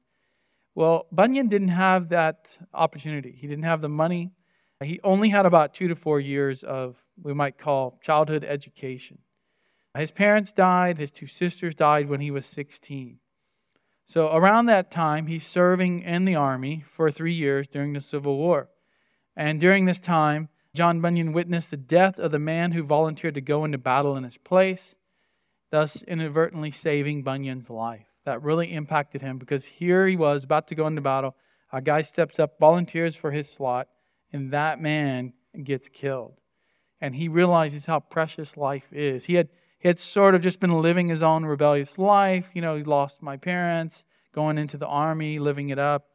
Well, 0.75 1.07
Bunyan 1.13 1.49
didn't 1.49 1.69
have 1.69 2.09
that 2.11 2.59
opportunity. 2.73 3.37
He 3.37 3.47
didn't 3.47 3.65
have 3.65 3.81
the 3.81 3.89
money. 3.89 4.33
He 4.83 5.01
only 5.05 5.29
had 5.29 5.47
about 5.47 5.75
two 5.75 5.89
to 5.89 5.97
four 5.97 6.21
years 6.21 6.63
of, 6.63 6.97
we 7.23 7.33
might 7.33 7.59
call, 7.59 7.99
childhood 8.03 8.45
education. 8.45 9.19
His 9.97 10.11
parents 10.11 10.53
died, 10.53 10.99
his 10.99 11.13
two 11.13 11.29
sisters 11.29 11.75
died 11.75 12.09
when 12.09 12.21
he 12.21 12.33
was 12.33 12.47
16. 12.47 13.19
So, 14.05 14.31
around 14.35 14.67
that 14.67 14.91
time, 14.91 15.29
he's 15.29 15.47
serving 15.47 16.03
in 16.03 16.25
the 16.25 16.35
army 16.35 16.85
for 16.87 17.11
three 17.11 17.33
years 17.33 17.69
during 17.69 17.93
the 17.93 18.01
Civil 18.01 18.37
War. 18.37 18.69
And 19.37 19.61
during 19.61 19.87
this 19.87 20.01
time, 20.01 20.49
John 20.75 21.01
Bunyan 21.01 21.33
witnessed 21.33 21.71
the 21.71 21.77
death 21.77 22.19
of 22.19 22.33
the 22.33 22.39
man 22.39 22.73
who 22.73 22.83
volunteered 22.83 23.35
to 23.35 23.41
go 23.41 23.65
into 23.65 23.79
battle 23.79 24.17
in 24.17 24.25
his 24.25 24.39
place, 24.39 24.97
thus 25.71 26.03
inadvertently 26.03 26.73
saving 26.73 27.23
Bunyan's 27.23 27.71
life. 27.71 28.09
That 28.25 28.43
really 28.43 28.73
impacted 28.73 29.23
him 29.23 29.39
because 29.39 29.65
here 29.65 30.07
he 30.07 30.17
was 30.17 30.43
about 30.43 30.67
to 30.69 30.75
go 30.75 30.87
into 30.87 31.01
battle. 31.01 31.37
A 31.73 31.81
guy 31.81 32.03
steps 32.03 32.41
up, 32.41 32.59
volunteers 32.59 33.15
for 33.15 33.31
his 33.31 33.49
slot, 33.49 33.89
and 34.33 34.51
that 34.51 34.81
man 34.81 35.33
gets 35.63 35.89
killed. 35.89 36.41
And 37.01 37.15
he 37.15 37.29
realizes 37.29 37.87
how 37.87 38.01
precious 38.01 38.57
life 38.57 38.93
is. 38.93 39.27
He 39.27 39.35
had, 39.35 39.51
he 39.79 39.89
had 39.89 40.01
sort 40.01 40.35
of 40.35 40.43
just 40.43 40.59
been 40.59 40.83
living 40.83 41.09
his 41.09 41.23
own 41.23 41.45
rebellious 41.45 41.99
life. 41.99 42.51
You 42.53 42.63
know, 42.63 42.77
he 42.77 42.83
lost 42.83 43.23
my 43.23 43.37
parents, 43.37 44.05
going 44.33 44.59
into 44.59 44.77
the 44.77 44.87
army, 44.87 45.39
living 45.39 45.69
it 45.69 45.79
up. 45.79 46.09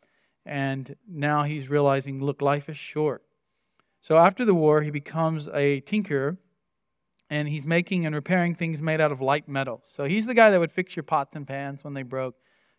And 0.45 0.95
now 1.07 1.43
he's 1.43 1.69
realizing, 1.69 2.21
look, 2.21 2.41
life 2.41 2.67
is 2.67 2.77
short. 2.77 3.23
So 4.01 4.17
after 4.17 4.45
the 4.45 4.53
war, 4.53 4.81
he 4.81 4.91
becomes 4.91 5.49
a 5.49 5.81
tinker 5.81 6.37
and 7.29 7.47
he's 7.47 7.65
making 7.65 8.05
and 8.05 8.15
repairing 8.15 8.55
things 8.55 8.81
made 8.81 9.01
out 9.01 9.11
of 9.11 9.21
light 9.21 9.47
metals. 9.47 9.89
So 9.91 10.05
he's 10.05 10.25
the 10.25 10.33
guy 10.33 10.49
that 10.49 10.59
would 10.59 10.71
fix 10.71 10.95
your 10.95 11.03
pots 11.03 11.35
and 11.35 11.47
pans 11.47 11.83
when 11.83 11.93
they 11.93 12.03
broke, 12.03 12.35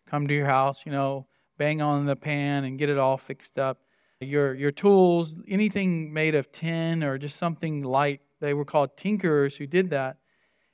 come 0.07 0.27
to 0.27 0.33
your 0.33 0.47
house, 0.47 0.83
you 0.85 0.91
know, 0.91 1.27
bang 1.57 1.81
on 1.81 2.05
the 2.05 2.15
pan 2.15 2.63
and 2.63 2.77
get 2.77 2.89
it 2.89 2.97
all 2.97 3.17
fixed 3.17 3.57
up. 3.57 3.79
Your 4.19 4.53
your 4.53 4.71
tools, 4.71 5.35
anything 5.47 6.13
made 6.13 6.35
of 6.35 6.51
tin 6.51 7.03
or 7.03 7.17
just 7.17 7.37
something 7.37 7.81
light, 7.81 8.21
they 8.39 8.53
were 8.53 8.65
called 8.65 8.95
tinkerers 8.95 9.57
who 9.57 9.65
did 9.65 9.89
that. 9.91 10.17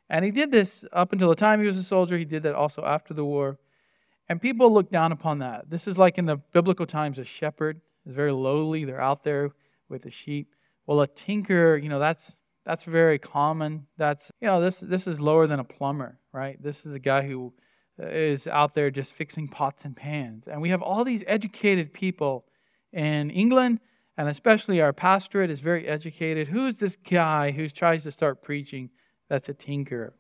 And 0.09 0.25
he 0.25 0.31
did 0.31 0.51
this 0.51 0.85
up 0.91 1.11
until 1.13 1.29
the 1.29 1.35
time 1.35 1.59
he 1.59 1.65
was 1.65 1.77
a 1.77 1.83
soldier. 1.83 2.17
He 2.17 2.25
did 2.25 2.43
that 2.43 2.55
also 2.55 2.83
after 2.83 3.13
the 3.13 3.25
war. 3.25 3.59
And 4.29 4.41
people 4.41 4.73
look 4.73 4.91
down 4.91 5.11
upon 5.11 5.39
that. 5.39 5.69
This 5.69 5.87
is 5.87 5.97
like 5.97 6.17
in 6.17 6.25
the 6.25 6.37
biblical 6.37 6.85
times, 6.85 7.19
a 7.19 7.23
shepherd 7.23 7.79
is 8.05 8.13
very 8.13 8.31
lowly. 8.31 8.83
They're 8.83 9.01
out 9.01 9.23
there 9.23 9.51
with 9.89 10.03
the 10.03 10.11
sheep. 10.11 10.53
Well, 10.85 11.01
a 11.01 11.07
tinker, 11.07 11.77
you 11.77 11.89
know, 11.89 11.99
that's 11.99 12.37
that's 12.65 12.83
very 12.83 13.19
common. 13.19 13.87
That's 13.97 14.31
you 14.41 14.47
know, 14.47 14.61
this 14.61 14.79
this 14.79 15.07
is 15.07 15.19
lower 15.19 15.47
than 15.47 15.59
a 15.59 15.63
plumber, 15.63 16.19
right? 16.31 16.61
This 16.61 16.85
is 16.85 16.93
a 16.93 16.99
guy 16.99 17.27
who 17.27 17.53
uh, 18.01 18.07
is 18.07 18.47
out 18.47 18.75
there 18.75 18.91
just 18.91 19.13
fixing 19.13 19.47
pots 19.47 19.85
and 19.85 19.95
pans. 19.95 20.47
And 20.47 20.61
we 20.61 20.69
have 20.69 20.81
all 20.81 21.03
these 21.03 21.23
educated 21.27 21.93
people 21.93 22.45
in 22.91 23.29
England 23.29 23.79
and 24.17 24.27
especially 24.27 24.81
our 24.81 24.93
pastorate 24.93 25.51
is 25.51 25.59
very 25.59 25.87
educated. 25.87 26.47
Who's 26.47 26.79
this 26.79 26.95
guy 26.95 27.51
who 27.51 27.69
tries 27.69 28.03
to 28.03 28.11
start 28.11 28.41
preaching 28.41 28.89
that's 29.29 29.47
a 29.47 29.53
tinker? 29.53 30.15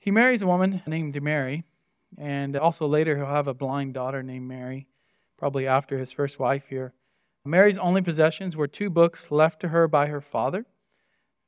He 0.00 0.10
marries 0.10 0.42
a 0.42 0.46
woman 0.46 0.82
named 0.86 1.22
Mary, 1.22 1.64
and 2.18 2.56
also 2.56 2.88
later 2.88 3.16
he'll 3.16 3.26
have 3.26 3.46
a 3.46 3.54
blind 3.54 3.94
daughter 3.94 4.24
named 4.24 4.48
Mary, 4.48 4.88
probably 5.38 5.68
after 5.68 5.98
his 5.98 6.10
first 6.10 6.40
wife 6.40 6.64
here. 6.68 6.94
Mary's 7.44 7.78
only 7.78 8.02
possessions 8.02 8.56
were 8.56 8.68
two 8.68 8.88
books 8.88 9.30
left 9.30 9.60
to 9.60 9.68
her 9.68 9.88
by 9.88 10.06
her 10.06 10.20
father. 10.20 10.66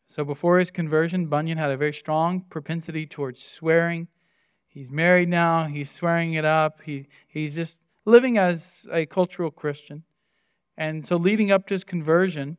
So 0.06 0.24
before 0.24 0.58
his 0.58 0.70
conversion, 0.70 1.26
Bunyan 1.26 1.58
had 1.58 1.70
a 1.70 1.76
very 1.76 1.94
strong 1.94 2.40
propensity 2.42 3.06
towards 3.06 3.42
swearing. 3.42 4.08
He's 4.66 4.90
married 4.90 5.28
now, 5.28 5.66
he's 5.66 5.90
swearing 5.90 6.34
it 6.34 6.44
up. 6.44 6.82
He, 6.82 7.06
he's 7.28 7.54
just 7.54 7.78
living 8.04 8.36
as 8.36 8.86
a 8.92 9.06
cultural 9.06 9.50
Christian. 9.50 10.02
And 10.76 11.06
so, 11.06 11.16
leading 11.16 11.52
up 11.52 11.68
to 11.68 11.74
his 11.74 11.84
conversion, 11.84 12.58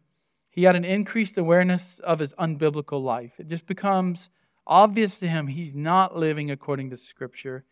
he 0.50 0.64
had 0.64 0.78
an 0.78 0.86
increased 0.86 1.38
awareness 1.38 2.00
of 2.00 2.20
his 2.20 2.34
unbiblical 2.36 3.04
life. 3.04 3.34
It 3.38 3.50
just 3.50 3.68
becomes 3.68 4.30
obvious 4.66 5.20
to 5.20 5.28
him 5.28 5.48
he's 5.48 5.76
not 5.76 6.16
living 6.16 6.50
according 6.50 6.90
to 6.92 6.98
Scripture. 6.98 7.66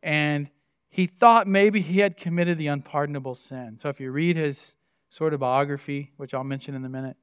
And 0.00 0.48
he 0.88 1.06
thought 1.06 1.48
maybe 1.48 1.80
he 1.80 1.98
had 1.98 2.16
committed 2.16 2.56
the 2.56 2.68
unpardonable 2.68 3.34
sin. 3.34 3.78
So, 3.80 3.88
if 3.88 3.98
you 3.98 4.12
read 4.12 4.36
his 4.36 4.76
sort 5.10 5.34
of 5.34 5.40
biography, 5.40 6.12
which 6.16 6.32
I'll 6.32 6.44
mention 6.44 6.74
in 6.74 6.84
a 6.84 6.88
minute, 6.88 7.16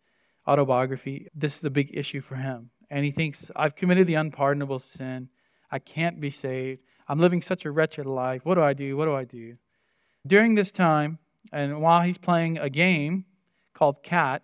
autobiography, 0.48 1.28
this 1.34 1.58
is 1.58 1.64
a 1.64 1.70
big 1.70 1.90
issue 1.98 2.22
for 2.22 2.36
him. 2.36 2.70
And 2.90 3.04
he 3.04 3.12
thinks, 3.12 3.50
I've 3.56 3.76
committed 3.76 4.08
the 4.08 4.16
unpardonable 4.16 4.80
sin. 4.80 5.30
I 5.72 5.80
can't 5.80 6.22
be 6.22 6.30
saved. 6.30 6.82
I'm 7.08 7.20
living 7.20 7.42
such 7.42 7.66
a 7.66 7.72
wretched 7.72 8.06
life. 8.06 8.46
What 8.46 8.56
do 8.56 8.62
I 8.62 8.74
do? 8.74 8.96
What 8.96 9.06
do 9.06 9.16
I 9.16 9.24
do? 9.24 9.58
During 10.26 10.56
this 10.56 10.72
time, 10.72 11.20
and 11.52 11.82
while 11.82 12.02
he's 12.02 12.18
playing 12.18 12.58
a 12.58 12.70
game 12.70 13.26
called 13.74 14.04
Cat, 14.04 14.44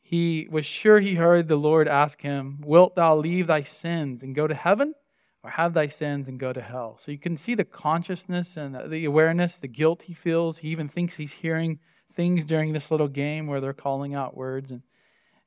he 0.00 0.48
was 0.50 0.66
sure 0.66 1.00
he 1.00 1.14
heard 1.14 1.48
the 1.48 1.56
Lord 1.56 1.88
ask 1.88 2.20
him, 2.20 2.60
Wilt 2.64 2.96
thou 2.96 3.16
leave 3.16 3.46
thy 3.46 3.62
sins 3.62 4.22
and 4.22 4.34
go 4.34 4.46
to 4.46 4.54
heaven, 4.54 4.94
or 5.42 5.50
have 5.50 5.74
thy 5.74 5.86
sins 5.86 6.28
and 6.28 6.38
go 6.38 6.52
to 6.52 6.60
hell? 6.60 6.98
So 6.98 7.10
you 7.12 7.18
can 7.18 7.36
see 7.36 7.54
the 7.54 7.64
consciousness 7.64 8.56
and 8.56 8.90
the 8.90 9.04
awareness, 9.04 9.56
the 9.56 9.68
guilt 9.68 10.02
he 10.02 10.14
feels. 10.14 10.58
He 10.58 10.68
even 10.68 10.88
thinks 10.88 11.16
he's 11.16 11.32
hearing 11.32 11.78
things 12.14 12.44
during 12.44 12.72
this 12.72 12.90
little 12.90 13.08
game 13.08 13.46
where 13.46 13.60
they're 13.60 13.72
calling 13.72 14.14
out 14.14 14.36
words. 14.36 14.70
And 14.70 14.82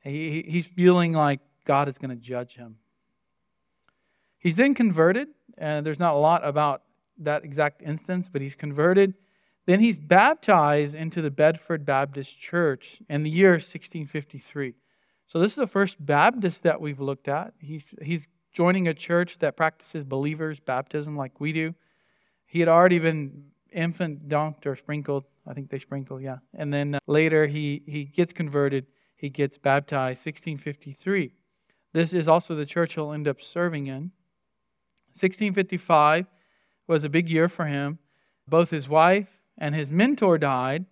he, 0.02 0.44
he's 0.48 0.68
feeling 0.68 1.14
like 1.14 1.40
God 1.66 1.88
is 1.88 1.98
going 1.98 2.10
to 2.10 2.16
judge 2.16 2.56
him. 2.56 2.78
He's 4.38 4.56
then 4.56 4.76
converted, 4.76 5.30
and 5.58 5.86
there's 5.86 6.00
not 6.00 6.14
a 6.14 6.18
lot 6.18 6.46
about 6.46 6.84
that 7.18 7.44
exact 7.44 7.82
instance, 7.82 8.30
but 8.30 8.42
he's 8.42 8.56
converted. 8.56 9.16
Then 9.66 9.80
he's 9.80 9.98
baptized 9.98 10.94
into 10.94 11.22
the 11.22 11.32
Bedford 11.32 11.86
Baptist 11.86 12.40
Church 12.40 13.00
in 13.10 13.24
the 13.24 13.30
year 13.30 13.54
1653. 13.54 14.76
So 15.26 15.40
this 15.40 15.54
is 15.54 15.56
the 15.56 15.68
first 15.68 16.04
Baptist 16.06 16.62
that 16.64 16.80
we've 16.80 17.00
looked 17.00 17.28
at. 17.28 17.54
He's, 17.60 17.84
he's 18.02 18.28
joining 18.54 18.88
a 18.88 18.94
church 18.94 19.40
that 19.40 19.58
practices 19.58 20.04
believers' 20.04 20.60
baptism 20.60 21.18
like 21.18 21.40
we 21.40 21.52
do. 21.52 21.74
He 22.46 22.60
had 22.60 22.70
already 22.70 23.00
been 23.00 23.46
infant 23.76 24.28
dunked 24.28 24.66
or 24.66 24.76
sprinkled. 24.76 25.26
I 25.46 25.54
think 25.54 25.70
they 25.70 25.80
sprinkle, 25.80 26.20
yeah. 26.20 26.38
And 26.54 26.74
then 26.74 26.96
uh, 26.96 27.00
later 27.08 27.48
he, 27.48 27.84
he 27.86 28.06
gets 28.06 28.34
converted. 28.34 28.88
He 29.16 29.30
gets 29.30 29.58
baptized, 29.58 30.26
1653. 30.26 31.34
This 31.94 32.14
is 32.14 32.28
also 32.28 32.56
the 32.56 32.66
church 32.66 32.96
he'll 32.96 33.12
end 33.12 33.28
up 33.28 33.42
serving 33.42 33.88
in. 33.88 34.12
1655 35.14 36.26
was 36.88 37.04
a 37.04 37.10
big 37.10 37.30
year 37.30 37.48
for 37.48 37.66
him. 37.66 38.00
Both 38.48 38.70
his 38.70 38.90
wife 38.90 39.40
and 39.58 39.74
his 39.74 39.92
mentor 39.92 40.38
died, 40.38 40.86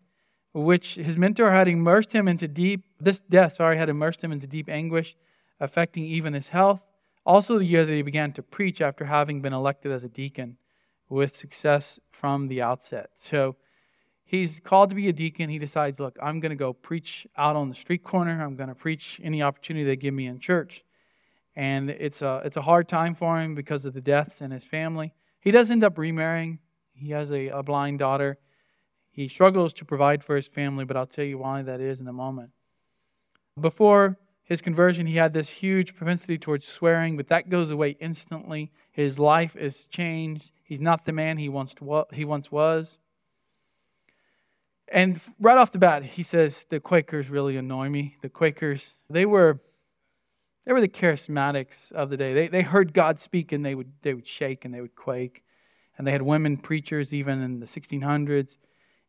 which 0.53 0.95
his 0.95 1.17
mentor 1.17 1.51
had 1.51 1.67
immersed 1.67 2.13
him 2.13 2.27
into 2.27 2.47
deep, 2.47 2.85
this 2.99 3.21
death, 3.21 3.55
sorry, 3.55 3.77
had 3.77 3.89
immersed 3.89 4.23
him 4.23 4.31
into 4.31 4.47
deep 4.47 4.69
anguish, 4.69 5.15
affecting 5.59 6.05
even 6.05 6.33
his 6.33 6.49
health. 6.49 6.81
Also, 7.25 7.57
the 7.57 7.65
year 7.65 7.85
that 7.85 7.93
he 7.93 8.01
began 8.01 8.31
to 8.33 8.43
preach 8.43 8.81
after 8.81 9.05
having 9.05 9.41
been 9.41 9.53
elected 9.53 9.91
as 9.91 10.03
a 10.03 10.09
deacon 10.09 10.57
with 11.09 11.35
success 11.35 11.99
from 12.13 12.47
the 12.47 12.62
outset. 12.62 13.10
So 13.15 13.58
he's 14.23 14.60
called 14.60 14.89
to 14.89 14.95
be 14.95 15.10
a 15.10 15.13
deacon. 15.13 15.49
He 15.49 15.60
decides, 15.60 15.99
look, 15.99 16.17
I'm 16.21 16.39
going 16.39 16.52
to 16.52 16.56
go 16.56 16.73
preach 16.73 17.28
out 17.36 17.56
on 17.56 17.69
the 17.69 17.76
street 17.76 18.04
corner. 18.04 18.41
I'm 18.43 18.56
going 18.56 18.69
to 18.69 18.76
preach 18.76 19.19
any 19.23 19.43
opportunity 19.43 19.84
they 19.84 19.95
give 19.95 20.13
me 20.13 20.28
in 20.28 20.39
church. 20.39 20.84
And 21.56 21.89
it's 21.89 22.21
a, 22.21 22.41
it's 22.45 22.58
a 22.58 22.62
hard 22.62 22.88
time 22.88 23.13
for 23.13 23.39
him 23.39 23.54
because 23.54 23.86
of 23.86 23.93
the 23.93 24.02
deaths 24.02 24.41
in 24.41 24.52
his 24.52 24.63
family. 24.63 25.13
He 25.39 25.52
does 25.52 25.69
end 25.69 25.84
up 25.84 25.97
remarrying. 25.97 26.60
He 26.93 27.12
has 27.12 27.32
a, 27.32 27.49
a 27.49 27.63
blind 27.63 27.99
daughter. 27.99 28.38
He 29.12 29.28
struggles 29.28 29.73
to 29.73 29.86
provide 29.86 30.23
for 30.23 30.36
his 30.36 30.47
family, 30.47 30.86
but 30.86 30.97
I'll 30.97 31.06
tell 31.06 31.26
you 31.26 31.38
why 31.38 31.62
that 31.62 31.80
is 31.80 31.99
in 31.99 32.08
a 32.08 32.13
moment. 32.13 32.52
Before 33.60 34.17
his 34.43 34.62
conversion, 34.62 35.08
he 35.08 35.15
had 35.15 35.34
this 35.34 35.49
huge 35.49 35.95
propensity 35.95 36.38
towards 36.38 36.67
swearing, 36.67 37.15
but 37.15 37.29
that 37.29 37.49
goes 37.49 37.69
away 37.69 37.95
instantly. 37.99 38.71
His 38.91 39.17
life 39.17 39.56
is 39.56 39.86
changed. 39.86 40.51
He's 40.63 40.82
not 40.82 41.06
the 41.06 41.13
man 41.13 41.38
he 41.38 41.47
once, 41.47 41.73
he 42.12 42.25
once 42.25 42.51
was. 42.51 42.97
And 44.89 45.19
right 45.39 45.58
off 45.58 45.71
the 45.71 45.79
bat, 45.79 46.03
he 46.03 46.23
says, 46.23 46.65
The 46.69 46.82
Quakers 46.82 47.29
really 47.29 47.56
annoy 47.56 47.89
me. 47.89 48.17
The 48.21 48.29
Quakers, 48.29 48.95
they 49.10 49.25
were. 49.25 49.62
They 50.65 50.71
were 50.71 50.79
the 50.79 50.88
charismatics 50.88 51.91
of 51.91 52.10
the 52.10 52.15
day. 52.15 52.34
They, 52.34 52.47
they 52.47 52.62
heard 52.62 52.93
God 52.93 53.19
speak 53.19 53.51
and 53.51 53.65
they 53.65 53.75
would, 53.75 53.91
they 54.01 54.13
would 54.13 54.25
shake 54.25 54.63
and 54.63 54.73
they 54.73 54.79
would 54.79 54.95
quake. 54.95 55.43
And 55.97 56.08
they 56.08 56.12
had 56.12 56.21
women 56.21 56.56
preachers 56.56 57.13
even 57.13 57.41
in 57.41 57.60
the 57.60 57.65
1600s 57.65 58.56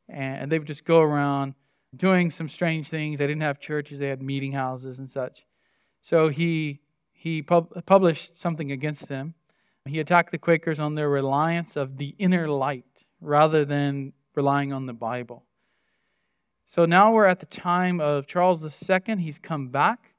and 0.08 0.50
they 0.50 0.58
would 0.58 0.66
just 0.66 0.84
go 0.84 1.00
around 1.00 1.54
doing 1.96 2.30
some 2.30 2.48
strange 2.48 2.88
things. 2.88 3.18
They 3.18 3.26
didn't 3.26 3.42
have 3.42 3.58
churches; 3.58 3.98
they 3.98 4.08
had 4.08 4.22
meeting 4.22 4.52
houses 4.52 4.98
and 4.98 5.10
such. 5.10 5.44
So 6.02 6.28
he 6.28 6.80
he 7.12 7.42
pub- 7.42 7.84
published 7.86 8.36
something 8.36 8.70
against 8.70 9.08
them. 9.08 9.34
He 9.86 10.00
attacked 10.00 10.30
the 10.30 10.38
Quakers 10.38 10.80
on 10.80 10.94
their 10.94 11.08
reliance 11.08 11.76
of 11.76 11.98
the 11.98 12.14
inner 12.18 12.48
light 12.48 13.04
rather 13.20 13.64
than 13.64 14.12
relying 14.34 14.72
on 14.72 14.86
the 14.86 14.92
Bible. 14.92 15.44
So 16.66 16.86
now 16.86 17.12
we're 17.12 17.26
at 17.26 17.40
the 17.40 17.46
time 17.46 18.00
of 18.00 18.26
Charles 18.26 18.62
II. 18.62 19.16
He's 19.16 19.38
come 19.38 19.68
back. 19.68 20.14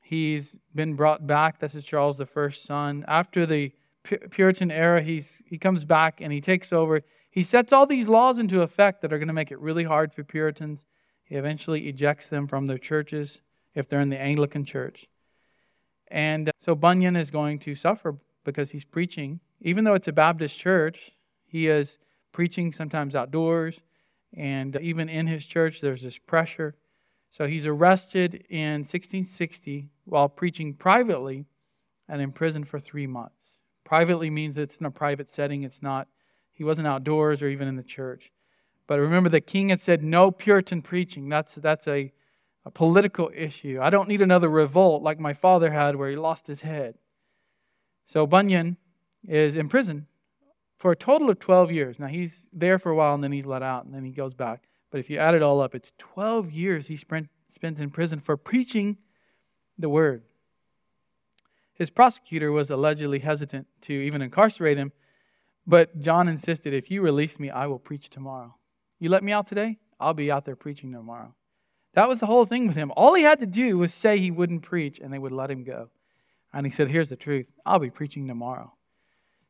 He's 0.00 0.58
been 0.74 0.94
brought 0.94 1.26
back. 1.26 1.58
This 1.58 1.74
is 1.74 1.84
Charles 1.84 2.20
first 2.26 2.64
son. 2.64 3.04
After 3.06 3.44
the 3.44 3.72
Puritan 4.04 4.70
era, 4.70 5.02
he's, 5.02 5.42
he 5.44 5.58
comes 5.58 5.84
back 5.84 6.20
and 6.20 6.32
he 6.32 6.40
takes 6.40 6.72
over. 6.72 7.02
He 7.30 7.42
sets 7.42 7.72
all 7.72 7.86
these 7.86 8.08
laws 8.08 8.38
into 8.38 8.62
effect 8.62 9.02
that 9.02 9.12
are 9.12 9.18
going 9.18 9.28
to 9.28 9.34
make 9.34 9.50
it 9.50 9.58
really 9.58 9.84
hard 9.84 10.12
for 10.12 10.24
Puritans. 10.24 10.86
He 11.26 11.34
eventually 11.34 11.88
ejects 11.88 12.28
them 12.28 12.46
from 12.46 12.66
their 12.66 12.78
churches 12.78 13.40
if 13.74 13.88
they're 13.88 14.00
in 14.00 14.10
the 14.10 14.20
Anglican 14.20 14.64
church. 14.64 15.06
And 16.08 16.48
uh, 16.48 16.52
so 16.58 16.74
Bunyan 16.74 17.16
is 17.16 17.30
going 17.30 17.58
to 17.60 17.74
suffer 17.74 18.16
because 18.44 18.70
he's 18.70 18.84
preaching. 18.84 19.40
Even 19.60 19.84
though 19.84 19.94
it's 19.94 20.08
a 20.08 20.12
Baptist 20.12 20.56
church, 20.56 21.10
he 21.44 21.66
is 21.66 21.98
preaching 22.32 22.72
sometimes 22.72 23.16
outdoors. 23.16 23.80
And 24.34 24.76
even 24.76 25.08
in 25.08 25.26
his 25.26 25.44
church, 25.44 25.80
there's 25.80 26.02
this 26.02 26.18
pressure. 26.18 26.76
So 27.30 27.48
he's 27.48 27.66
arrested 27.66 28.46
in 28.48 28.80
1660 28.80 29.90
while 30.04 30.28
preaching 30.28 30.74
privately 30.74 31.46
and 32.08 32.22
imprisoned 32.22 32.68
for 32.68 32.78
three 32.78 33.08
months. 33.08 33.34
Privately 33.84 34.30
means 34.30 34.56
it's 34.56 34.76
in 34.76 34.86
a 34.86 34.90
private 34.90 35.30
setting, 35.30 35.64
it's 35.64 35.82
not 35.82 36.08
he 36.52 36.64
wasn't 36.64 36.86
outdoors 36.86 37.42
or 37.42 37.48
even 37.48 37.68
in 37.68 37.76
the 37.76 37.82
church. 37.82 38.32
But 38.86 39.00
remember, 39.00 39.28
the 39.28 39.40
king 39.40 39.70
had 39.70 39.80
said 39.80 40.02
no 40.02 40.30
Puritan 40.30 40.82
preaching. 40.82 41.28
That's, 41.28 41.56
that's 41.56 41.88
a, 41.88 42.12
a 42.64 42.70
political 42.70 43.30
issue. 43.34 43.78
I 43.80 43.90
don't 43.90 44.08
need 44.08 44.20
another 44.20 44.48
revolt 44.48 45.02
like 45.02 45.18
my 45.18 45.32
father 45.32 45.72
had 45.72 45.96
where 45.96 46.10
he 46.10 46.16
lost 46.16 46.46
his 46.46 46.62
head. 46.62 46.96
So 48.04 48.26
Bunyan 48.26 48.76
is 49.26 49.56
in 49.56 49.68
prison 49.68 50.06
for 50.76 50.92
a 50.92 50.96
total 50.96 51.30
of 51.30 51.40
12 51.40 51.72
years. 51.72 51.98
Now, 51.98 52.06
he's 52.06 52.48
there 52.52 52.78
for 52.78 52.90
a 52.90 52.94
while 52.94 53.14
and 53.14 53.24
then 53.24 53.32
he's 53.32 53.46
let 53.46 53.62
out 53.62 53.84
and 53.84 53.94
then 53.94 54.04
he 54.04 54.12
goes 54.12 54.34
back. 54.34 54.64
But 54.90 55.00
if 55.00 55.10
you 55.10 55.18
add 55.18 55.34
it 55.34 55.42
all 55.42 55.60
up, 55.60 55.74
it's 55.74 55.92
12 55.98 56.52
years 56.52 56.86
he 56.86 56.96
spent, 56.96 57.28
spent 57.48 57.80
in 57.80 57.90
prison 57.90 58.20
for 58.20 58.36
preaching 58.36 58.98
the 59.76 59.88
word. 59.88 60.22
His 61.74 61.90
prosecutor 61.90 62.52
was 62.52 62.70
allegedly 62.70 63.18
hesitant 63.18 63.66
to 63.82 63.92
even 63.92 64.22
incarcerate 64.22 64.78
him 64.78 64.92
but 65.66 66.00
John 66.00 66.28
insisted, 66.28 66.72
if 66.72 66.90
you 66.90 67.02
release 67.02 67.40
me, 67.40 67.50
I 67.50 67.66
will 67.66 67.78
preach 67.78 68.08
tomorrow. 68.08 68.54
You 68.98 69.10
let 69.10 69.22
me 69.22 69.32
out 69.32 69.46
today? 69.46 69.78
I'll 70.00 70.14
be 70.14 70.30
out 70.30 70.44
there 70.44 70.56
preaching 70.56 70.92
tomorrow. 70.92 71.34
That 71.94 72.08
was 72.08 72.20
the 72.20 72.26
whole 72.26 72.44
thing 72.44 72.66
with 72.66 72.76
him. 72.76 72.92
All 72.96 73.14
he 73.14 73.22
had 73.22 73.38
to 73.38 73.46
do 73.46 73.78
was 73.78 73.92
say 73.92 74.18
he 74.18 74.30
wouldn't 74.30 74.62
preach, 74.62 74.98
and 74.98 75.12
they 75.12 75.18
would 75.18 75.32
let 75.32 75.50
him 75.50 75.64
go. 75.64 75.90
And 76.52 76.66
he 76.66 76.70
said, 76.70 76.90
Here's 76.90 77.08
the 77.08 77.16
truth 77.16 77.46
I'll 77.64 77.78
be 77.78 77.90
preaching 77.90 78.26
tomorrow. 78.26 78.72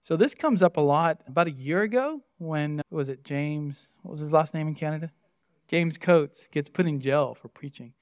So 0.02 0.16
this 0.16 0.34
comes 0.34 0.62
up 0.62 0.76
a 0.76 0.80
lot. 0.80 1.22
About 1.26 1.48
a 1.48 1.52
year 1.52 1.82
ago, 1.82 2.22
when 2.38 2.82
was 2.90 3.08
it 3.08 3.24
James? 3.24 3.88
What 4.02 4.12
was 4.12 4.20
his 4.20 4.32
last 4.32 4.54
name 4.54 4.68
in 4.68 4.74
Canada? 4.74 5.10
James 5.68 5.98
Coates 5.98 6.46
gets 6.46 6.68
put 6.68 6.86
in 6.86 7.00
jail 7.00 7.34
for 7.34 7.48
preaching. 7.48 7.92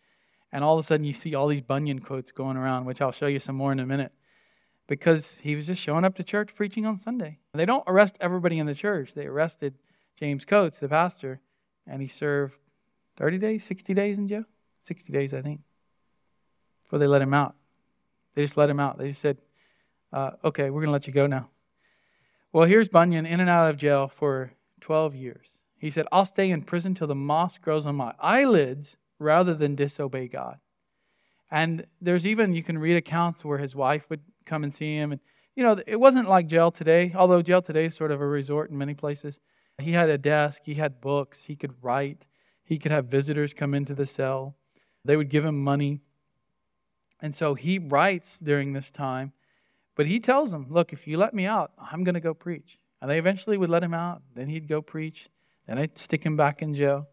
And 0.52 0.62
all 0.62 0.78
of 0.78 0.84
a 0.84 0.86
sudden, 0.86 1.06
you 1.06 1.14
see 1.14 1.34
all 1.34 1.48
these 1.48 1.62
Bunyan 1.62 2.00
quotes 2.00 2.30
going 2.30 2.58
around, 2.58 2.84
which 2.84 3.00
I'll 3.00 3.10
show 3.10 3.26
you 3.26 3.40
some 3.40 3.56
more 3.56 3.72
in 3.72 3.80
a 3.80 3.86
minute 3.86 4.12
because 4.86 5.38
he 5.38 5.56
was 5.56 5.66
just 5.66 5.80
showing 5.80 6.04
up 6.04 6.14
to 6.16 6.24
church 6.24 6.54
preaching 6.54 6.84
on 6.84 6.98
Sunday. 6.98 7.38
They 7.54 7.64
don't 7.64 7.84
arrest 7.86 8.18
everybody 8.20 8.58
in 8.58 8.66
the 8.66 8.74
church. 8.74 9.14
They 9.14 9.26
arrested 9.26 9.74
James 10.18 10.44
Coates, 10.44 10.78
the 10.78 10.88
pastor, 10.88 11.40
and 11.86 12.00
he 12.00 12.08
served 12.08 12.54
30 13.16 13.38
days, 13.38 13.64
60 13.64 13.94
days 13.94 14.18
in 14.18 14.28
jail? 14.28 14.44
60 14.82 15.12
days, 15.12 15.32
I 15.32 15.40
think, 15.42 15.60
before 16.82 16.98
they 16.98 17.06
let 17.06 17.22
him 17.22 17.34
out. 17.34 17.54
They 18.34 18.42
just 18.42 18.56
let 18.56 18.70
him 18.70 18.80
out. 18.80 18.98
They 18.98 19.08
just 19.08 19.20
said, 19.20 19.38
uh, 20.12 20.32
okay, 20.44 20.70
we're 20.70 20.80
going 20.80 20.88
to 20.88 20.92
let 20.92 21.06
you 21.06 21.12
go 21.12 21.26
now. 21.26 21.48
Well, 22.52 22.66
here's 22.66 22.88
Bunyan 22.88 23.26
in 23.26 23.40
and 23.40 23.50
out 23.50 23.70
of 23.70 23.76
jail 23.76 24.08
for 24.08 24.52
12 24.80 25.16
years. 25.16 25.46
He 25.78 25.90
said, 25.90 26.06
I'll 26.12 26.24
stay 26.24 26.50
in 26.50 26.62
prison 26.62 26.94
till 26.94 27.06
the 27.06 27.14
moss 27.14 27.58
grows 27.58 27.84
on 27.84 27.96
my 27.96 28.14
eyelids 28.20 28.96
rather 29.18 29.54
than 29.54 29.74
disobey 29.74 30.28
God. 30.28 30.58
And 31.50 31.86
there's 32.00 32.26
even, 32.26 32.54
you 32.54 32.62
can 32.62 32.78
read 32.78 32.96
accounts 32.96 33.44
where 33.44 33.58
his 33.58 33.74
wife 33.74 34.08
would 34.08 34.20
come 34.46 34.64
and 34.64 34.72
see 34.72 34.96
him. 34.96 35.12
And, 35.12 35.20
you 35.56 35.62
know, 35.62 35.80
it 35.86 35.98
wasn't 35.98 36.28
like 36.28 36.46
jail 36.46 36.70
today, 36.70 37.12
although 37.14 37.42
jail 37.42 37.62
today 37.62 37.86
is 37.86 37.94
sort 37.94 38.10
of 38.10 38.20
a 38.20 38.26
resort 38.26 38.70
in 38.70 38.78
many 38.78 38.94
places. 38.94 39.40
He 39.78 39.92
had 39.92 40.08
a 40.08 40.18
desk, 40.18 40.62
he 40.64 40.74
had 40.74 41.00
books, 41.00 41.46
he 41.46 41.56
could 41.56 41.74
write, 41.82 42.26
he 42.62 42.78
could 42.78 42.92
have 42.92 43.06
visitors 43.06 43.52
come 43.52 43.74
into 43.74 43.94
the 43.94 44.06
cell. 44.06 44.56
They 45.04 45.16
would 45.16 45.28
give 45.28 45.44
him 45.44 45.62
money. 45.62 46.00
And 47.20 47.34
so 47.34 47.54
he 47.54 47.78
writes 47.78 48.38
during 48.38 48.72
this 48.72 48.90
time, 48.90 49.32
but 49.94 50.06
he 50.06 50.20
tells 50.20 50.50
them, 50.50 50.66
Look, 50.70 50.92
if 50.92 51.06
you 51.06 51.16
let 51.16 51.34
me 51.34 51.46
out, 51.46 51.72
I'm 51.78 52.04
going 52.04 52.14
to 52.14 52.20
go 52.20 52.34
preach. 52.34 52.78
And 53.00 53.10
they 53.10 53.18
eventually 53.18 53.58
would 53.58 53.70
let 53.70 53.82
him 53.82 53.94
out. 53.94 54.22
Then 54.34 54.48
he'd 54.48 54.68
go 54.68 54.80
preach. 54.80 55.28
Then 55.66 55.78
I'd 55.78 55.98
stick 55.98 56.24
him 56.24 56.36
back 56.36 56.62
in 56.62 56.74
jail. 56.74 57.06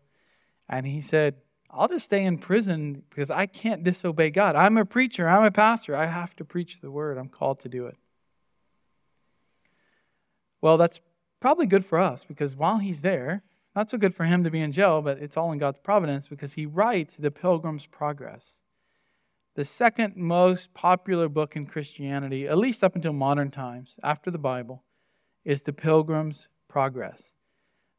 And 0.69 0.85
he 0.85 1.01
said, 1.01 1.35
I'll 1.69 1.87
just 1.87 2.05
stay 2.05 2.25
in 2.25 2.37
prison 2.37 3.03
because 3.09 3.31
I 3.31 3.45
can't 3.45 3.83
disobey 3.83 4.29
God. 4.29 4.55
I'm 4.55 4.77
a 4.77 4.85
preacher, 4.85 5.27
I'm 5.27 5.43
a 5.43 5.51
pastor. 5.51 5.95
I 5.95 6.05
have 6.05 6.35
to 6.37 6.45
preach 6.45 6.81
the 6.81 6.91
word. 6.91 7.17
I'm 7.17 7.29
called 7.29 7.61
to 7.61 7.69
do 7.69 7.87
it. 7.87 7.97
Well, 10.61 10.77
that's 10.77 10.99
probably 11.41 11.65
good 11.65 11.85
for 11.85 11.99
us 11.99 12.23
because 12.23 12.55
while 12.55 12.77
he's 12.77 13.01
there, 13.01 13.43
not 13.75 13.89
so 13.89 13.97
good 13.97 14.15
for 14.15 14.25
him 14.25 14.43
to 14.43 14.51
be 14.51 14.61
in 14.61 14.71
jail, 14.71 15.01
but 15.01 15.17
it's 15.17 15.35
all 15.35 15.51
in 15.51 15.57
God's 15.57 15.79
providence 15.79 16.27
because 16.27 16.53
he 16.53 16.65
writes 16.65 17.17
The 17.17 17.31
Pilgrim's 17.31 17.85
Progress. 17.85 18.57
The 19.55 19.65
second 19.65 20.15
most 20.15 20.73
popular 20.73 21.27
book 21.27 21.55
in 21.55 21.65
Christianity, 21.65 22.47
at 22.47 22.57
least 22.57 22.83
up 22.83 22.95
until 22.95 23.13
modern 23.13 23.51
times, 23.51 23.97
after 24.01 24.31
the 24.31 24.37
Bible, 24.37 24.83
is 25.43 25.63
The 25.63 25.73
Pilgrim's 25.73 26.47
Progress. 26.69 27.33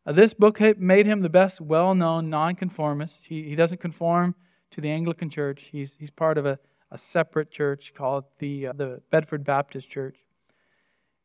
Uh, 0.06 0.12
this 0.12 0.34
book 0.34 0.60
made 0.78 1.06
him 1.06 1.20
the 1.20 1.28
best 1.28 1.60
well 1.60 1.94
known 1.94 2.30
nonconformist. 2.30 3.26
He, 3.26 3.44
he 3.44 3.54
doesn't 3.54 3.80
conform 3.80 4.34
to 4.70 4.80
the 4.80 4.90
Anglican 4.90 5.28
Church, 5.28 5.68
he's, 5.70 5.96
he's 5.96 6.10
part 6.10 6.38
of 6.38 6.46
a, 6.46 6.58
a 6.90 6.96
separate 6.96 7.50
church 7.50 7.92
called 7.94 8.24
the, 8.38 8.68
uh, 8.68 8.72
the 8.72 9.02
Bedford 9.10 9.44
Baptist 9.44 9.90
Church. 9.90 10.16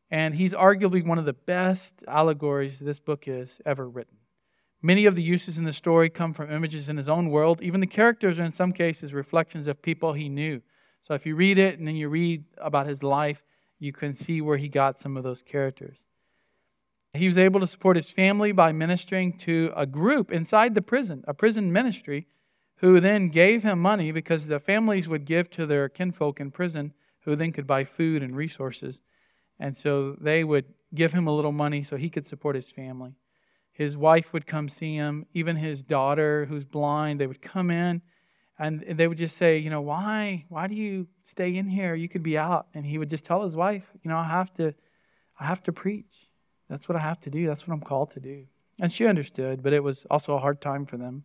And 0.10 0.36
he's 0.36 0.54
arguably 0.54 1.06
one 1.06 1.20
of 1.20 1.26
the 1.26 1.34
best 1.34 2.04
allegories 2.08 2.80
this 2.80 3.00
book 3.00 3.28
is 3.28 3.62
ever 3.66 3.88
written. 3.88 4.18
Many 4.82 5.06
of 5.06 5.16
the 5.16 5.24
uses 5.24 5.58
in 5.58 5.64
the 5.64 5.74
story 5.74 6.10
come 6.10 6.34
from 6.34 6.52
images 6.52 6.88
in 6.88 6.98
his 6.98 7.10
own 7.10 7.30
world. 7.30 7.62
Even 7.62 7.82
the 7.82 7.88
characters 7.88 8.40
are, 8.40 8.44
in 8.44 8.52
some 8.52 8.72
cases, 8.72 9.14
reflections 9.14 9.68
of 9.68 9.82
people 9.82 10.14
he 10.14 10.30
knew. 10.30 10.62
So 11.04 11.14
if 11.14 11.26
you 11.26 11.36
read 11.36 11.58
it 11.58 11.80
and 11.80 11.88
then 11.88 11.96
you 11.96 12.10
read 12.10 12.46
about 12.58 12.88
his 12.88 13.02
life, 13.02 13.44
you 13.80 13.92
can 13.92 14.14
see 14.14 14.42
where 14.42 14.58
he 14.58 14.70
got 14.70 15.00
some 15.00 15.18
of 15.18 15.24
those 15.24 15.42
characters. 15.42 15.98
He 17.14 17.28
was 17.28 17.38
able 17.38 17.60
to 17.60 17.68
support 17.68 17.96
his 17.96 18.12
family 18.12 18.52
by 18.52 18.72
ministering 18.72 19.38
to 19.40 19.74
a 19.76 19.86
group 19.86 20.32
inside 20.32 20.76
the 20.76 20.82
prison, 20.82 21.24
a 21.28 21.34
prison 21.34 21.74
ministry, 21.74 22.28
who 22.78 23.00
then 23.00 23.30
gave 23.30 23.64
him 23.64 23.80
money 23.80 24.12
because 24.12 24.48
the 24.48 24.60
families 24.60 25.08
would 25.08 25.26
give 25.26 25.50
to 25.52 25.66
their 25.66 25.90
kinfolk 25.90 26.40
in 26.40 26.52
prison, 26.52 26.94
who 27.22 27.36
then 27.36 27.52
could 27.52 27.66
buy 27.66 27.84
food 27.84 28.22
and 28.22 28.36
resources. 28.36 29.00
And 29.60 29.76
so 29.76 30.16
they 30.20 30.44
would 30.44 30.66
give 30.94 31.14
him 31.14 31.28
a 31.28 31.36
little 31.36 31.52
money 31.52 31.84
so 31.84 31.98
he 31.98 32.10
could 32.10 32.26
support 32.26 32.56
his 32.56 32.72
family. 32.72 33.16
His 33.72 33.98
wife 33.98 34.34
would 34.34 34.48
come 34.48 34.70
see 34.70 34.96
him, 34.96 35.26
even 35.34 35.56
his 35.56 35.84
daughter, 35.84 36.46
who's 36.46 36.66
blind, 36.66 37.20
they 37.20 37.28
would 37.28 37.42
come 37.42 37.70
in 37.70 38.02
and 38.60 38.82
they 38.82 39.08
would 39.08 39.18
just 39.18 39.38
say, 39.38 39.58
you 39.58 39.70
know, 39.70 39.82
why, 39.82 40.46
why 40.50 40.68
do 40.68 40.76
you 40.76 41.08
stay 41.24 41.56
in 41.56 41.70
here? 41.70 41.94
You 41.94 42.10
could 42.10 42.24
be 42.24 42.38
out. 42.38 42.68
And 42.74 42.86
he 42.86 42.98
would 42.98 43.10
just 43.10 43.24
tell 43.24 43.44
his 43.44 43.56
wife, 43.56 43.84
you 44.04 44.10
know, 44.10 44.18
I 44.18 44.24
have 44.24 44.54
to, 44.56 44.74
I 45.40 45.46
have 45.46 45.62
to 45.64 45.72
preach. 45.72 46.28
That's 46.68 46.90
what 46.90 46.96
I 46.96 47.02
have 47.02 47.20
to 47.22 47.30
do. 47.30 47.46
That's 47.46 47.68
what 47.68 47.74
I'm 47.74 47.82
called 47.82 48.12
to 48.12 48.20
do. 48.20 48.46
And 48.80 48.92
she 48.92 49.06
understood, 49.06 49.62
but 49.62 49.74
it 49.74 49.84
was 49.84 50.06
also 50.10 50.36
a 50.36 50.40
hard 50.40 50.60
time 50.60 50.86
for 50.86 50.98
them. 50.98 51.24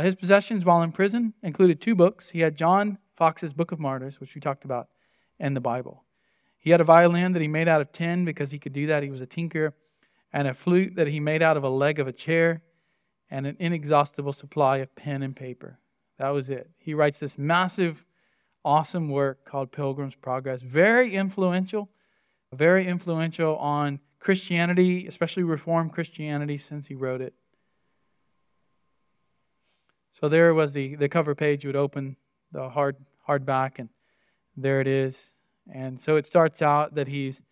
His 0.00 0.14
possessions 0.14 0.64
while 0.64 0.82
in 0.82 0.92
prison 0.92 1.34
included 1.42 1.80
two 1.80 1.94
books. 1.94 2.30
He 2.30 2.40
had 2.40 2.56
John 2.56 2.98
Foxe's 3.16 3.52
Book 3.52 3.70
of 3.72 3.80
Martyrs, 3.80 4.18
which 4.20 4.34
we 4.34 4.40
talked 4.40 4.64
about, 4.64 4.88
and 5.38 5.54
the 5.54 5.60
Bible. 5.60 6.04
He 6.60 6.70
had 6.70 6.80
a 6.80 6.84
violin 6.84 7.32
that 7.32 7.42
he 7.42 7.48
made 7.48 7.68
out 7.68 7.80
of 7.80 7.90
tin 7.90 8.24
because 8.24 8.50
he 8.50 8.58
could 8.58 8.74
do 8.74 8.86
that. 8.86 9.02
He 9.02 9.10
was 9.10 9.22
a 9.22 9.26
tinker, 9.26 9.74
and 10.32 10.46
a 10.46 10.54
flute 10.54 10.94
that 10.96 11.08
he 11.08 11.18
made 11.18 11.42
out 11.42 11.56
of 11.56 11.64
a 11.64 11.68
leg 11.68 11.98
of 11.98 12.06
a 12.06 12.12
chair, 12.12 12.62
and 13.30 13.46
an 13.46 13.56
inexhaustible 13.58 14.32
supply 14.32 14.78
of 14.78 14.94
pen 14.94 15.22
and 15.22 15.34
paper. 15.34 15.78
That 16.18 16.30
was 16.30 16.50
it. 16.50 16.70
He 16.78 16.94
writes 16.94 17.18
this 17.18 17.38
massive, 17.38 18.04
awesome 18.64 19.08
work 19.08 19.44
called 19.44 19.72
Pilgrim's 19.72 20.16
Progress. 20.16 20.60
Very 20.60 21.14
influential, 21.14 21.88
very 22.52 22.86
influential 22.86 23.56
on 23.56 24.00
Christianity, 24.18 25.06
especially 25.06 25.44
Reformed 25.44 25.92
Christianity, 25.92 26.58
since 26.58 26.88
he 26.88 26.94
wrote 26.94 27.22
it. 27.22 27.34
So 30.20 30.28
there 30.28 30.52
was 30.52 30.74
the, 30.74 30.96
the 30.96 31.08
cover 31.08 31.34
page. 31.34 31.64
You 31.64 31.68
would 31.68 31.76
open 31.76 32.16
the 32.52 32.68
hard 32.68 32.96
hardback, 33.26 33.78
and 33.78 33.88
there 34.56 34.80
it 34.80 34.86
is. 34.86 35.32
And 35.72 36.00
so 36.00 36.16
it 36.16 36.26
starts 36.26 36.62
out 36.62 36.94
that 36.94 37.08
he's 37.08 37.42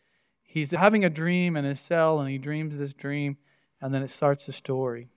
he's 0.43 0.71
having 0.73 1.05
a 1.05 1.11
dream 1.11 1.57
in 1.57 1.65
his 1.65 1.81
cell, 1.81 2.21
and 2.21 2.29
he 2.29 2.39
dreams 2.39 2.77
this 2.79 2.93
dream, 2.93 3.37
and 3.81 3.95
then 3.95 4.03
it 4.03 4.11
starts 4.11 4.47
the 4.47 4.53
story. 4.53 5.09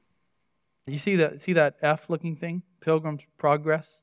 You 0.88 0.97
see 0.97 1.16
that 1.16 1.41
see 1.41 1.54
that 1.54 1.76
F 1.82 2.10
looking 2.10 2.36
thing, 2.36 2.64
Pilgrim's 2.80 3.24
Progress. 3.38 4.02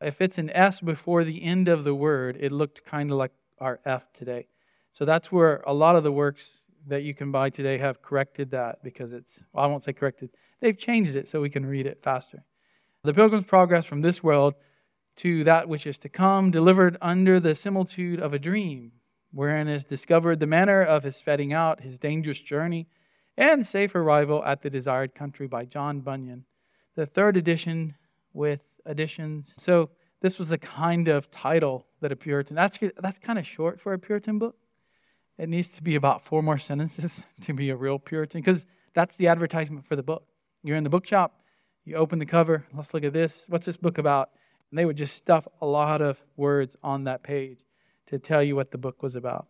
If 0.00 0.20
it's 0.20 0.38
an 0.38 0.50
S 0.50 0.80
before 0.80 1.24
the 1.24 1.42
end 1.42 1.68
of 1.68 1.84
the 1.84 1.94
word, 1.94 2.36
it 2.38 2.52
looked 2.52 2.84
kind 2.84 3.10
of 3.10 3.18
like 3.18 3.32
our 3.58 3.80
F 3.84 4.12
today. 4.12 4.46
So 4.92 5.04
that's 5.04 5.30
where 5.32 5.62
a 5.66 5.74
lot 5.74 5.96
of 5.96 6.04
the 6.04 6.12
works 6.12 6.58
that 6.86 7.02
you 7.02 7.14
can 7.14 7.30
buy 7.30 7.50
today 7.50 7.78
have 7.78 8.00
corrected 8.00 8.50
that 8.52 8.82
because 8.82 9.12
it's, 9.12 9.44
well, 9.52 9.64
I 9.64 9.68
won't 9.68 9.82
say 9.82 9.92
corrected, 9.92 10.30
they've 10.60 10.78
changed 10.78 11.16
it 11.16 11.28
so 11.28 11.40
we 11.40 11.50
can 11.50 11.66
read 11.66 11.86
it 11.86 12.02
faster. 12.02 12.44
The 13.02 13.14
Pilgrim's 13.14 13.44
Progress 13.44 13.86
from 13.86 14.02
this 14.02 14.22
world 14.22 14.54
to 15.18 15.44
that 15.44 15.68
which 15.68 15.86
is 15.86 15.98
to 15.98 16.08
come, 16.08 16.50
delivered 16.50 16.96
under 17.00 17.38
the 17.38 17.54
similitude 17.54 18.20
of 18.20 18.32
a 18.32 18.38
dream, 18.38 18.92
wherein 19.32 19.68
is 19.68 19.84
discovered 19.84 20.40
the 20.40 20.46
manner 20.46 20.82
of 20.82 21.04
his 21.04 21.20
fetting 21.20 21.52
out, 21.52 21.80
his 21.80 21.98
dangerous 21.98 22.40
journey, 22.40 22.88
and 23.36 23.66
safe 23.66 23.94
arrival 23.94 24.44
at 24.44 24.62
the 24.62 24.70
desired 24.70 25.14
country 25.14 25.46
by 25.46 25.64
John 25.64 26.00
Bunyan. 26.00 26.44
The 26.96 27.06
third 27.06 27.36
edition 27.36 27.94
with 28.32 28.62
additions. 28.84 29.54
So 29.58 29.90
this 30.20 30.38
was 30.38 30.48
the 30.48 30.58
kind 30.58 31.08
of 31.08 31.30
title 31.30 31.86
that 32.00 32.10
a 32.12 32.16
Puritan, 32.16 32.56
that's, 32.56 32.78
that's 32.98 33.18
kind 33.18 33.38
of 33.38 33.46
short 33.46 33.80
for 33.80 33.92
a 33.92 33.98
Puritan 33.98 34.38
book 34.38 34.56
it 35.38 35.48
needs 35.48 35.68
to 35.68 35.82
be 35.82 35.94
about 35.94 36.22
four 36.22 36.42
more 36.42 36.58
sentences 36.58 37.22
to 37.42 37.54
be 37.54 37.70
a 37.70 37.76
real 37.76 37.98
Puritan 37.98 38.40
because 38.40 38.66
that's 38.94 39.16
the 39.16 39.28
advertisement 39.28 39.86
for 39.86 39.96
the 39.96 40.02
book. 40.02 40.24
You're 40.64 40.76
in 40.76 40.84
the 40.84 40.90
bookshop, 40.90 41.40
you 41.84 41.94
open 41.94 42.18
the 42.18 42.26
cover, 42.26 42.66
let's 42.74 42.92
look 42.92 43.04
at 43.04 43.12
this. 43.12 43.46
What's 43.48 43.64
this 43.64 43.76
book 43.76 43.98
about? 43.98 44.30
And 44.70 44.78
they 44.78 44.84
would 44.84 44.96
just 44.96 45.16
stuff 45.16 45.48
a 45.60 45.66
lot 45.66 46.02
of 46.02 46.22
words 46.36 46.76
on 46.82 47.04
that 47.04 47.22
page 47.22 47.60
to 48.06 48.18
tell 48.18 48.42
you 48.42 48.56
what 48.56 48.70
the 48.70 48.78
book 48.78 49.02
was 49.02 49.14
about. 49.14 49.46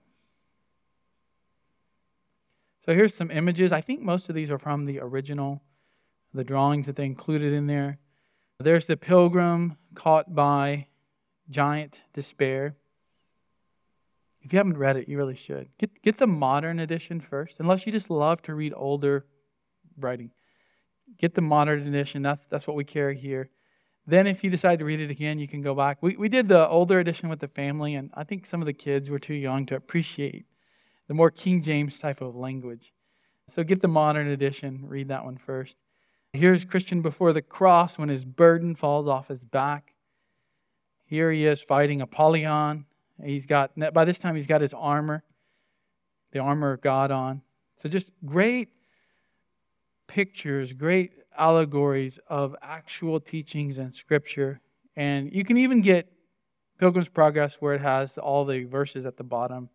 So 2.85 2.95
here's 2.95 3.15
some 3.15 3.31
images. 3.31 3.73
I 3.73 3.81
think 3.81 4.01
most 4.01 4.29
of 4.29 4.35
these 4.35 4.51
are 4.51 4.59
from 4.59 4.87
the 4.87 5.01
original, 5.01 5.63
the 6.33 6.45
drawings 6.45 6.87
that 6.87 6.97
they 6.97 7.05
included 7.05 7.53
in 7.53 7.67
there. 7.67 7.99
There's 8.61 8.87
the 8.87 8.97
pilgrim 8.97 9.77
caught 9.95 10.35
by 10.35 10.87
giant 11.51 12.03
despair. 12.13 12.77
If 14.43 14.53
you 14.53 14.59
haven't 14.59 14.79
read 14.79 14.97
it, 14.97 15.09
you 15.09 15.17
really 15.17 15.37
should. 15.37 15.69
Get, 15.79 16.03
get 16.03 16.19
the 16.19 16.27
modern 16.27 16.79
edition 16.79 17.21
first, 17.21 17.57
unless 17.61 17.87
you 17.87 17.93
just 17.93 18.11
love 18.11 18.41
to 18.43 18.55
read 18.55 18.73
older 18.75 19.27
writing. 19.99 20.31
Get 21.19 21.35
the 21.35 21.43
modern 21.43 21.87
edition. 21.87 22.23
That's, 22.23 22.47
that's 22.47 22.67
what 22.67 22.77
we 22.77 22.85
carry 22.85 23.17
here. 23.17 23.51
Then, 24.09 24.27
if 24.27 24.43
you 24.43 24.49
decide 24.49 24.79
to 24.79 24.87
read 24.87 25.01
it 25.01 25.11
again, 25.11 25.39
you 25.39 25.47
can 25.47 25.61
go 25.61 25.75
back. 25.75 25.99
We, 26.01 26.17
we 26.17 26.31
did 26.31 26.49
the 26.49 26.67
older 26.67 26.99
edition 26.99 27.29
with 27.29 27.41
the 27.41 27.47
family, 27.47 27.95
and 27.95 28.11
I 28.15 28.25
think 28.25 28.47
some 28.47 28.63
of 28.63 28.67
the 28.67 28.73
kids 28.73 29.11
were 29.11 29.19
too 29.19 29.35
young 29.35 29.67
to 29.67 29.77
appreciate 29.77 30.47
the 31.09 31.15
more 31.15 31.31
King 31.31 31.61
James 31.61 31.99
type 31.99 32.23
of 32.23 32.35
language. 32.35 32.95
So 33.49 33.63
get 33.63 33.83
the 33.83 33.89
modern 33.89 34.27
edition, 34.27 34.81
read 34.87 35.09
that 35.09 35.27
one 35.27 35.37
first. 35.37 35.77
Here's 36.33 36.65
Christian 36.65 37.03
before 37.03 37.35
the 37.35 37.43
cross 37.43 37.99
when 37.99 38.09
his 38.09 38.25
burden 38.25 38.75
falls 38.75 39.07
off 39.07 39.29
his 39.29 39.45
back. 39.45 39.93
Here 41.05 41.31
he 41.31 41.45
is 41.45 41.63
fighting 41.63 42.01
Apollyon. 42.01 42.87
He's 43.23 43.45
got, 43.45 43.73
by 43.93 44.07
this 44.07 44.19
time, 44.19 44.37
he's 44.37 44.47
got 44.47 44.63
his 44.63 44.73
armor, 44.73 45.23
the 46.33 46.39
armor 46.39 46.73
of 46.73 46.81
God 46.81 47.11
on. 47.11 47.43
So 47.77 47.91
just 47.91 48.11
great 48.25 48.71
pictures, 50.07 50.73
great 50.73 51.13
allegories 51.39 52.19
of 52.29 52.55
actual 52.61 53.21
teachings 53.21 53.79
and 53.79 53.95
scripture. 53.95 54.61
And 54.97 55.33
you 55.33 55.45
can 55.45 55.57
even 55.57 55.81
get 55.81 56.13
Pilgrim's 56.79 57.09
Progress 57.09 57.57
where 57.57 57.75
it 57.75 57.81
has 57.81 58.19
all 58.19 58.45
the 58.45 58.65
verses 58.65 59.07
at 59.07 59.17
the 59.17 59.25
bottom 59.25 59.69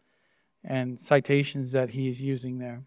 and 0.64 0.99
citations 0.99 1.72
that 1.72 1.91
he's 1.91 2.22
using 2.22 2.59
there. 2.59 2.84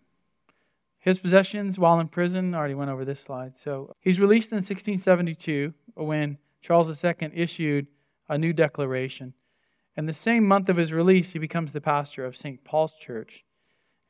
His 0.98 1.18
possessions 1.18 1.78
while 1.78 2.00
in 2.00 2.08
prison, 2.08 2.54
I 2.54 2.58
already 2.58 2.74
went 2.74 2.90
over 2.90 3.04
this 3.04 3.20
slide. 3.20 3.56
So 3.56 3.94
he's 4.00 4.18
released 4.18 4.50
in 4.50 4.56
1672 4.56 5.72
when 5.94 6.38
Charles 6.60 7.04
II 7.04 7.30
issued 7.32 7.86
a 8.28 8.36
new 8.36 8.52
declaration. 8.52 9.34
And 9.96 10.08
the 10.08 10.12
same 10.12 10.46
month 10.46 10.68
of 10.68 10.76
his 10.76 10.92
release, 10.92 11.32
he 11.32 11.38
becomes 11.38 11.72
the 11.72 11.80
pastor 11.80 12.24
of 12.24 12.36
St. 12.36 12.64
Paul's 12.64 12.96
Church. 12.96 13.44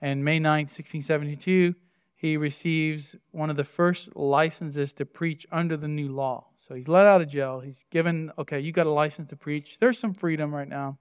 And 0.00 0.24
May 0.24 0.38
9, 0.38 0.62
1672, 0.64 1.74
he 2.18 2.38
receives 2.38 3.14
one 3.30 3.50
of 3.50 3.56
the 3.56 3.64
first 3.64 4.16
licenses 4.16 4.94
to 4.94 5.04
preach 5.04 5.46
under 5.52 5.76
the 5.76 5.86
new 5.86 6.08
law. 6.08 6.46
So 6.58 6.74
he's 6.74 6.88
let 6.88 7.04
out 7.04 7.20
of 7.20 7.28
jail. 7.28 7.60
He's 7.60 7.84
given, 7.90 8.32
okay, 8.38 8.58
you 8.58 8.72
got 8.72 8.86
a 8.86 8.90
license 8.90 9.28
to 9.30 9.36
preach. 9.36 9.78
There's 9.78 9.98
some 9.98 10.14
freedom 10.14 10.54
right 10.54 10.68
now. 10.68 10.98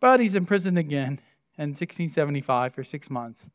But 0.00 0.20
he's 0.20 0.34
imprisoned 0.34 0.78
again 0.78 1.20
in 1.58 1.70
1675 1.70 2.74
for 2.74 2.82
six 2.82 3.10
months 3.10 3.50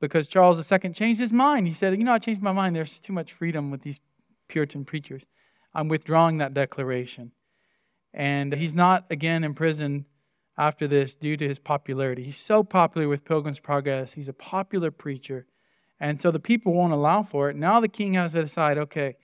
because 0.00 0.26
Charles 0.26 0.72
II 0.72 0.90
changed 0.92 1.20
his 1.20 1.32
mind. 1.32 1.68
He 1.68 1.74
said, 1.74 1.96
You 1.98 2.04
know, 2.04 2.14
I 2.14 2.18
changed 2.18 2.42
my 2.42 2.52
mind. 2.52 2.74
There's 2.74 2.98
too 2.98 3.12
much 3.12 3.32
freedom 3.32 3.70
with 3.70 3.82
these 3.82 4.00
Puritan 4.48 4.84
preachers. 4.84 5.22
I'm 5.74 5.88
withdrawing 5.88 6.38
that 6.38 6.54
declaration. 6.54 7.32
And 8.14 8.54
he's 8.54 8.74
not 8.74 9.06
again 9.10 9.44
in 9.44 9.54
prison 9.54 10.06
after 10.56 10.86
this 10.86 11.16
due 11.16 11.36
to 11.36 11.48
his 11.48 11.58
popularity. 11.58 12.24
He's 12.24 12.38
so 12.38 12.62
popular 12.62 13.08
with 13.08 13.24
Pilgrim's 13.24 13.60
Progress. 13.60 14.14
He's 14.14 14.28
a 14.28 14.32
popular 14.32 14.90
preacher. 14.90 15.46
And 15.98 16.20
so 16.20 16.30
the 16.30 16.40
people 16.40 16.72
won't 16.72 16.92
allow 16.92 17.22
for 17.22 17.48
it. 17.48 17.56
Now 17.56 17.80
the 17.80 17.88
king 17.88 18.14
has 18.14 18.32
to 18.32 18.42
decide 18.42 18.76
okay, 18.76 19.16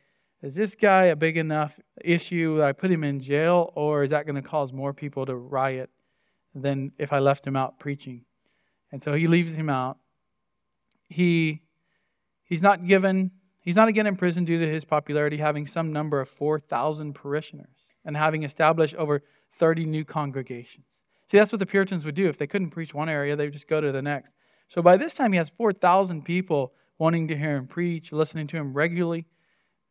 is 0.42 0.54
this 0.54 0.74
guy 0.74 1.04
a 1.04 1.16
big 1.16 1.36
enough 1.36 1.80
issue 2.04 2.62
I 2.62 2.72
put 2.72 2.92
him 2.92 3.02
in 3.02 3.20
jail, 3.20 3.72
or 3.74 4.04
is 4.04 4.10
that 4.10 4.24
going 4.24 4.36
to 4.36 4.48
cause 4.48 4.72
more 4.72 4.94
people 4.94 5.26
to 5.26 5.34
riot 5.34 5.90
than 6.54 6.92
if 6.96 7.12
I 7.12 7.18
left 7.18 7.46
him 7.46 7.56
out 7.56 7.80
preaching? 7.80 8.24
And 8.92 9.02
so 9.02 9.14
he 9.14 9.26
leaves 9.26 9.54
him 9.54 9.68
out 9.68 9.98
he 11.08 11.62
he's 12.44 12.62
not 12.62 12.86
given 12.86 13.30
he's 13.60 13.76
not 13.76 13.88
again 13.88 14.06
in 14.06 14.16
prison 14.16 14.44
due 14.44 14.58
to 14.58 14.68
his 14.68 14.84
popularity 14.84 15.38
having 15.38 15.66
some 15.66 15.92
number 15.92 16.20
of 16.20 16.28
4000 16.28 17.14
parishioners 17.14 17.86
and 18.04 18.16
having 18.16 18.42
established 18.42 18.94
over 18.94 19.22
30 19.54 19.86
new 19.86 20.04
congregations 20.04 20.86
see 21.28 21.38
that's 21.38 21.52
what 21.52 21.58
the 21.58 21.66
puritans 21.66 22.04
would 22.04 22.14
do 22.14 22.28
if 22.28 22.38
they 22.38 22.46
couldn't 22.46 22.70
preach 22.70 22.94
one 22.94 23.08
area 23.08 23.36
they 23.36 23.44
would 23.44 23.52
just 23.52 23.68
go 23.68 23.80
to 23.80 23.92
the 23.92 24.02
next 24.02 24.34
so 24.68 24.82
by 24.82 24.96
this 24.96 25.14
time 25.14 25.32
he 25.32 25.38
has 25.38 25.50
4000 25.50 26.24
people 26.24 26.72
wanting 26.98 27.28
to 27.28 27.36
hear 27.36 27.56
him 27.56 27.66
preach 27.66 28.12
listening 28.12 28.46
to 28.46 28.56
him 28.56 28.72
regularly 28.74 29.26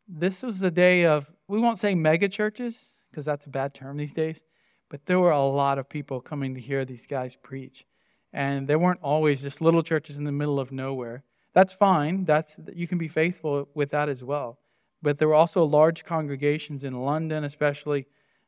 this 0.08 0.42
was 0.42 0.60
the 0.60 0.72
day 0.72 1.06
of 1.06 1.32
we 1.48 1.60
won't 1.60 1.80
say 1.80 1.96
mega 1.96 2.30
churches 2.30 2.94
because 3.10 3.26
that's 3.26 3.46
a 3.46 3.50
bad 3.50 3.74
term 3.74 3.98
these 3.98 4.14
days 4.14 4.44
but 4.90 5.06
there 5.06 5.20
were 5.20 5.32
a 5.32 5.44
lot 5.44 5.78
of 5.78 5.90
people 5.90 6.22
coming 6.22 6.56
to 6.56 6.62
hear 6.62 6.86
these 6.86 7.06
guys 7.06 7.36
preach 7.36 7.86
and 8.34 8.68
they 8.68 8.76
weren't 8.76 9.00
always 9.02 9.42
just 9.42 9.62
little 9.62 9.84
churches 9.84 10.18
in 10.18 10.24
the 10.24 10.32
middle 10.32 10.60
of 10.60 10.72
nowhere. 10.72 11.24
That's 11.54 11.74
fine. 11.74 12.26
That's 12.26 12.60
you 12.74 12.88
can 12.88 12.98
be 12.98 13.08
faithful 13.08 13.68
with 13.74 13.90
that 13.92 14.10
as 14.10 14.24
well. 14.24 14.60
But 15.02 15.18
there 15.18 15.28
were 15.28 15.34
also 15.34 15.64
large 15.64 16.04
congregations 16.04 16.84
in 16.84 17.02
London, 17.02 17.44
especially, 17.44 18.06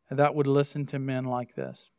that 0.09 0.35
would 0.35 0.47
listen 0.47 0.85
to 0.87 0.99
men 0.99 1.25
like 1.25 1.55
this. 1.55 1.89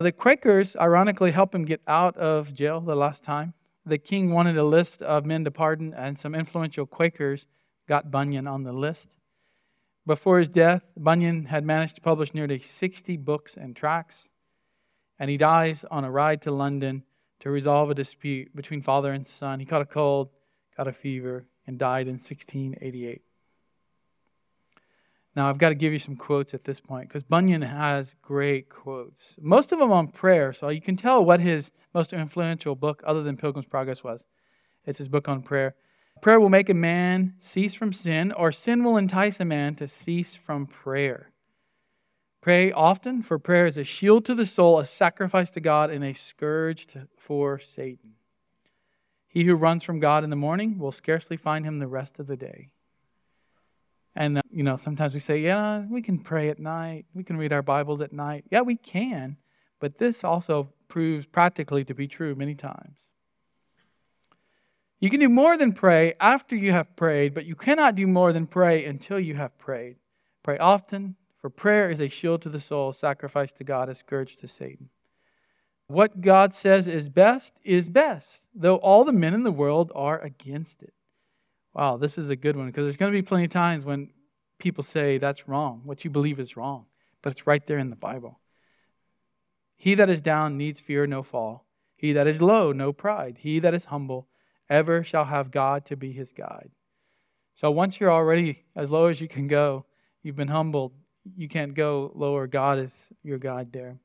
The 0.00 0.12
Quakers, 0.12 0.76
ironically, 0.76 1.30
helped 1.30 1.54
him 1.54 1.64
get 1.64 1.82
out 1.86 2.16
of 2.16 2.52
jail 2.52 2.80
the 2.80 2.96
last 2.96 3.22
time. 3.22 3.54
The 3.86 3.98
king 3.98 4.30
wanted 4.30 4.56
a 4.56 4.64
list 4.64 5.02
of 5.02 5.24
men 5.24 5.44
to 5.44 5.50
pardon, 5.50 5.94
and 5.94 6.18
some 6.18 6.34
influential 6.34 6.86
Quakers 6.86 7.46
got 7.86 8.10
Bunyan 8.10 8.46
on 8.46 8.64
the 8.64 8.72
list. 8.72 9.14
Before 10.06 10.38
his 10.38 10.48
death, 10.48 10.82
Bunyan 10.96 11.46
had 11.46 11.64
managed 11.64 11.94
to 11.96 12.00
publish 12.00 12.34
nearly 12.34 12.58
60 12.58 13.16
books 13.18 13.56
and 13.56 13.76
tracts 13.76 14.30
and 15.20 15.30
he 15.30 15.36
dies 15.36 15.84
on 15.90 16.02
a 16.02 16.10
ride 16.10 16.40
to 16.42 16.50
London 16.50 17.04
to 17.40 17.50
resolve 17.50 17.90
a 17.90 17.94
dispute 17.94 18.56
between 18.56 18.80
father 18.80 19.12
and 19.12 19.24
son. 19.24 19.60
He 19.60 19.66
caught 19.66 19.82
a 19.82 19.86
cold, 19.86 20.30
got 20.76 20.88
a 20.88 20.92
fever, 20.92 21.46
and 21.66 21.78
died 21.78 22.08
in 22.08 22.14
1688. 22.14 23.22
Now, 25.40 25.48
I've 25.48 25.56
got 25.56 25.70
to 25.70 25.74
give 25.74 25.94
you 25.94 25.98
some 25.98 26.16
quotes 26.16 26.52
at 26.52 26.64
this 26.64 26.82
point 26.82 27.08
because 27.08 27.22
Bunyan 27.22 27.62
has 27.62 28.14
great 28.20 28.68
quotes. 28.68 29.38
Most 29.40 29.72
of 29.72 29.78
them 29.78 29.90
on 29.90 30.08
prayer, 30.08 30.52
so 30.52 30.68
you 30.68 30.82
can 30.82 30.96
tell 30.96 31.24
what 31.24 31.40
his 31.40 31.72
most 31.94 32.12
influential 32.12 32.74
book, 32.74 33.02
other 33.06 33.22
than 33.22 33.38
Pilgrim's 33.38 33.66
Progress, 33.66 34.04
was. 34.04 34.26
It's 34.84 34.98
his 34.98 35.08
book 35.08 35.30
on 35.30 35.40
prayer. 35.40 35.76
Prayer 36.20 36.38
will 36.38 36.50
make 36.50 36.68
a 36.68 36.74
man 36.74 37.36
cease 37.40 37.72
from 37.72 37.94
sin, 37.94 38.32
or 38.32 38.52
sin 38.52 38.84
will 38.84 38.98
entice 38.98 39.40
a 39.40 39.46
man 39.46 39.76
to 39.76 39.88
cease 39.88 40.34
from 40.34 40.66
prayer. 40.66 41.32
Pray 42.42 42.70
often, 42.70 43.22
for 43.22 43.38
prayer 43.38 43.66
is 43.66 43.78
a 43.78 43.82
shield 43.82 44.26
to 44.26 44.34
the 44.34 44.44
soul, 44.44 44.78
a 44.78 44.84
sacrifice 44.84 45.50
to 45.52 45.60
God, 45.60 45.88
and 45.88 46.04
a 46.04 46.12
scourge 46.12 46.86
to, 46.88 47.08
for 47.16 47.58
Satan. 47.58 48.16
He 49.26 49.44
who 49.44 49.54
runs 49.54 49.84
from 49.84 50.00
God 50.00 50.22
in 50.22 50.28
the 50.28 50.36
morning 50.36 50.76
will 50.76 50.92
scarcely 50.92 51.38
find 51.38 51.64
him 51.64 51.78
the 51.78 51.86
rest 51.86 52.18
of 52.20 52.26
the 52.26 52.36
day. 52.36 52.68
And, 54.16 54.38
uh, 54.38 54.42
you 54.50 54.62
know, 54.62 54.76
sometimes 54.76 55.14
we 55.14 55.20
say, 55.20 55.38
yeah, 55.38 55.84
we 55.88 56.02
can 56.02 56.18
pray 56.18 56.48
at 56.48 56.58
night. 56.58 57.06
We 57.14 57.22
can 57.22 57.36
read 57.36 57.52
our 57.52 57.62
Bibles 57.62 58.00
at 58.00 58.12
night. 58.12 58.44
Yeah, 58.50 58.62
we 58.62 58.76
can. 58.76 59.36
But 59.78 59.98
this 59.98 60.24
also 60.24 60.72
proves 60.88 61.26
practically 61.26 61.84
to 61.84 61.94
be 61.94 62.08
true 62.08 62.34
many 62.34 62.54
times. 62.54 62.98
You 64.98 65.08
can 65.08 65.20
do 65.20 65.30
more 65.30 65.56
than 65.56 65.72
pray 65.72 66.14
after 66.20 66.54
you 66.54 66.72
have 66.72 66.94
prayed, 66.94 67.32
but 67.32 67.46
you 67.46 67.54
cannot 67.54 67.94
do 67.94 68.06
more 68.06 68.32
than 68.32 68.46
pray 68.46 68.84
until 68.84 69.18
you 69.18 69.34
have 69.36 69.56
prayed. 69.56 69.96
Pray 70.42 70.58
often, 70.58 71.16
for 71.38 71.48
prayer 71.48 71.90
is 71.90 72.00
a 72.00 72.08
shield 72.08 72.42
to 72.42 72.50
the 72.50 72.60
soul, 72.60 72.92
sacrifice 72.92 73.52
to 73.54 73.64
God, 73.64 73.88
a 73.88 73.94
scourge 73.94 74.36
to 74.36 74.48
Satan. 74.48 74.90
What 75.86 76.20
God 76.20 76.52
says 76.52 76.86
is 76.86 77.08
best 77.08 77.60
is 77.64 77.88
best, 77.88 78.44
though 78.54 78.76
all 78.76 79.04
the 79.04 79.12
men 79.12 79.32
in 79.32 79.42
the 79.42 79.50
world 79.50 79.90
are 79.94 80.20
against 80.20 80.82
it. 80.82 80.92
Wow, 81.74 81.96
this 81.96 82.18
is 82.18 82.30
a 82.30 82.36
good 82.36 82.56
one 82.56 82.66
because 82.66 82.84
there's 82.84 82.96
going 82.96 83.12
to 83.12 83.18
be 83.18 83.22
plenty 83.22 83.44
of 83.44 83.50
times 83.50 83.84
when 83.84 84.10
people 84.58 84.82
say 84.82 85.18
that's 85.18 85.48
wrong. 85.48 85.82
What 85.84 86.04
you 86.04 86.10
believe 86.10 86.40
is 86.40 86.56
wrong, 86.56 86.86
but 87.22 87.30
it's 87.32 87.46
right 87.46 87.64
there 87.66 87.78
in 87.78 87.90
the 87.90 87.96
Bible. 87.96 88.40
He 89.76 89.94
that 89.94 90.10
is 90.10 90.20
down 90.20 90.58
needs 90.58 90.80
fear 90.80 91.06
no 91.06 91.22
fall. 91.22 91.66
He 91.96 92.12
that 92.12 92.26
is 92.26 92.42
low, 92.42 92.72
no 92.72 92.92
pride. 92.92 93.38
He 93.40 93.58
that 93.60 93.74
is 93.74 93.86
humble, 93.86 94.28
ever 94.68 95.04
shall 95.04 95.26
have 95.26 95.50
God 95.50 95.84
to 95.86 95.96
be 95.96 96.12
his 96.12 96.32
guide. 96.32 96.70
So 97.54 97.70
once 97.70 98.00
you're 98.00 98.10
already 98.10 98.64
as 98.74 98.90
low 98.90 99.06
as 99.06 99.20
you 99.20 99.28
can 99.28 99.46
go, 99.46 99.84
you've 100.22 100.36
been 100.36 100.48
humbled, 100.48 100.92
you 101.36 101.48
can't 101.48 101.74
go 101.74 102.10
lower. 102.14 102.46
God 102.46 102.78
is 102.78 103.12
your 103.22 103.38
God 103.38 103.72
there. 103.72 103.98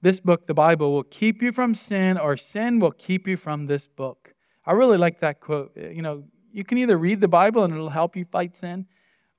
This 0.00 0.20
book, 0.20 0.46
the 0.46 0.54
Bible, 0.54 0.92
will 0.92 1.02
keep 1.02 1.42
you 1.42 1.52
from 1.52 1.74
sin, 1.74 2.16
or 2.16 2.36
sin 2.36 2.78
will 2.78 2.92
keep 2.92 3.26
you 3.26 3.36
from 3.36 3.66
this 3.66 3.86
book. 3.86 4.34
I 4.64 4.72
really 4.72 4.96
like 4.96 5.20
that 5.20 5.40
quote. 5.40 5.76
You 5.76 6.02
know, 6.02 6.24
you 6.52 6.64
can 6.64 6.78
either 6.78 6.96
read 6.96 7.20
the 7.20 7.28
Bible 7.28 7.64
and 7.64 7.72
it'll 7.72 7.90
help 7.90 8.16
you 8.16 8.24
fight 8.24 8.56
sin, 8.56 8.86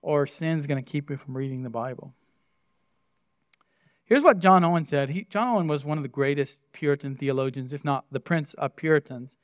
or 0.01 0.28
sin's 0.28 0.68
going 0.68 0.84
to 0.84 0.91
keep 0.91 1.10
you 1.10 1.18
from 1.18 1.36
reading 1.36 1.64
the 1.64 1.70
Bible. 1.70 2.14
Here's 4.05 4.24
what 4.24 4.39
John 4.39 4.64
Owen 4.64 4.86
said. 4.86 5.10
He, 5.10 5.26
John 5.30 5.55
Owen 5.55 5.68
was 5.68 5.86
one 5.86 5.97
of 5.97 6.03
the 6.03 6.10
greatest 6.10 6.64
Puritan 6.74 7.16
theologians, 7.16 7.74
if 7.74 7.86
not 7.86 8.05
the 8.12 8.20
prince 8.20 8.53
of 8.55 8.76
Puritans. 8.76 9.38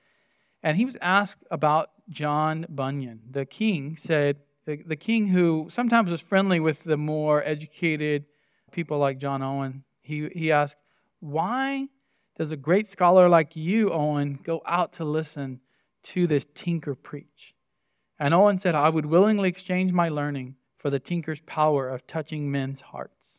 And 0.64 0.78
he 0.78 0.86
was 0.86 0.98
asked 1.02 1.44
about 1.52 1.92
John 2.10 2.66
Bunyan. 2.70 3.22
The 3.30 3.46
king 3.46 3.96
said, 3.96 4.38
the, 4.66 4.82
the 4.84 4.96
king 4.96 5.28
who 5.28 5.68
sometimes 5.70 6.10
was 6.10 6.22
friendly 6.22 6.60
with 6.60 6.84
the 6.84 6.98
more 6.98 7.44
educated 7.44 8.26
people 8.72 8.98
like 8.98 9.20
John 9.20 9.44
Owen, 9.44 9.84
he, 10.02 10.30
he 10.34 10.52
asked, 10.52 10.78
Why 11.20 11.88
does 12.38 12.52
a 12.52 12.58
great 12.58 12.90
scholar 12.90 13.30
like 13.30 13.56
you, 13.56 13.92
Owen, 13.92 14.40
go 14.44 14.62
out 14.66 14.94
to 14.94 15.06
listen 15.06 15.62
to 16.04 16.28
this 16.28 16.46
tinker 16.54 16.96
preach? 16.96 17.55
And 18.20 18.34
Owen 18.34 18.58
said, 18.58 18.76
I 18.76 18.90
would 18.90 19.06
willingly 19.06 19.50
exchange 19.50 19.92
my 19.92 20.10
learning 20.10 20.56
for 20.78 20.90
the 20.90 21.00
tinker's 21.00 21.42
power 21.42 21.90
of 21.90 22.08
touching 22.08 22.52
men's 22.52 22.82
hearts. 22.82 23.34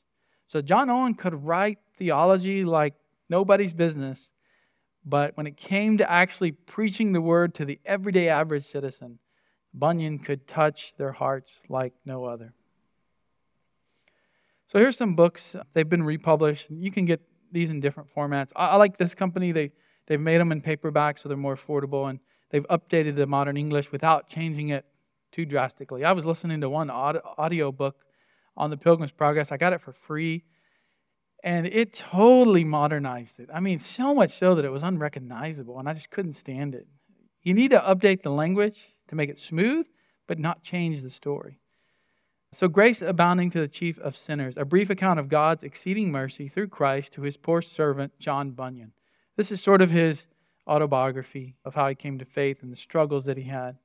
So 0.46 0.60
John 0.60 0.90
Owen 0.90 1.14
could 1.14 1.44
write 1.44 1.78
theology 1.96 2.64
like 2.64 2.94
nobody's 3.28 3.72
business, 3.72 4.30
but 5.04 5.36
when 5.36 5.46
it 5.46 5.56
came 5.56 5.98
to 5.98 6.10
actually 6.10 6.52
preaching 6.52 7.12
the 7.12 7.20
word 7.20 7.54
to 7.54 7.64
the 7.64 7.80
everyday 7.84 8.28
average 8.28 8.64
citizen, 8.64 9.18
Bunyan 9.72 10.18
could 10.18 10.46
touch 10.46 10.94
their 10.96 11.12
hearts 11.12 11.62
like 11.68 11.94
no 12.04 12.24
other. 12.24 12.52
So 14.68 14.78
here's 14.78 14.96
some 14.96 15.14
books. 15.14 15.54
They've 15.74 15.88
been 15.88 16.02
republished. 16.02 16.70
You 16.70 16.90
can 16.90 17.04
get 17.04 17.20
these 17.52 17.70
in 17.70 17.80
different 17.80 18.08
formats. 18.14 18.50
I, 18.56 18.68
I 18.68 18.76
like 18.76 18.96
this 18.96 19.14
company. 19.14 19.52
They 19.52 19.72
they've 20.06 20.20
made 20.20 20.38
them 20.38 20.50
in 20.50 20.60
paperback 20.60 21.18
so 21.18 21.28
they're 21.28 21.38
more 21.38 21.56
affordable, 21.56 22.10
and 22.10 22.18
they've 22.50 22.66
updated 22.68 23.16
the 23.16 23.26
modern 23.26 23.56
English 23.56 23.92
without 23.92 24.28
changing 24.28 24.70
it 24.70 24.84
too 25.32 25.44
drastically. 25.44 26.04
I 26.04 26.12
was 26.12 26.24
listening 26.24 26.60
to 26.62 26.70
one 26.70 26.90
audio 26.90 27.72
book 27.72 27.96
on 28.56 28.70
the 28.70 28.76
Pilgrim's 28.76 29.12
Progress. 29.12 29.52
I 29.52 29.56
got 29.56 29.72
it 29.72 29.80
for 29.80 29.92
free, 29.92 30.44
and 31.44 31.66
it 31.66 31.92
totally 31.92 32.64
modernized 32.64 33.40
it. 33.40 33.50
I 33.52 33.60
mean, 33.60 33.78
so 33.78 34.14
much 34.14 34.32
so 34.32 34.54
that 34.54 34.64
it 34.64 34.70
was 34.70 34.82
unrecognizable, 34.82 35.78
and 35.78 35.88
I 35.88 35.92
just 35.92 36.10
couldn't 36.10 36.34
stand 36.34 36.74
it. 36.74 36.86
You 37.42 37.54
need 37.54 37.70
to 37.70 37.80
update 37.80 38.22
the 38.22 38.30
language 38.30 38.80
to 39.08 39.14
make 39.14 39.30
it 39.30 39.38
smooth, 39.38 39.86
but 40.26 40.38
not 40.38 40.62
change 40.62 41.02
the 41.02 41.10
story. 41.10 41.60
So, 42.52 42.68
grace 42.68 43.02
abounding 43.02 43.50
to 43.50 43.60
the 43.60 43.68
chief 43.68 43.98
of 43.98 44.16
sinners, 44.16 44.56
a 44.56 44.64
brief 44.64 44.88
account 44.88 45.20
of 45.20 45.28
God's 45.28 45.62
exceeding 45.62 46.10
mercy 46.10 46.48
through 46.48 46.68
Christ 46.68 47.12
to 47.12 47.22
his 47.22 47.36
poor 47.36 47.60
servant, 47.60 48.18
John 48.18 48.52
Bunyan. 48.52 48.92
This 49.36 49.52
is 49.52 49.60
sort 49.60 49.82
of 49.82 49.90
his 49.90 50.26
autobiography 50.68 51.54
of 51.64 51.74
how 51.74 51.88
he 51.88 51.94
came 51.94 52.18
to 52.18 52.24
faith 52.24 52.62
and 52.62 52.72
the 52.72 52.76
struggles 52.76 53.24
that 53.26 53.36
he 53.36 53.44
had. 53.44 53.76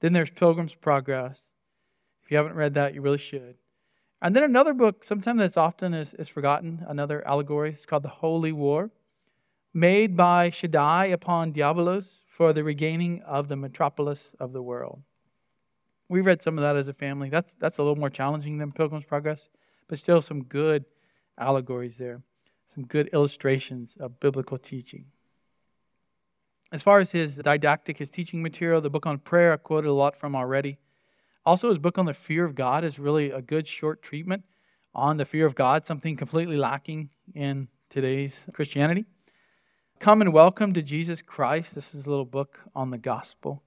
Then 0.00 0.12
there's 0.12 0.30
Pilgrim's 0.30 0.74
Progress. 0.74 1.46
If 2.22 2.30
you 2.30 2.36
haven't 2.36 2.54
read 2.54 2.74
that, 2.74 2.94
you 2.94 3.00
really 3.00 3.18
should. 3.18 3.56
And 4.20 4.36
then 4.36 4.44
another 4.44 4.74
book, 4.74 5.04
sometimes 5.04 5.40
that's 5.40 5.56
often 5.56 5.94
is, 5.94 6.14
is 6.14 6.28
forgotten, 6.28 6.84
another 6.86 7.26
allegory. 7.26 7.70
It's 7.70 7.86
called 7.86 8.04
The 8.04 8.08
Holy 8.08 8.52
War, 8.52 8.90
made 9.74 10.16
by 10.16 10.50
Shaddai 10.50 11.06
upon 11.06 11.52
Diabolos 11.52 12.06
for 12.28 12.52
the 12.52 12.62
regaining 12.62 13.22
of 13.22 13.48
the 13.48 13.56
metropolis 13.56 14.34
of 14.38 14.52
the 14.52 14.62
world. 14.62 15.02
We 16.08 16.20
read 16.20 16.42
some 16.42 16.58
of 16.58 16.62
that 16.62 16.76
as 16.76 16.88
a 16.88 16.92
family. 16.92 17.30
That's, 17.30 17.54
that's 17.54 17.78
a 17.78 17.82
little 17.82 17.96
more 17.96 18.10
challenging 18.10 18.58
than 18.58 18.70
Pilgrim's 18.70 19.06
Progress, 19.06 19.48
but 19.88 19.98
still 19.98 20.22
some 20.22 20.44
good 20.44 20.84
allegories 21.38 21.96
there, 21.96 22.22
some 22.66 22.86
good 22.86 23.08
illustrations 23.12 23.96
of 23.98 24.20
biblical 24.20 24.58
teaching. 24.58 25.06
As 26.72 26.82
far 26.82 27.00
as 27.00 27.10
his 27.10 27.36
didactic, 27.36 27.98
his 27.98 28.08
teaching 28.08 28.42
material, 28.42 28.80
the 28.80 28.88
book 28.88 29.04
on 29.04 29.18
prayer, 29.18 29.52
I 29.52 29.58
quoted 29.58 29.88
a 29.88 29.92
lot 29.92 30.16
from 30.16 30.34
already. 30.34 30.78
Also, 31.44 31.68
his 31.68 31.78
book 31.78 31.98
on 31.98 32.06
the 32.06 32.14
fear 32.14 32.46
of 32.46 32.54
God 32.54 32.82
is 32.82 32.98
really 32.98 33.30
a 33.30 33.42
good 33.42 33.68
short 33.68 34.00
treatment 34.00 34.44
on 34.94 35.18
the 35.18 35.26
fear 35.26 35.44
of 35.44 35.54
God, 35.54 35.84
something 35.84 36.16
completely 36.16 36.56
lacking 36.56 37.10
in 37.34 37.68
today's 37.90 38.46
Christianity. 38.54 39.04
Come 40.00 40.22
and 40.22 40.32
Welcome 40.32 40.72
to 40.72 40.80
Jesus 40.80 41.20
Christ. 41.20 41.74
This 41.74 41.94
is 41.94 42.06
a 42.06 42.10
little 42.10 42.24
book 42.24 42.60
on 42.74 42.90
the 42.90 42.96
gospel. 42.96 43.62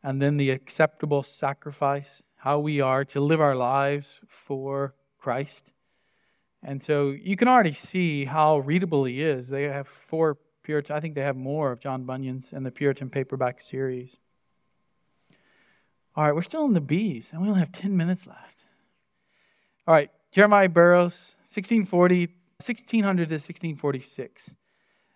And 0.00 0.22
then 0.22 0.36
the 0.36 0.50
acceptable 0.50 1.24
sacrifice, 1.24 2.22
how 2.36 2.60
we 2.60 2.80
are 2.80 3.04
to 3.06 3.20
live 3.20 3.40
our 3.40 3.56
lives 3.56 4.20
for 4.28 4.94
Christ. 5.18 5.72
And 6.62 6.80
so 6.80 7.10
you 7.10 7.34
can 7.34 7.48
already 7.48 7.72
see 7.72 8.26
how 8.26 8.58
readable 8.58 9.06
he 9.06 9.22
is. 9.22 9.48
They 9.48 9.64
have 9.64 9.88
four 9.88 10.38
Puritan, 10.68 10.94
I 10.94 11.00
think 11.00 11.14
they 11.14 11.22
have 11.22 11.34
more 11.34 11.72
of 11.72 11.80
John 11.80 12.04
Bunyan's 12.04 12.52
in 12.52 12.62
the 12.62 12.70
Puritan 12.70 13.08
paperback 13.08 13.58
series. 13.58 14.18
All 16.14 16.24
right, 16.24 16.34
we're 16.34 16.42
still 16.42 16.66
in 16.66 16.74
the 16.74 16.82
B's, 16.82 17.32
and 17.32 17.40
we 17.40 17.48
only 17.48 17.60
have 17.60 17.72
10 17.72 17.96
minutes 17.96 18.26
left. 18.26 18.64
All 19.86 19.94
right, 19.94 20.10
Jeremiah 20.30 20.68
Burroughs, 20.68 21.36
1640, 21.46 22.26
1600 22.58 23.30
to 23.30 23.34
1646. 23.36 24.56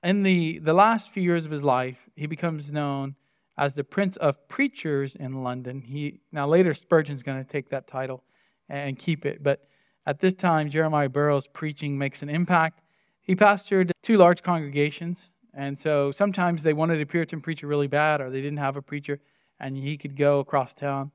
In 0.02 0.22
the, 0.22 0.58
the 0.60 0.72
last 0.72 1.10
few 1.10 1.22
years 1.22 1.44
of 1.44 1.50
his 1.50 1.62
life, 1.62 2.08
he 2.16 2.26
becomes 2.26 2.72
known 2.72 3.14
as 3.58 3.74
the 3.74 3.84
Prince 3.84 4.16
of 4.16 4.48
Preachers 4.48 5.14
in 5.14 5.42
London. 5.42 5.82
He 5.82 6.20
Now, 6.32 6.46
later, 6.46 6.72
Spurgeon's 6.72 7.22
going 7.22 7.44
to 7.44 7.46
take 7.46 7.68
that 7.68 7.86
title 7.86 8.24
and 8.70 8.98
keep 8.98 9.26
it, 9.26 9.42
but 9.42 9.68
at 10.06 10.20
this 10.20 10.32
time, 10.32 10.70
Jeremiah 10.70 11.10
Burroughs' 11.10 11.46
preaching 11.46 11.98
makes 11.98 12.22
an 12.22 12.30
impact. 12.30 12.80
He 13.20 13.36
pastored 13.36 13.90
two 14.02 14.16
large 14.16 14.42
congregations 14.42 15.28
and 15.54 15.78
so 15.78 16.10
sometimes 16.10 16.62
they 16.62 16.72
wanted 16.72 17.00
a 17.00 17.06
Puritan 17.06 17.40
preacher 17.40 17.66
really 17.66 17.86
bad, 17.86 18.20
or 18.20 18.30
they 18.30 18.40
didn't 18.40 18.58
have 18.58 18.76
a 18.76 18.82
preacher, 18.82 19.20
and 19.60 19.76
he 19.76 19.96
could 19.96 20.16
go 20.16 20.40
across 20.40 20.72
town. 20.72 21.12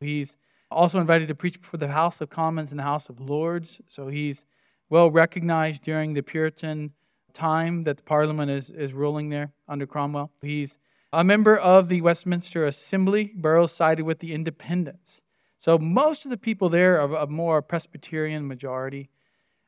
He's 0.00 0.36
also 0.70 0.98
invited 0.98 1.28
to 1.28 1.34
preach 1.34 1.60
before 1.60 1.78
the 1.78 1.88
House 1.88 2.20
of 2.20 2.30
Commons 2.30 2.70
and 2.70 2.78
the 2.78 2.84
House 2.84 3.08
of 3.08 3.20
Lords. 3.20 3.80
So 3.86 4.08
he's 4.08 4.44
well 4.88 5.10
recognized 5.10 5.82
during 5.82 6.14
the 6.14 6.22
Puritan 6.22 6.92
time 7.32 7.84
that 7.84 7.98
the 7.98 8.02
Parliament 8.02 8.50
is, 8.50 8.70
is 8.70 8.92
ruling 8.92 9.28
there 9.28 9.52
under 9.68 9.86
Cromwell. 9.86 10.32
He's 10.42 10.78
a 11.12 11.22
member 11.22 11.56
of 11.56 11.88
the 11.88 12.00
Westminster 12.00 12.66
Assembly. 12.66 13.32
Burroughs 13.34 13.72
sided 13.72 14.04
with 14.04 14.18
the 14.18 14.32
Independents. 14.32 15.20
So 15.58 15.78
most 15.78 16.24
of 16.24 16.30
the 16.30 16.36
people 16.36 16.68
there 16.68 17.00
are 17.00 17.16
a 17.16 17.26
more 17.26 17.62
Presbyterian 17.62 18.46
majority, 18.46 19.10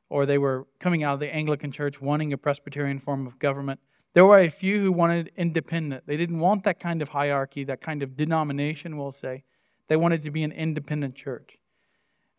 or 0.08 0.26
they 0.26 0.38
were 0.38 0.66
coming 0.78 1.02
out 1.02 1.14
of 1.14 1.20
the 1.20 1.34
Anglican 1.34 1.72
Church 1.72 2.00
wanting 2.00 2.32
a 2.32 2.38
Presbyterian 2.38 2.98
form 2.98 3.26
of 3.26 3.38
government. 3.38 3.80
There 4.14 4.24
were 4.24 4.38
a 4.38 4.48
few 4.48 4.80
who 4.80 4.92
wanted 4.92 5.30
independent. 5.36 6.04
They 6.06 6.16
didn't 6.16 6.38
want 6.38 6.64
that 6.64 6.80
kind 6.80 7.02
of 7.02 7.10
hierarchy, 7.10 7.64
that 7.64 7.80
kind 7.80 8.02
of 8.02 8.16
denomination, 8.16 8.96
we'll 8.96 9.12
say. 9.12 9.44
They 9.88 9.96
wanted 9.96 10.22
to 10.22 10.30
be 10.30 10.42
an 10.42 10.52
independent 10.52 11.14
church. 11.14 11.58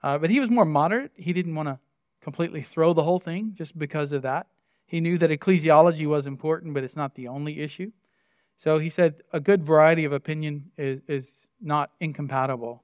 Uh, 0.01 0.17
but 0.17 0.29
he 0.29 0.39
was 0.39 0.49
more 0.49 0.65
moderate. 0.65 1.11
He 1.15 1.33
didn't 1.33 1.55
want 1.55 1.67
to 1.67 1.79
completely 2.21 2.61
throw 2.61 2.93
the 2.93 3.03
whole 3.03 3.19
thing 3.19 3.53
just 3.55 3.77
because 3.77 4.11
of 4.11 4.21
that. 4.23 4.47
He 4.85 4.99
knew 4.99 5.17
that 5.19 5.29
ecclesiology 5.29 6.07
was 6.07 6.25
important, 6.25 6.73
but 6.73 6.83
it's 6.83 6.95
not 6.95 7.15
the 7.15 7.27
only 7.27 7.59
issue. 7.59 7.91
So 8.57 8.79
he 8.79 8.89
said 8.89 9.21
a 9.31 9.39
good 9.39 9.63
variety 9.63 10.03
of 10.05 10.11
opinion 10.11 10.71
is, 10.77 11.01
is 11.07 11.47
not 11.61 11.91
incompatible 11.99 12.83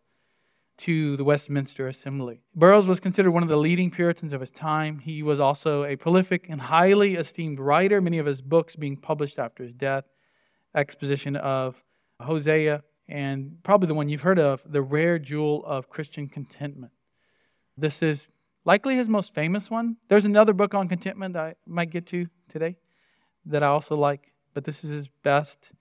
to 0.77 1.15
the 1.17 1.23
Westminster 1.23 1.87
Assembly. 1.87 2.41
Burroughs 2.53 2.87
was 2.87 2.99
considered 2.99 3.31
one 3.31 3.43
of 3.43 3.49
the 3.49 3.57
leading 3.57 3.91
Puritans 3.91 4.33
of 4.33 4.41
his 4.41 4.51
time. 4.51 4.99
He 4.99 5.23
was 5.23 5.39
also 5.39 5.83
a 5.85 5.95
prolific 5.95 6.47
and 6.49 6.59
highly 6.59 7.15
esteemed 7.15 7.59
writer, 7.59 8.01
many 8.01 8.17
of 8.17 8.25
his 8.25 8.41
books 8.41 8.75
being 8.75 8.97
published 8.97 9.39
after 9.39 9.63
his 9.63 9.73
death. 9.73 10.05
Exposition 10.75 11.37
of 11.37 11.81
Hosea, 12.21 12.83
and 13.07 13.57
probably 13.63 13.87
the 13.87 13.93
one 13.93 14.09
you've 14.09 14.21
heard 14.21 14.39
of, 14.39 14.61
The 14.65 14.81
Rare 14.81 15.19
Jewel 15.19 15.63
of 15.65 15.89
Christian 15.89 16.27
Contentment. 16.27 16.91
This 17.77 18.01
is 18.01 18.27
likely 18.65 18.95
his 18.95 19.07
most 19.07 19.33
famous 19.33 19.69
one. 19.69 19.97
There's 20.09 20.25
another 20.25 20.53
book 20.53 20.73
on 20.73 20.89
contentment 20.89 21.37
I 21.37 21.55
might 21.65 21.91
get 21.91 22.05
to 22.07 22.27
today 22.49 22.77
that 23.45 23.63
I 23.63 23.67
also 23.67 23.95
like, 23.95 24.33
but 24.53 24.63
this 24.63 24.83
is 24.83 24.89
his 24.89 25.07
best. 25.23 25.71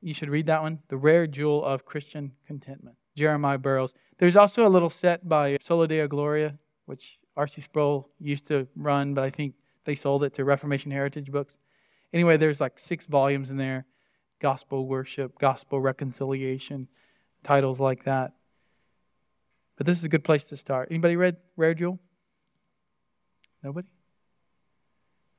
You 0.00 0.14
should 0.14 0.30
read 0.30 0.46
that 0.46 0.62
one, 0.62 0.78
The 0.88 0.96
Rare 0.96 1.26
Jewel 1.26 1.64
of 1.64 1.84
Christian 1.84 2.32
Contentment. 2.46 2.96
Jeremiah 3.18 3.58
Burroughs. 3.58 3.92
There's 4.18 4.36
also 4.36 4.66
a 4.66 4.68
little 4.68 4.90
set 4.90 5.28
by 5.28 5.58
Soli 5.60 5.88
Deo 5.88 6.08
Gloria, 6.08 6.58
which 6.86 7.18
R.C. 7.36 7.60
Sproul 7.60 8.08
used 8.18 8.46
to 8.48 8.66
run, 8.74 9.14
but 9.14 9.24
I 9.24 9.30
think 9.30 9.54
they 9.84 9.94
sold 9.94 10.24
it 10.24 10.34
to 10.34 10.44
Reformation 10.44 10.90
Heritage 10.90 11.30
Books. 11.30 11.56
Anyway, 12.12 12.36
there's 12.36 12.60
like 12.60 12.78
six 12.78 13.06
volumes 13.06 13.50
in 13.50 13.56
there 13.56 13.86
gospel 14.40 14.86
worship, 14.86 15.38
gospel 15.38 15.80
reconciliation, 15.80 16.88
titles 17.42 17.80
like 17.80 18.04
that. 18.04 18.32
But 19.76 19.86
this 19.86 19.98
is 19.98 20.04
a 20.04 20.08
good 20.08 20.24
place 20.24 20.44
to 20.46 20.56
start. 20.56 20.88
Anybody 20.90 21.16
read 21.16 21.36
Rare 21.56 21.74
Jewel? 21.74 21.98
Nobody? 23.62 23.88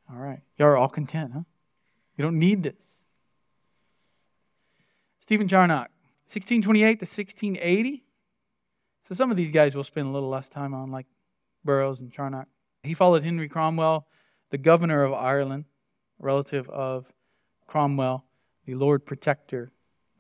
All 0.10 0.18
right. 0.18 0.42
Y'all 0.58 0.68
are 0.68 0.78
all 0.78 0.90
content, 0.90 1.32
huh? 1.34 1.42
You 2.18 2.24
don't 2.24 2.40
need 2.40 2.64
this. 2.64 2.74
Stephen 5.20 5.48
Charnock. 5.48 5.90
1628 6.30 7.00
to 7.00 7.06
1680. 7.06 8.04
So 9.02 9.16
some 9.16 9.32
of 9.32 9.38
these 9.38 9.50
guys 9.50 9.74
will 9.74 9.84
spend 9.84 10.08
a 10.08 10.12
little 10.12 10.30
less 10.30 10.48
time 10.48 10.76
on, 10.76 10.92
like 10.92 11.08
Burroughs 11.66 12.02
and 12.02 12.12
Charnock. 12.12 12.48
He 12.84 12.94
followed 12.94 13.24
Henry 13.24 13.50
Cromwell, 13.50 14.06
the 14.52 14.60
governor 14.60 15.02
of 15.02 15.12
Ireland, 15.12 15.66
relative 16.20 16.70
of 16.70 17.12
Cromwell, 17.66 18.26
the 18.66 18.76
Lord 18.76 19.08
Protector 19.08 19.72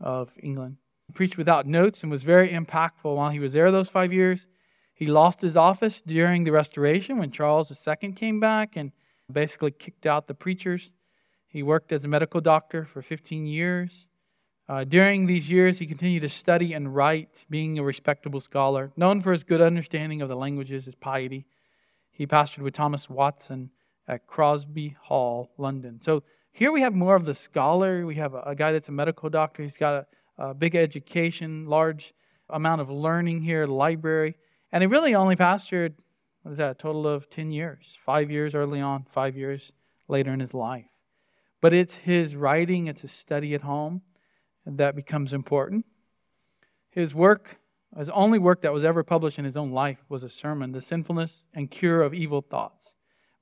of 0.02 0.32
England. 0.42 0.78
He 1.06 1.14
preached 1.14 1.38
without 1.38 1.68
notes 1.68 2.02
and 2.02 2.12
was 2.12 2.24
very 2.24 2.50
impactful 2.50 3.16
while 3.16 3.30
he 3.30 3.40
was 3.40 3.54
there 3.54 3.70
those 3.70 3.90
five 3.90 4.12
years. 4.12 4.48
He 4.96 5.06
lost 5.06 5.42
his 5.42 5.56
office 5.56 6.02
during 6.02 6.44
the 6.44 6.52
Restoration 6.52 7.20
when 7.20 7.30
Charles 7.30 7.72
II 7.88 8.14
came 8.14 8.40
back 8.40 8.76
and 8.76 8.94
basically 9.32 9.72
kicked 9.72 10.08
out 10.08 10.28
the 10.28 10.34
preachers. 10.34 10.90
He 11.48 11.62
worked 11.62 11.92
as 11.92 12.04
a 12.04 12.08
medical 12.08 12.42
doctor 12.42 12.84
for 12.84 13.04
15 13.04 13.46
years. 13.46 14.08
Uh, 14.70 14.84
during 14.84 15.26
these 15.26 15.50
years, 15.50 15.80
he 15.80 15.88
continued 15.88 16.22
to 16.22 16.30
study 16.30 16.74
and 16.74 16.96
write, 16.96 17.44
being 17.50 17.80
a 17.80 17.84
respectable 17.84 18.40
scholar. 18.40 18.92
Known 18.96 19.20
for 19.20 19.32
his 19.32 19.44
good 19.44 19.62
understanding 19.62 20.22
of 20.22 20.30
the 20.30 20.36
languages, 20.36 20.86
his 20.86 20.94
piety, 20.94 21.48
he 22.12 22.28
pastored 22.28 22.60
with 22.60 22.76
Thomas 22.76 23.10
Watson 23.10 23.72
at 24.08 24.28
Crosby 24.28 24.96
Hall, 25.02 25.50
London. 25.58 26.00
So 26.02 26.22
here 26.52 26.72
we 26.72 26.82
have 26.82 26.94
more 26.94 27.16
of 27.16 27.26
the 27.26 27.34
scholar. 27.34 28.06
We 28.06 28.16
have 28.16 28.36
a, 28.36 28.42
a 28.42 28.56
guy 28.56 28.72
that's 28.72 28.90
a 28.90 28.92
medical 28.92 29.28
doctor. 29.28 29.64
He's 29.64 29.76
got 29.76 30.06
a, 30.38 30.50
a 30.50 30.54
big 30.54 30.76
education, 30.76 31.66
large 31.66 32.14
amount 32.48 32.82
of 32.82 32.92
learning 32.92 33.42
here, 33.42 33.66
library. 33.66 34.36
And 34.72 34.84
he 34.84 34.88
really 34.88 35.16
only 35.16 35.36
pastored, 35.36 35.96
what 36.44 36.52
is 36.52 36.60
that, 36.60 36.72
a 36.72 36.76
total 36.76 37.08
of 37.08 37.28
10 37.28 37.52
years? 37.52 37.98
Five 38.06 38.30
years 38.30 38.54
early 38.54 38.82
on, 38.82 39.08
five 39.12 39.36
years 39.36 39.72
later 40.08 40.32
in 40.32 40.40
his 40.40 40.54
life. 40.54 40.86
But 41.60 41.74
it's 41.74 41.96
his 41.96 42.36
writing, 42.36 42.86
it's 42.86 43.02
his 43.02 43.12
study 43.12 43.56
at 43.56 43.62
home 43.62 44.04
that 44.66 44.96
becomes 44.96 45.34
important. 45.34 45.86
His 46.90 47.16
work, 47.16 47.60
his 47.98 48.10
only 48.10 48.40
work 48.40 48.62
that 48.62 48.74
was 48.74 48.84
ever 48.84 49.04
published 49.04 49.40
in 49.40 49.46
his 49.46 49.58
own 49.58 49.72
life, 49.72 50.04
was 50.10 50.24
a 50.24 50.30
sermon, 50.30 50.72
The 50.72 50.82
Sinfulness 50.82 51.48
and 51.54 51.72
Cure 51.72 52.02
of 52.02 52.14
Evil 52.14 52.42
Thoughts. 52.42 52.94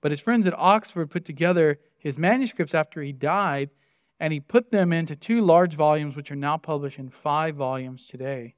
But 0.02 0.12
his 0.12 0.22
friends 0.22 0.48
at 0.48 0.58
Oxford 0.58 1.10
put 1.10 1.26
together 1.26 1.80
his 1.98 2.18
manuscripts 2.18 2.76
after 2.76 3.02
he 3.02 3.12
died, 3.12 3.72
and 4.20 4.32
he 4.32 4.40
put 4.40 4.72
them 4.72 4.94
into 4.94 5.16
two 5.16 5.42
large 5.42 5.74
volumes, 5.74 6.16
which 6.16 6.32
are 6.32 6.36
now 6.36 6.58
published 6.58 7.00
in 7.00 7.10
five 7.10 7.56
volumes 7.56 8.08
today. 8.08 8.56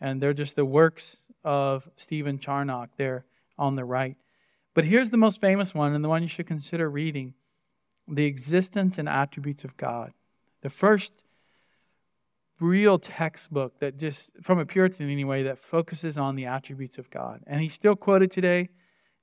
And 0.00 0.20
they're 0.20 0.34
just 0.34 0.56
the 0.56 0.64
works 0.64 1.18
of 1.44 1.88
Stephen 1.96 2.38
Charnock 2.38 2.90
there 2.96 3.24
on 3.58 3.76
the 3.76 3.84
right. 3.84 4.16
But 4.74 4.84
here's 4.84 5.10
the 5.10 5.16
most 5.16 5.40
famous 5.40 5.74
one, 5.74 5.94
and 5.94 6.04
the 6.04 6.08
one 6.08 6.22
you 6.22 6.28
should 6.28 6.46
consider 6.46 6.90
reading 6.90 7.34
The 8.06 8.26
Existence 8.26 8.98
and 8.98 9.08
Attributes 9.08 9.64
of 9.64 9.76
God. 9.76 10.12
The 10.60 10.70
first 10.70 11.12
real 12.60 12.98
textbook 12.98 13.78
that 13.80 13.98
just, 13.98 14.30
from 14.42 14.58
a 14.58 14.66
Puritan 14.66 15.10
anyway, 15.10 15.42
that 15.42 15.58
focuses 15.58 16.16
on 16.16 16.36
the 16.36 16.46
attributes 16.46 16.98
of 16.98 17.10
God. 17.10 17.42
And 17.46 17.60
he's 17.60 17.74
still 17.74 17.96
quoted 17.96 18.30
today. 18.30 18.70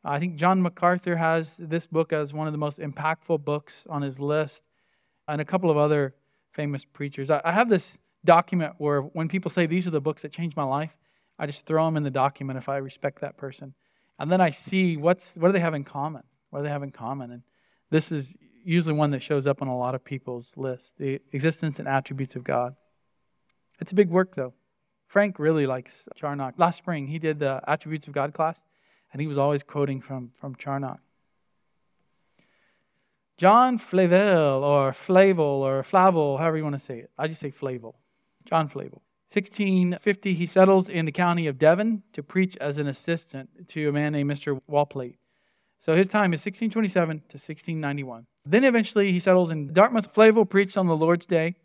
I 0.03 0.19
think 0.19 0.35
John 0.35 0.61
MacArthur 0.61 1.15
has 1.15 1.57
this 1.57 1.87
book 1.87 2.11
as 2.13 2.33
one 2.33 2.47
of 2.47 2.53
the 2.53 2.59
most 2.59 2.79
impactful 2.79 3.43
books 3.43 3.85
on 3.89 4.01
his 4.01 4.19
list. 4.19 4.63
and 5.27 5.39
a 5.39 5.45
couple 5.45 5.71
of 5.71 5.77
other 5.77 6.13
famous 6.51 6.85
preachers. 6.85 7.29
I, 7.29 7.51
have 7.51 7.69
this 7.69 7.97
document 8.25 8.73
where 8.77 9.01
when 9.01 9.27
people 9.27 9.49
say 9.49 9.65
these 9.65 9.87
are 9.87 9.91
the 9.91 10.01
books 10.01 10.21
that 10.21 10.31
changed 10.31 10.57
my 10.57 10.63
life, 10.63 10.97
I 11.39 11.45
just 11.45 11.65
throw 11.65 11.85
them 11.85 11.97
in 11.97 12.03
the 12.03 12.11
document 12.11 12.57
if 12.57 12.69
I 12.69 12.77
respect 12.77 13.21
that 13.21 13.37
person. 13.37 13.73
And 14.19 14.31
then 14.31 14.41
I 14.41 14.51
see 14.51 14.97
what's 14.97 15.33
what 15.35 15.47
do 15.47 15.53
they 15.53 15.59
have 15.59 15.73
in 15.73 15.83
common? 15.83 16.23
What 16.49 16.59
do 16.59 16.63
they 16.63 16.69
have 16.69 16.83
in 16.83 16.91
common? 16.91 17.31
And 17.31 17.41
this 17.89 18.11
is 18.11 18.35
usually 18.63 18.93
one 18.93 19.11
that 19.11 19.21
shows 19.21 19.47
up 19.47 19.61
on 19.61 19.67
a 19.67 19.77
lot 19.77 19.95
of 19.95 20.03
people's 20.03 20.53
list 20.55 20.97
the 20.97 21.19
existence 21.31 21.79
and 21.79 21.87
attributes 21.87 22.35
of 22.35 22.43
God. 22.43 22.75
It's 23.79 23.91
a 23.91 23.95
big 23.95 24.09
work, 24.09 24.35
though. 24.35 24.53
Frank 25.07 25.37
really 25.39 25.67
likes 25.67 26.07
Charnock. 26.15 26.55
Last 26.57 26.77
spring, 26.77 27.07
he 27.07 27.19
did 27.19 27.39
the 27.39 27.61
Attributes 27.67 28.07
of 28.07 28.13
God 28.13 28.33
class, 28.33 28.63
and 29.11 29.21
he 29.21 29.27
was 29.27 29.37
always 29.37 29.63
quoting 29.63 30.01
from, 30.01 30.31
from 30.35 30.55
Charnock. 30.55 30.99
John 33.37 33.77
Flavel, 33.77 34.63
or 34.63 34.93
Flavel, 34.93 35.43
or 35.43 35.83
Flavel, 35.83 36.37
however 36.37 36.57
you 36.57 36.63
want 36.63 36.75
to 36.75 36.79
say 36.79 36.99
it. 36.99 37.11
I 37.17 37.27
just 37.27 37.41
say 37.41 37.51
Flavel. 37.51 37.95
John 38.45 38.67
Flavel. 38.67 39.01
1650, 39.31 40.35
he 40.35 40.45
settles 40.45 40.89
in 40.89 41.05
the 41.05 41.11
county 41.11 41.47
of 41.47 41.57
Devon 41.57 42.03
to 42.13 42.21
preach 42.21 42.55
as 42.57 42.77
an 42.77 42.87
assistant 42.87 43.67
to 43.69 43.89
a 43.89 43.91
man 43.91 44.13
named 44.13 44.29
Mr. 44.29 44.61
Walplate. 44.69 45.17
So 45.79 45.95
his 45.95 46.07
time 46.07 46.33
is 46.33 46.39
1627 46.39 47.17
to 47.17 47.23
1691. 47.35 48.27
Then 48.45 48.63
eventually 48.63 49.11
he 49.11 49.19
settles 49.19 49.49
in 49.49 49.73
Dartmouth. 49.73 50.13
Flavel 50.13 50.45
preached 50.45 50.77
on 50.77 50.87
the 50.87 50.95
Lord's 50.95 51.25
Day. 51.25 51.55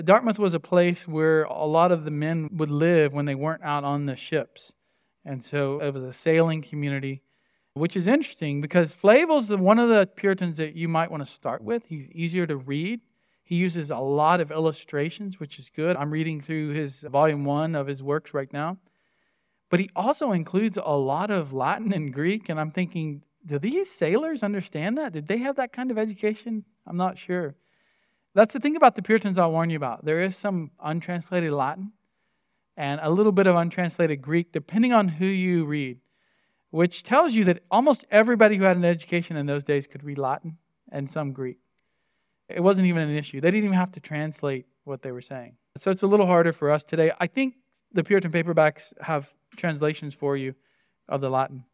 Dartmouth 0.00 0.38
was 0.38 0.54
a 0.54 0.60
place 0.60 1.06
where 1.06 1.44
a 1.44 1.66
lot 1.66 1.92
of 1.92 2.04
the 2.04 2.10
men 2.10 2.48
would 2.52 2.70
live 2.70 3.12
when 3.12 3.26
they 3.26 3.34
weren't 3.34 3.62
out 3.62 3.84
on 3.84 4.06
the 4.06 4.16
ships. 4.16 4.72
And 5.24 5.44
so 5.44 5.80
it 5.80 5.92
was 5.92 6.02
a 6.02 6.12
sailing 6.12 6.62
community, 6.62 7.22
which 7.74 7.96
is 7.96 8.06
interesting 8.06 8.60
because 8.60 8.92
Flavel's 8.92 9.50
one 9.50 9.78
of 9.78 9.88
the 9.88 10.06
Puritans 10.06 10.56
that 10.56 10.74
you 10.74 10.88
might 10.88 11.10
want 11.10 11.24
to 11.24 11.30
start 11.30 11.62
with. 11.62 11.86
He's 11.86 12.10
easier 12.10 12.46
to 12.46 12.56
read. 12.56 13.00
He 13.44 13.56
uses 13.56 13.90
a 13.90 13.98
lot 13.98 14.40
of 14.40 14.50
illustrations, 14.50 15.38
which 15.38 15.58
is 15.58 15.68
good. 15.68 15.96
I'm 15.96 16.10
reading 16.10 16.40
through 16.40 16.70
his 16.70 17.02
volume 17.02 17.44
one 17.44 17.74
of 17.74 17.86
his 17.86 18.02
works 18.02 18.32
right 18.32 18.52
now. 18.52 18.78
But 19.68 19.80
he 19.80 19.90
also 19.94 20.32
includes 20.32 20.78
a 20.82 20.96
lot 20.96 21.30
of 21.30 21.52
Latin 21.52 21.92
and 21.92 22.12
Greek, 22.12 22.48
and 22.48 22.58
I'm 22.58 22.70
thinking, 22.70 23.22
do 23.44 23.58
these 23.58 23.90
sailors 23.90 24.42
understand 24.42 24.96
that? 24.98 25.12
Did 25.12 25.28
they 25.28 25.38
have 25.38 25.56
that 25.56 25.72
kind 25.72 25.90
of 25.90 25.98
education? 25.98 26.64
I'm 26.86 26.96
not 26.96 27.18
sure. 27.18 27.56
That's 28.34 28.54
the 28.54 28.60
thing 28.60 28.76
about 28.76 28.94
the 28.96 29.02
Puritans 29.02 29.38
I'll 29.38 29.52
warn 29.52 29.70
you 29.70 29.76
about. 29.76 30.04
There 30.04 30.22
is 30.22 30.36
some 30.36 30.70
untranslated 30.82 31.52
Latin 31.52 31.92
and 32.76 33.00
a 33.02 33.10
little 33.10 33.32
bit 33.32 33.46
of 33.46 33.56
untranslated 33.56 34.22
Greek, 34.22 34.52
depending 34.52 34.92
on 34.92 35.08
who 35.08 35.26
you 35.26 35.66
read, 35.66 35.98
which 36.70 37.02
tells 37.02 37.34
you 37.34 37.44
that 37.44 37.62
almost 37.70 38.06
everybody 38.10 38.56
who 38.56 38.64
had 38.64 38.78
an 38.78 38.84
education 38.84 39.36
in 39.36 39.46
those 39.46 39.64
days 39.64 39.86
could 39.86 40.02
read 40.02 40.18
Latin 40.18 40.56
and 40.90 41.08
some 41.08 41.32
Greek. 41.32 41.58
It 42.48 42.60
wasn't 42.60 42.86
even 42.86 43.02
an 43.02 43.16
issue. 43.16 43.40
They 43.40 43.50
didn't 43.50 43.64
even 43.64 43.76
have 43.76 43.92
to 43.92 44.00
translate 44.00 44.66
what 44.84 45.02
they 45.02 45.12
were 45.12 45.20
saying. 45.20 45.56
So 45.76 45.90
it's 45.90 46.02
a 46.02 46.06
little 46.06 46.26
harder 46.26 46.52
for 46.52 46.70
us 46.70 46.84
today. 46.84 47.12
I 47.20 47.26
think 47.26 47.54
the 47.92 48.04
Puritan 48.04 48.32
paperbacks 48.32 48.92
have 49.02 49.34
translations 49.56 50.14
for 50.14 50.36
you 50.36 50.54
of 51.08 51.20
the 51.20 51.30
Latin. 51.30 51.64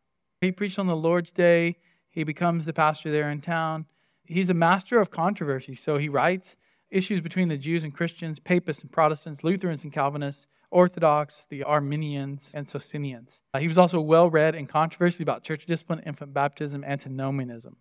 He 0.41 0.53
preached 0.53 0.79
on 0.79 0.87
the 0.87 0.97
Lord's 0.97 1.31
Day. 1.31 1.79
He 2.09 2.25
becomes 2.25 2.65
the 2.65 2.73
pastor 2.73 3.11
there 3.11 3.31
in 3.31 3.41
town. 3.41 3.87
He's 4.29 4.51
a 4.51 4.55
master 4.55 5.01
of 5.01 5.11
controversy. 5.11 5.75
So 5.75 5.99
he 5.99 6.09
writes 6.09 6.57
issues 6.91 7.21
between 7.21 7.49
the 7.49 7.57
Jews 7.57 7.85
and 7.85 7.95
Christians, 7.95 8.39
Papists 8.39 8.83
and 8.83 8.93
Protestants, 8.93 9.43
Lutherans 9.43 9.85
and 9.85 9.93
Calvinists, 9.93 10.47
Orthodox, 10.71 11.47
the 11.49 11.65
Arminians, 11.65 12.51
and 12.55 12.69
Socinians. 12.69 13.41
Uh, 13.55 13.59
he 13.59 13.69
was 13.69 13.79
also 13.79 14.01
well 14.01 14.29
read 14.29 14.55
in 14.55 14.67
controversy 14.67 15.23
about 15.23 15.43
church 15.43 15.65
discipline, 15.65 16.03
infant 16.05 16.35
baptism, 16.35 16.85
antinomianism. 16.85 17.77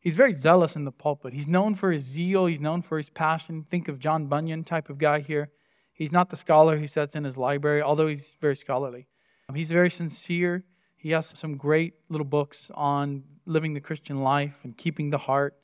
He's 0.00 0.16
very 0.16 0.32
zealous 0.34 0.76
in 0.76 0.84
the 0.84 0.92
pulpit. 0.92 1.32
He's 1.32 1.48
known 1.48 1.74
for 1.74 1.92
his 1.92 2.02
zeal, 2.02 2.46
he's 2.46 2.60
known 2.60 2.82
for 2.82 2.98
his 2.98 3.10
passion. 3.10 3.64
Think 3.68 3.88
of 3.88 3.98
John 3.98 4.26
Bunyan 4.26 4.64
type 4.64 4.90
of 4.90 4.98
guy 4.98 5.20
here. 5.20 5.50
He's 5.92 6.12
not 6.12 6.30
the 6.30 6.36
scholar 6.36 6.78
who 6.78 6.86
sits 6.86 7.16
in 7.16 7.24
his 7.24 7.38
library, 7.38 7.80
although 7.80 8.06
he's 8.06 8.36
very 8.40 8.56
scholarly. 8.56 9.06
He's 9.54 9.70
very 9.70 9.90
sincere. 9.90 10.64
He 10.96 11.12
has 11.12 11.32
some 11.36 11.56
great 11.56 11.94
little 12.08 12.26
books 12.26 12.70
on 12.74 13.22
living 13.46 13.74
the 13.74 13.80
Christian 13.80 14.22
life 14.22 14.56
and 14.64 14.76
keeping 14.76 15.10
the 15.10 15.18
heart. 15.18 15.54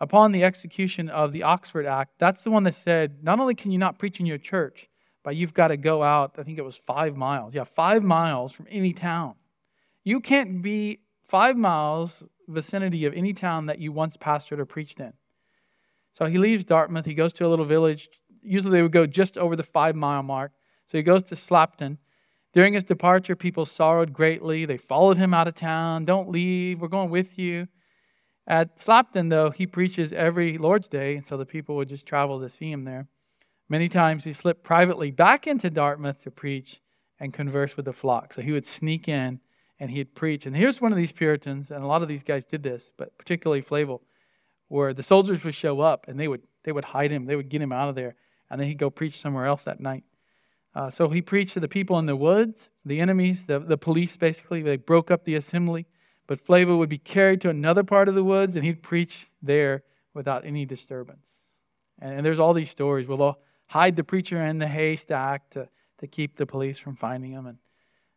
Upon 0.00 0.32
the 0.32 0.44
execution 0.44 1.10
of 1.10 1.32
the 1.32 1.42
Oxford 1.42 1.84
Act, 1.84 2.12
that's 2.18 2.42
the 2.42 2.50
one 2.50 2.62
that 2.64 2.74
said 2.74 3.22
not 3.22 3.40
only 3.40 3.54
can 3.54 3.72
you 3.72 3.78
not 3.78 3.98
preach 3.98 4.20
in 4.20 4.26
your 4.26 4.38
church, 4.38 4.88
but 5.24 5.34
you've 5.34 5.54
got 5.54 5.68
to 5.68 5.76
go 5.76 6.02
out, 6.02 6.36
I 6.38 6.42
think 6.44 6.58
it 6.58 6.64
was 6.64 6.80
five 6.86 7.16
miles. 7.16 7.54
Yeah, 7.54 7.64
five 7.64 8.02
miles 8.02 8.52
from 8.52 8.66
any 8.70 8.92
town. 8.92 9.34
You 10.04 10.20
can't 10.20 10.62
be 10.62 11.00
five 11.22 11.56
miles 11.56 12.24
vicinity 12.46 13.04
of 13.04 13.12
any 13.14 13.32
town 13.32 13.66
that 13.66 13.78
you 13.78 13.92
once 13.92 14.16
pastored 14.16 14.58
or 14.58 14.64
preached 14.64 15.00
in. 15.00 15.12
So 16.12 16.26
he 16.26 16.38
leaves 16.38 16.64
Dartmouth. 16.64 17.04
He 17.04 17.14
goes 17.14 17.32
to 17.34 17.46
a 17.46 17.48
little 17.48 17.64
village. 17.64 18.08
Usually 18.42 18.72
they 18.72 18.82
would 18.82 18.92
go 18.92 19.06
just 19.06 19.36
over 19.36 19.54
the 19.54 19.62
five 19.62 19.94
mile 19.94 20.22
mark. 20.22 20.52
So 20.86 20.96
he 20.96 21.02
goes 21.02 21.24
to 21.24 21.34
Slapton. 21.34 21.98
During 22.54 22.72
his 22.72 22.84
departure, 22.84 23.36
people 23.36 23.66
sorrowed 23.66 24.12
greatly. 24.12 24.64
They 24.64 24.78
followed 24.78 25.18
him 25.18 25.34
out 25.34 25.48
of 25.48 25.54
town. 25.54 26.06
Don't 26.06 26.30
leave. 26.30 26.80
We're 26.80 26.88
going 26.88 27.10
with 27.10 27.38
you. 27.38 27.68
At 28.48 28.78
Slapton, 28.78 29.28
though, 29.28 29.50
he 29.50 29.66
preaches 29.66 30.10
every 30.10 30.56
Lord's 30.56 30.88
Day, 30.88 31.16
and 31.16 31.26
so 31.26 31.36
the 31.36 31.44
people 31.44 31.76
would 31.76 31.90
just 31.90 32.06
travel 32.06 32.40
to 32.40 32.48
see 32.48 32.72
him 32.72 32.84
there. 32.84 33.06
Many 33.68 33.90
times 33.90 34.24
he 34.24 34.32
slipped 34.32 34.64
privately 34.64 35.10
back 35.10 35.46
into 35.46 35.68
Dartmouth 35.68 36.22
to 36.22 36.30
preach 36.30 36.80
and 37.20 37.34
converse 37.34 37.76
with 37.76 37.84
the 37.84 37.92
flock. 37.92 38.32
So 38.32 38.40
he 38.40 38.52
would 38.52 38.66
sneak 38.66 39.06
in 39.06 39.40
and 39.78 39.90
he'd 39.90 40.14
preach. 40.14 40.46
And 40.46 40.56
here's 40.56 40.80
one 40.80 40.92
of 40.92 40.98
these 40.98 41.12
Puritans, 41.12 41.70
and 41.70 41.84
a 41.84 41.86
lot 41.86 42.00
of 42.00 42.08
these 42.08 42.22
guys 42.22 42.46
did 42.46 42.62
this, 42.62 42.90
but 42.96 43.16
particularly 43.18 43.60
Flavel, 43.60 44.02
where 44.68 44.94
the 44.94 45.02
soldiers 45.02 45.44
would 45.44 45.54
show 45.54 45.80
up 45.80 46.06
and 46.08 46.18
they 46.18 46.28
would 46.28 46.42
they 46.64 46.72
would 46.72 46.86
hide 46.86 47.10
him, 47.10 47.26
they 47.26 47.36
would 47.36 47.48
get 47.48 47.62
him 47.62 47.72
out 47.72 47.88
of 47.88 47.94
there, 47.94 48.16
and 48.50 48.60
then 48.60 48.68
he'd 48.68 48.78
go 48.78 48.90
preach 48.90 49.20
somewhere 49.20 49.44
else 49.44 49.64
that 49.64 49.80
night. 49.80 50.04
Uh, 50.74 50.90
so 50.90 51.08
he 51.08 51.22
preached 51.22 51.54
to 51.54 51.60
the 51.60 51.68
people 51.68 51.98
in 51.98 52.06
the 52.06 52.16
woods, 52.16 52.70
the 52.84 53.00
enemies, 53.00 53.46
the, 53.46 53.58
the 53.58 53.78
police 53.78 54.16
basically. 54.16 54.62
They 54.62 54.76
broke 54.76 55.10
up 55.10 55.24
the 55.24 55.34
assembly. 55.34 55.86
But 56.28 56.40
Flavel 56.40 56.78
would 56.78 56.90
be 56.90 56.98
carried 56.98 57.40
to 57.40 57.50
another 57.50 57.82
part 57.82 58.08
of 58.08 58.14
the 58.14 58.22
woods 58.22 58.54
and 58.54 58.64
he'd 58.64 58.82
preach 58.82 59.28
there 59.42 59.82
without 60.14 60.44
any 60.44 60.64
disturbance. 60.64 61.26
And, 61.98 62.14
and 62.14 62.26
there's 62.26 62.38
all 62.38 62.54
these 62.54 62.70
stories 62.70 63.08
they'll 63.08 63.40
hide 63.66 63.96
the 63.96 64.04
preacher 64.04 64.40
in 64.44 64.58
the 64.58 64.68
haystack 64.68 65.50
to, 65.50 65.68
to 65.98 66.06
keep 66.06 66.36
the 66.36 66.46
police 66.46 66.78
from 66.78 66.94
finding 66.94 67.32
him. 67.32 67.46
And 67.46 67.58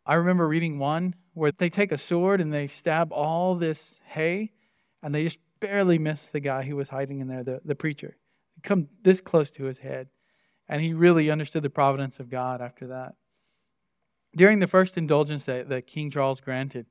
I 0.04 0.14
remember 0.14 0.46
reading 0.46 0.78
one 0.78 1.14
where 1.32 1.50
they 1.50 1.70
take 1.70 1.90
a 1.90 1.98
sword 1.98 2.40
and 2.40 2.52
they 2.52 2.68
stab 2.68 3.12
all 3.12 3.54
this 3.54 3.98
hay 4.04 4.52
and 5.02 5.14
they 5.14 5.24
just 5.24 5.38
barely 5.58 5.98
miss 5.98 6.26
the 6.26 6.40
guy 6.40 6.64
who 6.64 6.76
was 6.76 6.90
hiding 6.90 7.20
in 7.20 7.28
there, 7.28 7.42
the, 7.42 7.62
the 7.64 7.74
preacher. 7.74 8.16
Come 8.62 8.88
this 9.02 9.22
close 9.22 9.50
to 9.52 9.64
his 9.64 9.78
head. 9.78 10.08
And 10.68 10.82
he 10.82 10.92
really 10.92 11.30
understood 11.30 11.62
the 11.62 11.70
providence 11.70 12.20
of 12.20 12.28
God 12.28 12.60
after 12.60 12.88
that. 12.88 13.14
During 14.36 14.58
the 14.58 14.66
first 14.66 14.98
indulgence 14.98 15.46
that, 15.46 15.68
that 15.70 15.86
King 15.86 16.10
Charles 16.10 16.40
granted, 16.40 16.86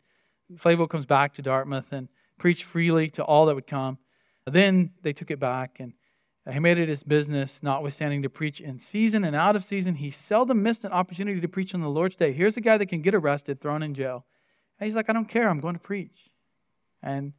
Flavel 0.57 0.87
comes 0.87 1.05
back 1.05 1.33
to 1.35 1.41
Dartmouth 1.41 1.91
and 1.91 2.09
preached 2.37 2.63
freely 2.63 3.09
to 3.11 3.23
all 3.23 3.45
that 3.45 3.55
would 3.55 3.67
come. 3.67 3.97
Then 4.45 4.91
they 5.01 5.13
took 5.13 5.31
it 5.31 5.39
back, 5.39 5.79
and 5.79 5.93
he 6.51 6.59
made 6.59 6.79
it 6.79 6.89
his 6.89 7.03
business, 7.03 7.61
notwithstanding 7.61 8.23
to 8.23 8.29
preach 8.29 8.59
in 8.59 8.79
season 8.79 9.23
and 9.23 9.35
out 9.35 9.55
of 9.55 9.63
season. 9.63 9.95
He 9.95 10.09
seldom 10.09 10.63
missed 10.63 10.83
an 10.83 10.91
opportunity 10.91 11.39
to 11.39 11.47
preach 11.47 11.75
on 11.75 11.81
the 11.81 11.89
Lord's 11.89 12.15
Day. 12.15 12.33
Here's 12.33 12.57
a 12.57 12.61
guy 12.61 12.77
that 12.77 12.87
can 12.87 13.01
get 13.01 13.13
arrested, 13.13 13.59
thrown 13.59 13.83
in 13.83 13.93
jail. 13.93 14.25
And 14.79 14.87
he's 14.87 14.95
like, 14.95 15.09
I 15.09 15.13
don't 15.13 15.27
care, 15.27 15.47
I'm 15.47 15.59
going 15.59 15.75
to 15.75 15.79
preach. 15.79 16.31
And, 17.03 17.33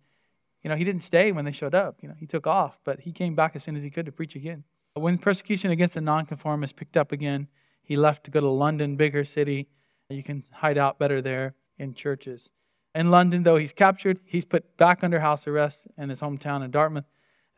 you 0.63 0.71
know, 0.71 0.77
he 0.77 0.85
didn't 0.85 1.03
stay 1.03 1.33
when 1.33 1.45
they 1.45 1.53
showed 1.53 1.75
up. 1.75 1.99
You 2.03 2.09
know, 2.09 2.15
he 2.17 2.27
took 2.27 2.47
off, 2.47 2.79
but 2.85 3.01
he 3.01 3.11
came 3.11 3.35
back 3.35 3.57
as 3.57 3.65
soon 3.65 3.77
as 3.77 3.83
he 3.83 3.91
could 3.91 4.07
to 4.07 4.13
preach 4.13 4.37
again. 4.37 4.63
When 4.95 5.19
persecution 5.19 5.73
against 5.73 5.95
the 5.95 6.01
nonconformists 6.01 6.73
picked 6.73 6.97
up 6.97 7.11
again, 7.11 7.49
he 7.83 7.97
left 7.97 8.23
to 8.25 8.31
go 8.31 8.41
to 8.41 8.49
London, 8.49 8.95
bigger 8.95 9.25
city. 9.25 9.69
You 10.09 10.23
can 10.23 10.45
hide 10.53 10.79
out 10.79 11.01
better 11.01 11.21
there 11.21 11.55
in 11.79 11.95
churches. 11.95 12.51
In 12.95 13.11
London, 13.11 13.43
though 13.43 13.57
he's 13.57 13.73
captured, 13.73 14.21
he's 14.25 14.45
put 14.45 14.77
back 14.77 15.03
under 15.03 15.21
house 15.21 15.47
arrest 15.47 15.87
in 15.97 16.11
his 16.11 16.21
hometown 16.21 16.65
in 16.65 16.71
Dartmouth. 16.71 17.07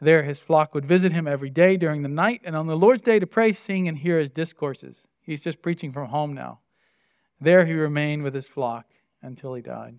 There, 0.01 0.23
his 0.23 0.39
flock 0.39 0.75
would 0.75 0.85
visit 0.85 1.13
him 1.13 1.27
every 1.27 1.51
day 1.51 1.77
during 1.77 2.03
the 2.03 2.09
night, 2.09 2.43
and 2.45 2.55
on 2.55 2.67
the 2.67 2.77
Lord's 2.77 3.03
day 3.03 3.19
to 3.19 3.27
pray, 3.27 3.53
sing, 3.53 3.89
and 3.89 3.99
hear 3.99 4.19
his 4.19 4.31
discourses. 4.31 5.09
He's 5.21 5.43
just 5.43 5.63
preaching 5.63 5.93
from 5.93 6.09
home 6.09 6.35
now. 6.35 6.61
There 7.41 7.67
he 7.67 7.73
remained 7.73 8.23
with 8.23 8.35
his 8.35 8.47
flock 8.49 8.87
until 9.23 9.55
he 9.55 9.63
died. 9.63 9.99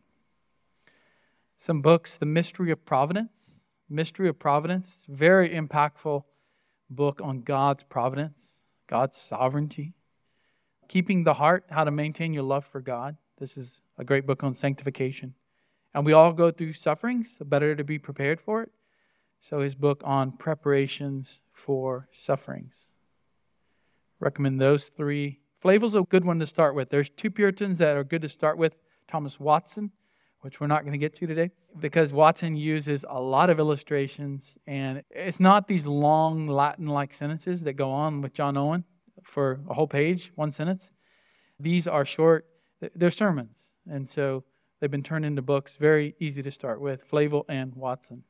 Some 1.57 1.81
books, 1.81 2.17
The 2.17 2.25
Mystery 2.25 2.71
of 2.71 2.85
Providence. 2.85 3.45
Mystery 3.89 4.27
of 4.27 4.39
Providence, 4.39 5.01
very 5.07 5.49
impactful 5.49 6.23
book 6.89 7.19
on 7.23 7.41
God's 7.41 7.83
providence, 7.83 8.53
God's 8.87 9.15
sovereignty. 9.15 9.93
Keeping 10.87 11.23
the 11.23 11.35
Heart, 11.35 11.65
How 11.69 11.83
to 11.83 11.91
Maintain 11.91 12.33
Your 12.33 12.43
Love 12.43 12.65
for 12.65 12.81
God. 12.81 13.17
This 13.37 13.57
is 13.57 13.81
a 13.97 14.03
great 14.03 14.25
book 14.25 14.43
on 14.43 14.53
sanctification. 14.53 15.33
And 15.93 16.05
we 16.05 16.13
all 16.13 16.33
go 16.33 16.51
through 16.51 16.73
sufferings, 16.73 17.35
so 17.37 17.45
better 17.45 17.75
to 17.75 17.83
be 17.83 17.97
prepared 17.97 18.41
for 18.41 18.61
it. 18.61 18.71
So 19.39 19.59
his 19.59 19.75
book 19.75 20.01
on 20.03 20.31
preparations 20.31 21.39
for 21.53 22.07
sufferings. 22.11 22.87
Recommend 24.19 24.59
those 24.59 24.85
three. 24.87 25.39
Flavel's 25.59 25.95
a 25.95 26.01
good 26.01 26.25
one 26.25 26.39
to 26.39 26.45
start 26.45 26.75
with. 26.75 26.89
There's 26.89 27.09
two 27.09 27.31
Puritans 27.31 27.79
that 27.79 27.97
are 27.97 28.03
good 28.03 28.21
to 28.21 28.29
start 28.29 28.57
with. 28.57 28.75
Thomas 29.07 29.39
Watson 29.39 29.91
which 30.45 30.59
we're 30.59 30.67
not 30.67 30.83
going 30.83 30.91
to 30.91 30.99
get 30.99 31.11
to 31.11 31.25
today, 31.25 31.49
because 31.79 32.13
Watson 32.13 32.55
uses 32.55 33.03
a 33.09 33.19
lot 33.19 33.49
of 33.49 33.57
illustrations, 33.57 34.59
and 34.67 35.01
it's 35.09 35.39
not 35.39 35.67
these 35.67 35.87
long 35.87 36.47
Latin 36.47 36.85
like 36.85 37.15
sentences 37.15 37.63
that 37.63 37.73
go 37.73 37.89
on 37.89 38.21
with 38.21 38.31
John 38.31 38.55
Owen 38.55 38.83
for 39.23 39.59
a 39.67 39.73
whole 39.73 39.87
page, 39.87 40.31
one 40.35 40.51
sentence. 40.51 40.91
These 41.59 41.87
are 41.87 42.05
short, 42.05 42.45
they're 42.95 43.11
sermons, 43.11 43.71
and 43.89 44.07
so 44.07 44.43
they've 44.79 44.91
been 44.91 45.03
turned 45.03 45.25
into 45.25 45.41
books, 45.41 45.75
very 45.75 46.15
easy 46.19 46.41
to 46.41 46.51
start 46.51 46.81
with 46.81 47.03
Flavel 47.03 47.45
and 47.47 47.75
Watson. 47.75 48.23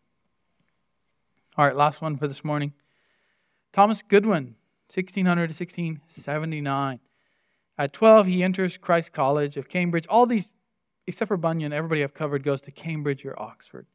All 1.58 1.66
right, 1.66 1.76
last 1.76 2.02
one 2.02 2.18
for 2.18 2.28
this 2.28 2.44
morning. 2.44 2.74
Thomas 3.72 4.02
Goodwin, 4.02 4.56
1600 4.94 5.48
to 5.48 5.54
1679. 5.54 7.00
At 7.78 7.94
12, 7.94 8.28
he 8.28 8.44
enters 8.44 8.78
Christ 8.78 9.12
College 9.12 9.58
of 9.58 9.68
Cambridge. 9.68 10.08
All 10.08 10.26
these, 10.26 10.50
except 11.08 11.28
for 11.28 11.38
Bunyan, 11.38 11.74
everybody 11.74 12.04
I've 12.04 12.14
covered 12.14 12.44
goes 12.44 12.62
to 12.62 12.72
Cambridge 12.72 13.26
or 13.26 13.40
Oxford. 13.42 13.88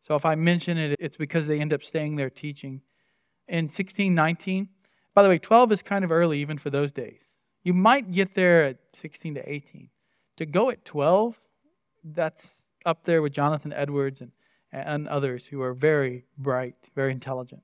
So 0.00 0.14
if 0.14 0.24
I 0.24 0.34
mention 0.34 0.78
it, 0.78 0.96
it's 0.98 1.16
because 1.16 1.46
they 1.46 1.60
end 1.60 1.72
up 1.72 1.82
staying 1.82 2.16
there 2.16 2.30
teaching. 2.30 2.82
In 3.46 3.64
1619, 3.64 4.68
by 5.14 5.22
the 5.22 5.28
way, 5.28 5.38
12 5.38 5.72
is 5.72 5.82
kind 5.82 6.04
of 6.04 6.12
early 6.12 6.40
even 6.40 6.58
for 6.58 6.70
those 6.70 6.92
days. 6.92 7.34
You 7.62 7.74
might 7.74 8.12
get 8.12 8.34
there 8.34 8.64
at 8.64 8.78
16 8.94 9.34
to 9.34 9.52
18. 9.52 9.90
To 10.38 10.46
go 10.46 10.70
at 10.70 10.84
12, 10.84 11.40
that's 12.04 12.66
up 12.86 13.02
there 13.02 13.20
with 13.22 13.32
Jonathan 13.32 13.72
Edwards 13.72 14.20
and, 14.20 14.30
and 14.72 15.08
others 15.08 15.46
who 15.46 15.60
are 15.62 15.74
very 15.74 16.26
bright, 16.38 16.76
very 16.94 17.10
intelligent. 17.10 17.62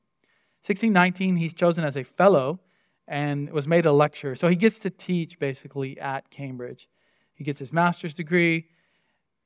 1619, 0.63 1.37
he's 1.37 1.55
chosen 1.55 1.85
as 1.85 1.97
a 1.97 2.03
fellow 2.03 2.59
and 3.07 3.49
was 3.53 3.69
made 3.69 3.87
a 3.87 3.93
lecturer. 3.93 4.35
So 4.35 4.49
he 4.49 4.57
gets 4.57 4.81
to 4.81 4.91
teach 4.91 5.39
basically 5.39 6.01
at 6.01 6.31
Cambridge. 6.31 6.89
He 7.35 7.45
gets 7.45 7.61
his 7.61 7.73
master's 7.73 8.13
degree. 8.13 8.67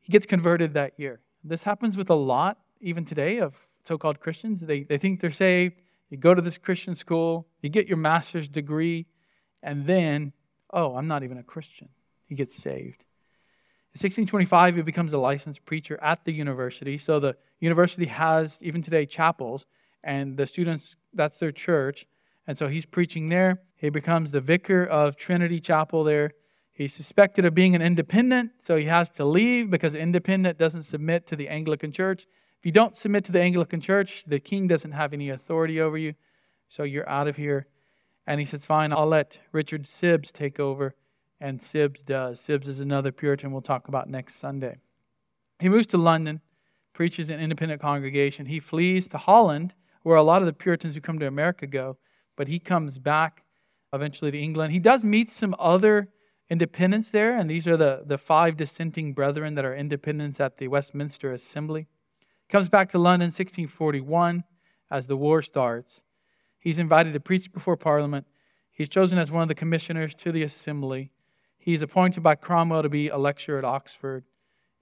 He 0.00 0.10
gets 0.10 0.24
converted 0.24 0.72
that 0.72 0.94
year. 0.96 1.20
This 1.44 1.64
happens 1.64 1.98
with 1.98 2.08
a 2.08 2.14
lot, 2.14 2.58
even 2.80 3.04
today, 3.04 3.40
of 3.40 3.54
so 3.84 3.98
called 3.98 4.20
Christians. 4.20 4.60
They, 4.60 4.84
they 4.84 4.96
think 4.96 5.20
they're 5.20 5.30
saved. 5.30 5.74
You 6.08 6.16
go 6.16 6.32
to 6.32 6.40
this 6.40 6.56
Christian 6.56 6.96
school, 6.96 7.46
you 7.60 7.68
get 7.68 7.88
your 7.88 7.98
master's 7.98 8.48
degree, 8.48 9.04
and 9.62 9.86
then, 9.86 10.32
oh, 10.72 10.96
I'm 10.96 11.08
not 11.08 11.24
even 11.24 11.36
a 11.36 11.42
Christian. 11.42 11.90
He 12.24 12.34
gets 12.34 12.56
saved. 12.56 13.04
In 13.94 14.00
1625, 14.00 14.76
he 14.76 14.82
becomes 14.82 15.12
a 15.12 15.18
licensed 15.18 15.64
preacher 15.64 15.98
at 16.02 16.24
the 16.24 16.32
university. 16.32 16.98
So 16.98 17.18
the 17.18 17.36
university 17.58 18.06
has, 18.06 18.62
even 18.62 18.82
today, 18.82 19.06
chapels, 19.06 19.66
and 20.04 20.36
the 20.36 20.46
students, 20.46 20.94
that's 21.12 21.38
their 21.38 21.52
church. 21.52 22.06
And 22.46 22.56
so 22.56 22.68
he's 22.68 22.86
preaching 22.86 23.28
there. 23.28 23.62
He 23.76 23.90
becomes 23.90 24.30
the 24.30 24.40
vicar 24.40 24.84
of 24.84 25.16
Trinity 25.16 25.60
Chapel 25.60 26.04
there. 26.04 26.32
He's 26.72 26.94
suspected 26.94 27.44
of 27.44 27.54
being 27.54 27.74
an 27.74 27.82
independent, 27.82 28.52
so 28.58 28.76
he 28.76 28.84
has 28.84 29.10
to 29.10 29.24
leave 29.24 29.68
because 29.68 29.94
independent 29.94 30.58
doesn't 30.58 30.84
submit 30.84 31.26
to 31.26 31.34
the 31.34 31.48
Anglican 31.48 31.90
Church. 31.90 32.26
If 32.58 32.66
you 32.66 32.72
don't 32.72 32.94
submit 32.94 33.24
to 33.24 33.32
the 33.32 33.40
Anglican 33.40 33.80
Church, 33.80 34.22
the 34.26 34.38
king 34.38 34.68
doesn't 34.68 34.92
have 34.92 35.12
any 35.12 35.30
authority 35.30 35.80
over 35.80 35.98
you, 35.98 36.14
so 36.68 36.84
you're 36.84 37.08
out 37.08 37.26
of 37.26 37.36
here. 37.36 37.66
And 38.28 38.38
he 38.38 38.46
says, 38.46 38.64
Fine, 38.64 38.92
I'll 38.92 39.06
let 39.06 39.38
Richard 39.52 39.84
Sibbes 39.84 40.30
take 40.30 40.60
over. 40.60 40.94
And 41.40 41.60
Sibbes 41.60 42.04
does. 42.04 42.40
Sibbes 42.40 42.68
is 42.68 42.80
another 42.80 43.12
Puritan 43.12 43.52
we'll 43.52 43.62
talk 43.62 43.88
about 43.88 44.08
next 44.08 44.36
Sunday. 44.36 44.78
He 45.60 45.68
moves 45.68 45.86
to 45.88 45.98
London, 45.98 46.40
preaches 46.92 47.30
an 47.30 47.40
independent 47.40 47.80
congregation. 47.80 48.46
He 48.46 48.60
flees 48.60 49.08
to 49.08 49.18
Holland, 49.18 49.74
where 50.02 50.16
a 50.16 50.22
lot 50.22 50.42
of 50.42 50.46
the 50.46 50.52
Puritans 50.52 50.94
who 50.94 51.00
come 51.00 51.18
to 51.18 51.26
America 51.26 51.66
go 51.66 51.98
but 52.38 52.48
he 52.48 52.60
comes 52.60 53.00
back 53.00 53.42
eventually 53.92 54.30
to 54.30 54.38
England. 54.38 54.72
He 54.72 54.78
does 54.78 55.04
meet 55.04 55.28
some 55.28 55.56
other 55.58 56.08
independents 56.48 57.10
there, 57.10 57.36
and 57.36 57.50
these 57.50 57.66
are 57.66 57.76
the, 57.76 58.04
the 58.06 58.16
five 58.16 58.56
dissenting 58.56 59.12
brethren 59.12 59.56
that 59.56 59.64
are 59.64 59.74
independents 59.74 60.38
at 60.38 60.56
the 60.56 60.68
Westminster 60.68 61.32
Assembly. 61.32 61.88
Comes 62.48 62.68
back 62.68 62.88
to 62.90 62.98
London 62.98 63.26
1641 63.26 64.44
as 64.88 65.08
the 65.08 65.16
war 65.16 65.42
starts. 65.42 66.04
He's 66.60 66.78
invited 66.78 67.12
to 67.12 67.20
preach 67.20 67.52
before 67.52 67.76
Parliament. 67.76 68.26
He's 68.70 68.88
chosen 68.88 69.18
as 69.18 69.32
one 69.32 69.42
of 69.42 69.48
the 69.48 69.54
commissioners 69.56 70.14
to 70.14 70.30
the 70.30 70.44
Assembly. 70.44 71.10
He's 71.68 71.82
appointed 71.82 72.22
by 72.22 72.34
Cromwell 72.34 72.82
to 72.82 72.88
be 72.88 73.08
a 73.08 73.18
lecturer 73.18 73.58
at 73.58 73.64
Oxford, 73.66 74.24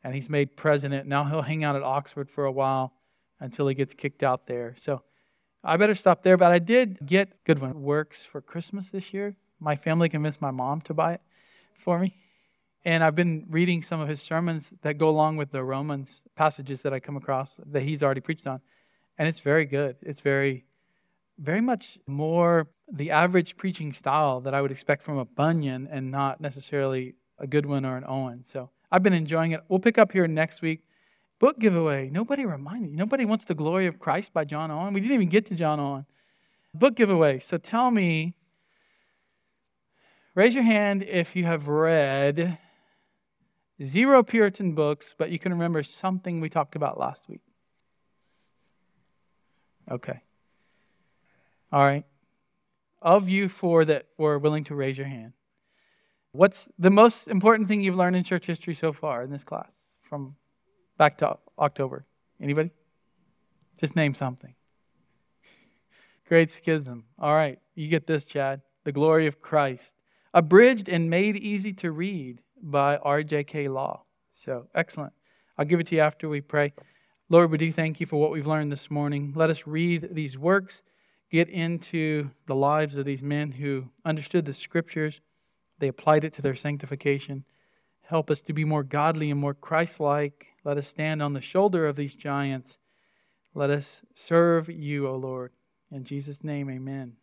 and 0.05 0.15
he's 0.15 0.31
made 0.31 0.57
president. 0.57 1.09
Now 1.09 1.25
he'll 1.25 1.43
hang 1.43 1.65
out 1.65 1.75
at 1.75 1.83
Oxford 1.83 2.31
for 2.31 2.45
a 2.45 2.53
while 2.53 2.93
until 3.41 3.67
he 3.67 3.75
gets 3.75 3.93
kicked 3.93 4.23
out 4.23 4.47
there. 4.47 4.73
So 4.79 5.03
I 5.65 5.79
better 5.79 5.97
stop 5.97 6.23
there, 6.23 6.37
but 6.37 6.53
I 6.53 6.61
did 6.61 7.05
get 7.05 7.43
Goodwin 7.43 7.83
Works 7.83 8.25
for 8.25 8.41
Christmas 8.41 8.91
this 8.91 9.13
year. 9.13 9.35
My 9.59 9.75
family 9.75 10.09
convinced 10.09 10.41
my 10.41 10.53
mom 10.53 10.81
to 10.83 10.95
buy 10.95 11.15
it 11.15 11.23
for 11.77 11.99
me. 11.99 12.15
And 12.85 13.03
I've 13.03 13.17
been 13.17 13.47
reading 13.51 13.83
some 13.83 13.99
of 13.99 14.07
his 14.07 14.23
sermons 14.23 14.73
that 14.83 14.97
go 14.97 15.09
along 15.09 15.39
with 15.39 15.51
the 15.51 15.65
Romans 15.65 16.23
passages 16.37 16.83
that 16.83 16.95
I 16.95 17.01
come 17.01 17.17
across 17.17 17.59
that 17.67 17.83
he's 17.83 18.01
already 18.01 18.21
preached 18.21 18.47
on. 18.47 18.61
And 19.19 19.27
it's 19.27 19.41
very 19.41 19.65
good. 19.65 19.97
It's 20.03 20.21
very, 20.21 20.67
very 21.39 21.61
much 21.61 21.99
more 22.07 22.69
the 22.91 23.11
average 23.11 23.57
preaching 23.57 23.93
style 23.93 24.41
that 24.41 24.55
I 24.55 24.63
would 24.63 24.71
expect 24.71 25.03
from 25.03 25.19
a 25.19 25.25
Bunyan 25.25 25.89
and 25.91 26.11
not 26.11 26.41
necessarily 26.41 27.15
a 27.39 27.47
Goodwin 27.47 27.85
or 27.85 27.97
an 27.97 28.05
Owen. 28.07 28.45
So 28.45 28.71
I've 28.91 29.03
been 29.03 29.13
enjoying 29.13 29.53
it. 29.53 29.63
We'll 29.69 29.81
pick 29.81 29.99
up 29.99 30.13
here 30.13 30.27
next 30.27 30.63
week 30.63 30.83
Book 31.39 31.59
giveaway. 31.59 32.09
Nobody 32.09 32.47
reminded 32.47 32.91
you. 32.91 32.97
Nobody 32.97 33.25
wants 33.25 33.45
the 33.45 33.55
glory 33.55 33.87
of 33.87 33.99
Christ 33.99 34.33
by 34.33 34.45
John 34.45 34.71
Owen. 34.71 34.95
We 34.95 35.01
didn't 35.01 35.15
even 35.15 35.29
get 35.29 35.45
to 35.47 35.55
John 35.55 35.79
Owen. 35.79 36.07
Book 36.73 36.97
giveaway. 36.97 37.39
So 37.41 37.59
tell 37.59 37.91
me, 37.91 38.37
raise 40.35 40.55
your 40.55 40.63
hand 40.63 41.03
if 41.03 41.37
you 41.37 41.45
have 41.45 41.69
read 41.69 42.59
zero 43.85 44.23
Puritan 44.23 44.75
books, 44.75 45.15
but 45.17 45.31
you 45.31 45.39
can 45.39 45.53
remember 45.53 45.83
something 45.83 46.41
we 46.41 46.49
talked 46.49 46.75
about 46.75 46.99
last 46.99 47.29
week. 47.29 47.43
Okay. 49.91 50.23
All 51.73 51.83
right. 51.83 52.05
Of 53.03 53.29
you 53.29 53.49
four 53.49 53.85
that 53.85 54.07
were 54.19 54.39
willing 54.39 54.65
to 54.65 54.75
raise 54.75 54.97
your 54.97 55.07
hand, 55.07 55.33
what's 56.33 56.69
the 56.79 56.91
most 56.91 57.29
important 57.29 57.69
thing 57.69 57.81
you've 57.81 57.97
learned 57.97 58.17
in 58.17 58.25
church 58.25 58.47
history 58.47 58.75
so 58.75 58.93
far 58.93 59.23
in 59.23 59.31
this 59.31 59.45
class 59.45 59.71
from 60.03 60.37
back 60.97 61.19
to 61.19 61.37
October? 61.59 62.05
Anybody? 62.41 62.71
Just 63.79 63.97
name 63.97 64.15
something. 64.15 64.55
Great 66.27 66.51
schism. 66.51 67.05
All 67.19 67.35
right, 67.35 67.59
you 67.75 67.89
get 67.89 68.07
this, 68.07 68.25
Chad. 68.25 68.63
The 68.85 68.93
glory 68.93 69.27
of 69.27 69.41
Christ. 69.41 69.95
Abridged 70.35 70.89
and 70.89 71.09
made 71.09 71.37
easy 71.37 71.73
to 71.75 71.93
read 71.93 72.43
by 72.61 72.97
R.J.K. 72.97 73.69
Law. 73.69 74.03
So, 74.33 74.67
excellent. 74.75 75.13
I'll 75.57 75.65
give 75.65 75.81
it 75.81 75.87
to 75.89 75.97
you 75.97 76.01
after 76.01 76.29
we 76.29 76.41
pray. 76.41 76.73
Lord, 77.29 77.51
we 77.51 77.59
do 77.59 77.73
thank 77.73 78.01
you 78.01 78.07
for 78.07 78.21
what 78.21 78.31
we've 78.31 78.47
learned 78.47 78.71
this 78.71 78.91
morning. 78.91 79.33
Let 79.35 79.51
us 79.51 79.67
read 79.67 80.09
these 80.13 80.37
works, 80.37 80.83
get 81.31 81.49
into 81.49 82.31
the 82.47 82.55
lives 82.55 82.97
of 82.97 83.05
these 83.05 83.23
men 83.23 83.53
who 83.53 83.91
understood 84.05 84.45
the 84.45 84.53
scriptures, 84.53 85.21
they 85.79 85.89
applied 85.89 86.25
it 86.25 86.33
to 86.35 86.43
their 86.43 86.55
sanctification. 86.55 87.45
Help 88.03 88.31
us 88.31 88.41
to 88.41 88.53
be 88.53 88.65
more 88.65 88.85
godly 88.85 89.31
and 89.31 89.41
more 89.41 89.55
Christ 89.55 89.99
like. 89.99 90.49
Let 90.65 90.79
us 90.79 90.87
stand 90.87 91.23
on 91.23 91.33
the 91.33 91.41
shoulder 91.41 91.87
of 91.87 91.97
these 91.97 92.15
giants. 92.15 92.79
Let 93.55 93.71
us 93.71 94.03
serve 94.15 94.69
you, 94.69 95.09
O 95.09 95.17
Lord. 95.17 95.53
In 95.91 96.05
Jesus' 96.05 96.45
name, 96.45 96.71
amen. 96.71 97.17